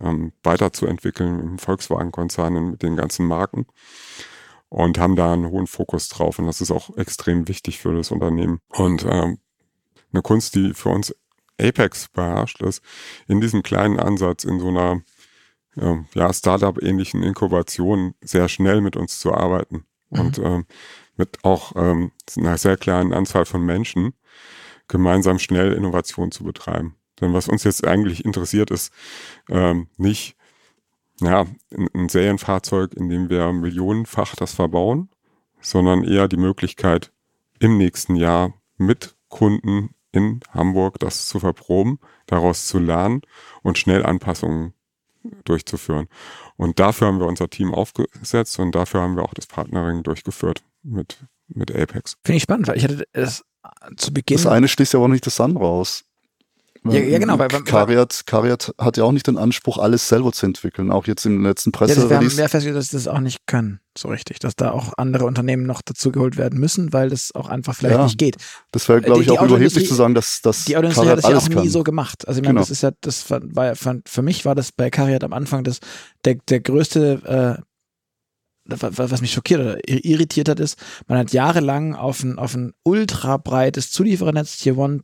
[0.00, 3.66] ähm, weiterzuentwickeln im Volkswagen-Konzern mit den ganzen Marken
[4.68, 8.10] und haben da einen hohen Fokus drauf und das ist auch extrem wichtig für das
[8.10, 8.60] Unternehmen.
[8.68, 9.38] Und ähm,
[10.12, 11.14] eine Kunst, die für uns
[11.60, 12.82] Apex beherrscht, ist
[13.28, 15.02] in diesem kleinen Ansatz, in so einer
[15.76, 20.66] äh, ja, Startup-ähnlichen Inkubation sehr schnell mit uns zu arbeiten und ähm,
[21.16, 24.14] mit auch ähm, einer sehr kleinen Anzahl von Menschen
[24.88, 26.96] gemeinsam schnell Innovation zu betreiben.
[27.20, 28.92] Denn was uns jetzt eigentlich interessiert, ist
[29.48, 30.36] ähm, nicht
[31.20, 35.08] ja, ein, ein Serienfahrzeug, in dem wir millionenfach das verbauen,
[35.60, 37.12] sondern eher die Möglichkeit,
[37.58, 43.22] im nächsten Jahr mit Kunden in Hamburg das zu verproben, daraus zu lernen
[43.62, 44.74] und schnell Anpassungen
[45.44, 46.08] durchzuführen.
[46.56, 50.62] Und dafür haben wir unser Team aufgesetzt und dafür haben wir auch das Partnering durchgeführt
[50.82, 51.18] mit,
[51.48, 52.16] mit Apex.
[52.24, 53.44] Finde ich spannend, weil ich hatte es
[53.96, 54.36] zu Beginn.
[54.36, 56.04] Das eine schließt ja aber nicht das andere aus.
[56.90, 60.32] Ja, ja, genau, weil- weil- Cariat, Cariat hat ja auch nicht den Anspruch, alles selber
[60.32, 60.90] zu entwickeln.
[60.90, 63.46] Auch jetzt im letzten ja, das, wir haben ja festgestellt, dass sie das auch nicht
[63.46, 64.38] können, so richtig.
[64.38, 68.04] Dass da auch andere Unternehmen noch dazugeholt werden müssen, weil das auch einfach vielleicht Ja.
[68.04, 68.36] nicht geht.
[68.72, 71.18] Das wäre, glaube die- ich, die auch überheblich zu sagen, dass, dass Die Autoindustrie hat
[71.18, 71.62] das ja auch kann.
[71.62, 72.26] nie so gemacht.
[72.28, 72.62] Also ich meine, Genau.
[72.62, 75.80] das ist ja, das war, ja für, mich war das bei Cariat am Anfang das
[76.24, 77.62] der, der größte, äh,
[78.68, 80.76] wa- was mich schockiert oder irritiert hat, ist,
[81.06, 85.00] man hat jahrelang auf ein, auf ein ultra breites Zulieferernetz, Tier One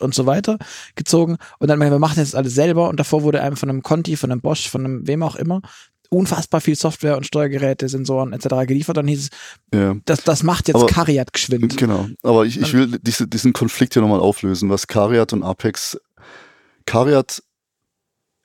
[0.00, 0.58] und so weiter
[0.94, 4.16] gezogen und dann, wir machen jetzt alles selber und davor wurde einem von einem Conti,
[4.16, 5.60] von einem Bosch, von einem wem auch immer
[6.10, 8.66] unfassbar viel Software und Steuergeräte, Sensoren etc.
[8.66, 8.96] geliefert.
[8.96, 9.30] Dann hieß es,
[9.78, 9.94] Ja.
[10.06, 11.76] das, das macht jetzt Aber- Cariat geschwind.
[11.76, 12.08] Genau.
[12.22, 15.98] Aber ich, ich will diese, diesen Konflikt hier nochmal auflösen, was Cariat und Apex.
[16.86, 17.42] Cariat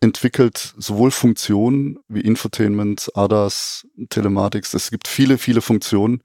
[0.01, 4.73] entwickelt sowohl Funktionen wie Infotainment, ADAS, Telematics.
[4.73, 6.21] Es gibt viele, viele Funktionen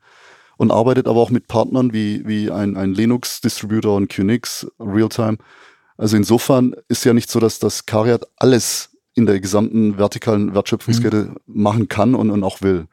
[0.58, 5.38] und arbeitet aber auch mit Partnern wie, wie ein, ein Linux-Distributor und QNX, Realtime.
[5.96, 11.34] Also insofern ist ja nicht so, dass das Cariat alles in der gesamten vertikalen Wertschöpfungskette
[11.46, 12.86] machen kann und, und auch will.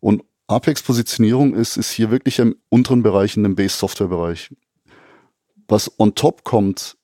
[0.00, 4.54] Und Apex-Positionierung ist, ist hier wirklich im unteren Bereich, in dem Base-Software-Bereich.
[5.68, 6.96] Was on top kommt,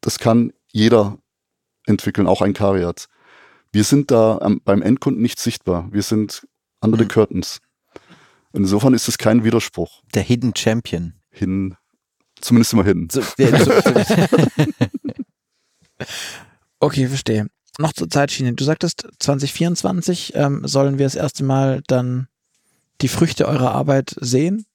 [0.00, 1.18] das kann jeder
[1.86, 3.08] entwickeln, auch ein Cariat.
[3.72, 5.88] Wir sind da am, beim Endkunden nicht sichtbar.
[5.90, 6.46] Wir sind
[6.80, 7.08] under the Mhm.
[7.08, 7.60] curtains.
[8.52, 10.02] Insofern ist es kein Widerspruch.
[10.14, 11.14] Der Hidden Champion.
[11.30, 11.76] Hin,
[12.40, 13.08] zumindest immer hin.
[13.10, 13.70] So, der, so,
[16.80, 17.46] Okay, verstehe.
[17.78, 18.54] Noch zur Zeitschiene.
[18.54, 22.26] Du sagtest, 2024 ähm, sollen wir das erste Mal dann
[23.00, 24.66] die Früchte eurer Arbeit sehen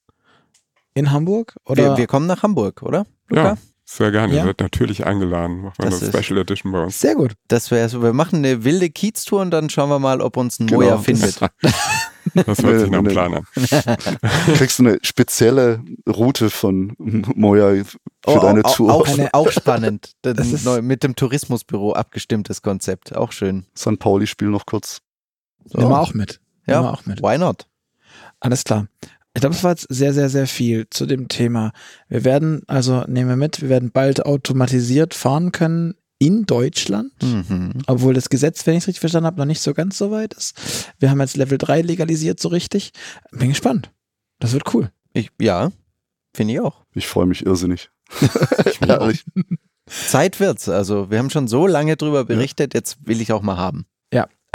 [0.94, 1.56] in Hamburg?
[1.66, 1.92] Oder?
[1.92, 3.06] wir, wir kommen nach Hamburg, oder?
[3.28, 3.44] Luca?
[3.44, 4.34] Ja, sehr gerne.
[4.34, 4.42] Ja.
[4.42, 5.62] Ihr seid natürlich eingeladen.
[5.62, 7.00] Machen wir Das eine Special Edition bei uns.
[7.00, 7.34] Sehr gut.
[7.48, 8.02] Das wäre so.
[8.02, 10.82] Wir machen eine wilde Kiez-Tour und dann schauen wir mal, ob uns ein Genau.
[10.82, 11.40] Moja findet.
[12.34, 13.12] Das hört sich nach einem.
[13.12, 13.46] Plan an.
[14.56, 18.94] Kriegst du eine spezielle Route von Moja für Oh, deine au- Tour.
[18.94, 20.14] Auch, Eine- auch spannend.
[20.24, 23.16] Das Das ist ist- neu, mit dem Tourismusbüro abgestimmtes Konzept.
[23.16, 23.66] Auch schön.
[23.78, 24.00] St.
[24.00, 25.00] Pauli-Spiel noch kurz.
[25.66, 25.78] So.
[25.78, 26.40] Nehmen wir auch mit.
[26.68, 26.76] Ja.
[26.82, 27.22] Nehmen wir auch mit.
[27.22, 27.68] Why not?
[28.40, 28.88] Alles klar.
[29.36, 31.74] Ich glaube, es war jetzt sehr, sehr, sehr viel zu dem Thema.
[32.08, 37.74] Wir werden, also nehmen wir mit, wir werden bald automatisiert fahren können in Deutschland, Mhm.
[37.88, 40.34] obwohl das Gesetz, wenn ich es richtig verstanden habe, noch nicht so ganz so weit
[40.34, 40.54] ist.
[41.00, 42.92] Wir haben jetzt Level 3 legalisiert, so richtig.
[43.32, 43.92] Bin gespannt.
[44.40, 44.92] Das wird cool.
[45.14, 45.72] Ich, ja,
[46.36, 46.84] finde ich auch.
[46.94, 47.90] Ich freue mich irrsinnig.
[48.66, 49.26] Ich Ehrlich.
[49.88, 50.68] Zeit wird's.
[50.70, 53.86] Also, wir haben schon so lange drüber berichtet, jetzt will ich auch mal haben.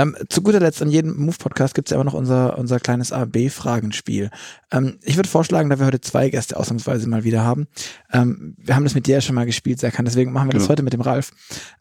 [0.00, 3.12] Ähm, zu guter Letzt, an jedem Move-Podcast gibt es ja immer noch unser, unser kleines
[3.12, 4.30] A-B-Fragenspiel.
[4.72, 7.66] Ähm, ich würde vorschlagen, da wir heute zwei Gäste ausnahmsweise mal wieder haben,
[8.10, 10.62] ähm, wir haben das mit dir ja schon mal gespielt, Serkan, deswegen machen wir das
[10.62, 10.70] Genau.
[10.70, 11.32] heute mit dem Ralf.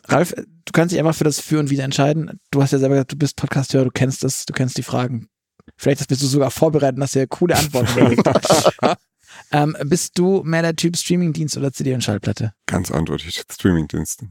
[0.05, 2.41] Ralf, du kannst dich einfach für das Für und Wider entscheiden.
[2.51, 5.29] Du hast ja selber gesagt, du bist Podcasteur, du kennst es, du kennst die Fragen.
[5.77, 8.21] Vielleicht bist du sogar vorbereitet und hast dir coole Antworten
[9.51, 12.53] ähm, bist du mehr der Typ Streamingdienst oder CD und Schallplatte?
[12.65, 14.27] Ganz eindeutig Streamingdienste.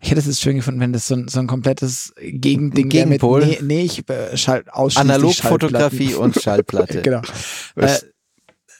[0.00, 3.06] Ich hätte es jetzt schön gefunden, wenn das so ein, so ein komplettes Gegending wäre
[3.06, 3.44] mit, Gegenpol.
[3.46, 7.02] nee, nee, ich äh, schall, ausschließlich Analogfotografie und Schallplatte.
[7.02, 7.22] Genau.
[7.76, 7.98] Äh,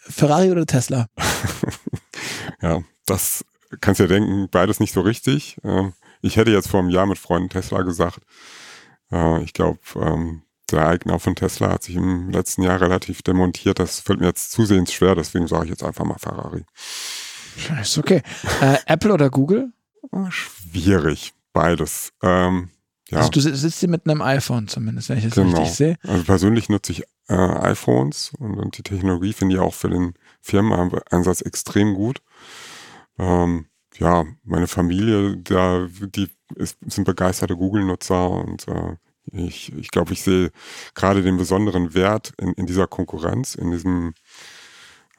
[0.08, 1.06] Ferrari oder Tesla?
[2.60, 3.44] Ja, das
[3.80, 5.58] kannst du ja denken, beides nicht so richtig.
[5.62, 5.92] Ähm,
[6.22, 8.20] Ich hätte jetzt vor einem Jahr mit Freunden Tesla gesagt.
[9.12, 10.42] Äh, Ich glaube, ähm,
[10.72, 13.78] der Eigner von Tesla hat sich im letzten Jahr relativ demontiert.
[13.78, 16.64] Das fällt mir jetzt zusehends schwer, deswegen sage ich jetzt einfach mal Ferrari.
[17.80, 18.22] Ist okay.
[18.60, 19.72] Äh, Apple oder Google?
[20.70, 22.12] Schwierig, beides.
[22.22, 22.70] Ähm,
[23.10, 25.58] ja, Also du si- sitzt hier mit einem iPhone zumindest, wenn ich das Genau.
[25.58, 25.96] richtig sehe.
[26.06, 30.14] also persönlich nutze ich äh, iPhones und, und die Technologie finde ich auch für den
[30.42, 32.20] Firmeneinsatz extrem gut.
[33.18, 33.66] Ähm,
[33.98, 38.96] ja, meine Familie, da, die ist, sind begeisterte Google-Nutzer und äh,
[39.32, 40.50] ich, ich glaube, ich sehe
[40.94, 44.14] gerade den besonderen Wert in, in dieser Konkurrenz, in diesem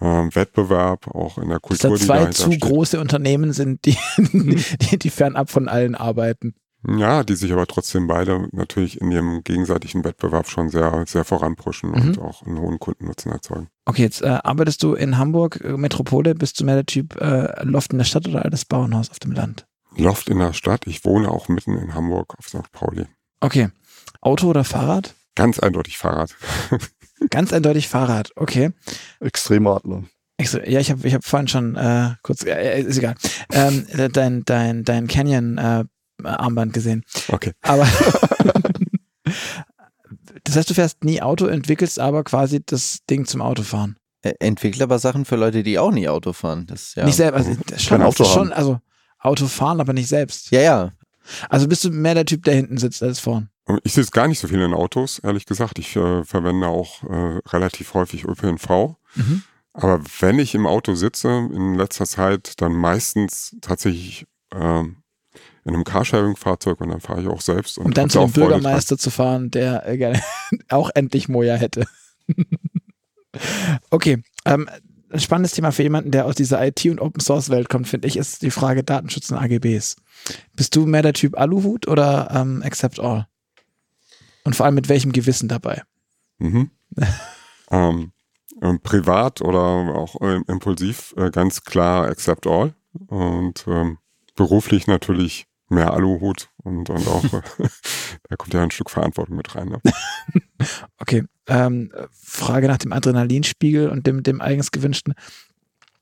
[0.02, 2.62] ähm, Wettbewerb, auch in der Dass Kultur, da die zwei zu steht.
[2.62, 6.56] große Unternehmen sind, die, die, die fernab von allen arbeiten.
[6.88, 11.90] Ja, die sich aber trotzdem beide natürlich in ihrem gegenseitigen Wettbewerb schon sehr, sehr voranpushen
[11.90, 12.24] und Mhm.
[12.24, 13.68] auch einen hohen Kundennutzen erzeugen.
[13.84, 17.64] Okay, jetzt äh, arbeitest du in Hamburg, äh, Metropole, bist du mehr der Typ äh,
[17.66, 19.66] Loft in der Stadt oder altes Bauernhaus auf dem Land?
[19.98, 20.88] Loft in der Stadt.
[20.88, 22.72] Ich wohne auch mitten in Hamburg auf St.
[22.72, 23.08] Pauli.
[23.42, 23.70] Okay.
[24.22, 25.16] Auto oder Fahrrad?
[25.36, 26.34] Ganz eindeutig Fahrrad.
[27.30, 28.72] Ganz eindeutig Fahrrad, okay.
[29.20, 30.04] Extremadler.
[30.38, 33.16] Ich so, ja, ich habe ich hab vorhin schon äh, kurz, äh, ist egal,
[33.52, 37.04] ähm, dein, dein, dein Canyon-Armband gesehen.
[37.28, 37.52] Okay.
[37.62, 37.86] Aber
[40.46, 43.98] das heißt, du fährst nie Auto, entwickelst aber quasi das Ding zum Autofahren.
[44.22, 46.66] Äh, Entwickelt aber Sachen für Leute, die auch nie Auto fahren.
[46.68, 47.06] Das, ja.
[47.06, 48.80] Nicht selber, also, das schon, Auto schon, also
[49.20, 50.52] Auto fahren, aber nicht selbst.
[50.52, 50.92] ja, ja.
[51.50, 53.50] Also bist du mehr der Typ, der hinten sitzt als vorn.
[53.84, 55.80] Ich sitze gar nicht so viel in Autos, ehrlich gesagt.
[55.80, 58.96] Ich äh, verwende auch äh, relativ häufig ÖPNV.
[59.16, 59.44] Mhm.
[59.74, 64.98] Aber wenn ich im Auto sitze, in letzter Zeit, dann meistens tatsächlich ähm,
[65.64, 67.78] in einem Carsharing-Fahrzeug und dann fahre ich auch selbst.
[67.78, 68.62] Und Um dann zu auch Freude dran.
[68.62, 70.22] Bürgermeister zu fahren, der äh, gerne
[70.70, 71.86] auch endlich Moja hätte.
[73.90, 74.24] okay.
[74.46, 74.70] Ähm,
[75.12, 78.42] ein spannendes Thema für jemanden, der aus dieser IT- und Open-Source-Welt kommt, finde ich, ist
[78.42, 79.96] die Frage Datenschutz und AGBs.
[80.56, 83.28] Bist du mehr der Typ Aluhut oder ähm, Accept All?
[84.50, 85.84] Und vor allem mit welchem Gewissen dabei?
[86.40, 86.72] Mhm.
[87.70, 88.14] ähm,
[88.64, 92.74] ähm, privat oder auch ähm, impulsiv äh, ganz klar accept all
[93.06, 94.00] und ähm,
[94.36, 97.24] beruflich natürlich mehr Aluhut und, und auch
[97.60, 97.70] äh,
[98.28, 99.70] da kommt ja ein Stück Verantwortung mit rein.
[99.70, 99.82] Ne?
[100.98, 101.26] Okay.
[101.46, 105.14] Ähm, Frage nach dem Adrenalinspiegel und dem, dem eigens gewünschten.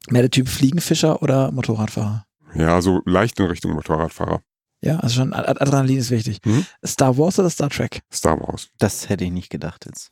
[0.10, 2.26] Mehr der Typ Fliegenfischer oder Motorradfahrer?
[2.56, 4.42] Ja, so leicht in Richtung Motorradfahrer.
[4.88, 6.40] Ja, also schon Ad- Adrenalin ist wichtig.
[6.46, 6.66] Mhm.
[6.86, 8.02] Star Wars oder Star Trek?
[8.14, 8.70] Star Wars.
[8.80, 10.12] Das hätte ich nicht gedacht jetzt.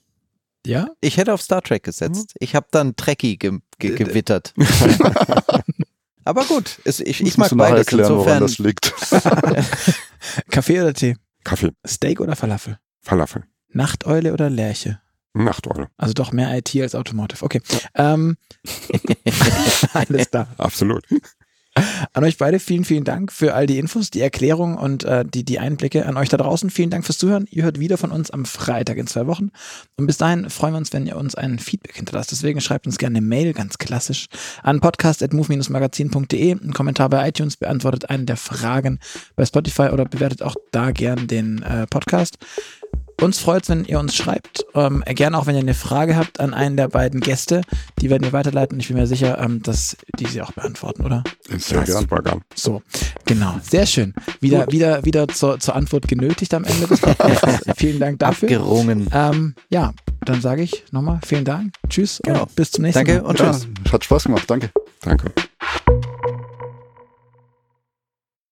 [0.65, 0.87] Ja?
[1.01, 2.33] Ich hätte auf Star Trek gesetzt.
[2.39, 4.53] Ich habe dann Trekkie ge ge Äh, gewittert.
[6.27, 7.87] Aber gut, es, ich, ich mag beides.
[7.87, 8.93] erklären, woran Insofern, das liegt.
[10.51, 11.15] Kaffee oder Tee?
[11.43, 12.79] Kaffee, Steak oder Falafel?
[13.01, 14.99] Falafel, Nachteule oder Lerche?
[15.35, 15.87] Ein 8 Euro.
[15.97, 17.43] Also doch mehr IT als Automotive.
[17.43, 17.61] Okay.
[17.93, 18.37] Ähm,
[19.93, 20.47] alles klar.
[20.57, 21.03] Absolut.
[22.13, 25.43] An euch beide vielen, vielen Dank für all die Infos, die Erklärung und äh, die,
[25.43, 26.05] die Einblicke.
[26.05, 27.45] An euch da draußen vielen Dank fürs Zuhören.
[27.49, 29.51] Ihr hört wieder von uns am Freitag in zwei Wochen.
[29.97, 32.31] Und bis dahin freuen wir uns, wenn ihr uns ein Feedback hinterlasst.
[32.31, 34.27] Deswegen schreibt uns gerne eine Mail, ganz klassisch,
[34.63, 36.51] an podcast.move-magazin.de.
[36.51, 38.99] Ein Kommentar bei iTunes beantwortet einen der Fragen
[39.35, 42.37] bei Spotify oder bewertet auch da gern den äh, Podcast.
[43.21, 44.65] Uns freut es, wenn ihr uns schreibt.
[44.73, 47.61] Ähm, gerne auch, wenn ihr eine Frage habt an einen der beiden Gäste.
[48.01, 48.79] Die werden wir weiterleiten.
[48.79, 51.23] Ich bin mir sicher, ähm, dass die sie auch beantworten, oder?
[51.69, 52.41] Ja, super gern.
[52.53, 52.81] So,
[53.25, 53.55] genau.
[53.63, 54.13] Sehr schön.
[54.41, 57.63] Wieder, wieder, wieder zur, zur Antwort genötigt am Ende des Podcasts.
[57.77, 58.49] Vielen Dank dafür.
[58.49, 59.07] Abgerungen.
[59.13, 59.93] Ähm, ja,
[60.25, 61.73] dann sage ich nochmal vielen Dank.
[61.89, 62.43] Tschüss Genau.
[62.43, 63.29] und bis zum nächsten Danke Mal.
[63.29, 63.67] und Ja, tschüss.
[63.91, 64.43] hat Spaß gemacht.
[64.47, 64.71] Danke.
[65.01, 65.31] Danke.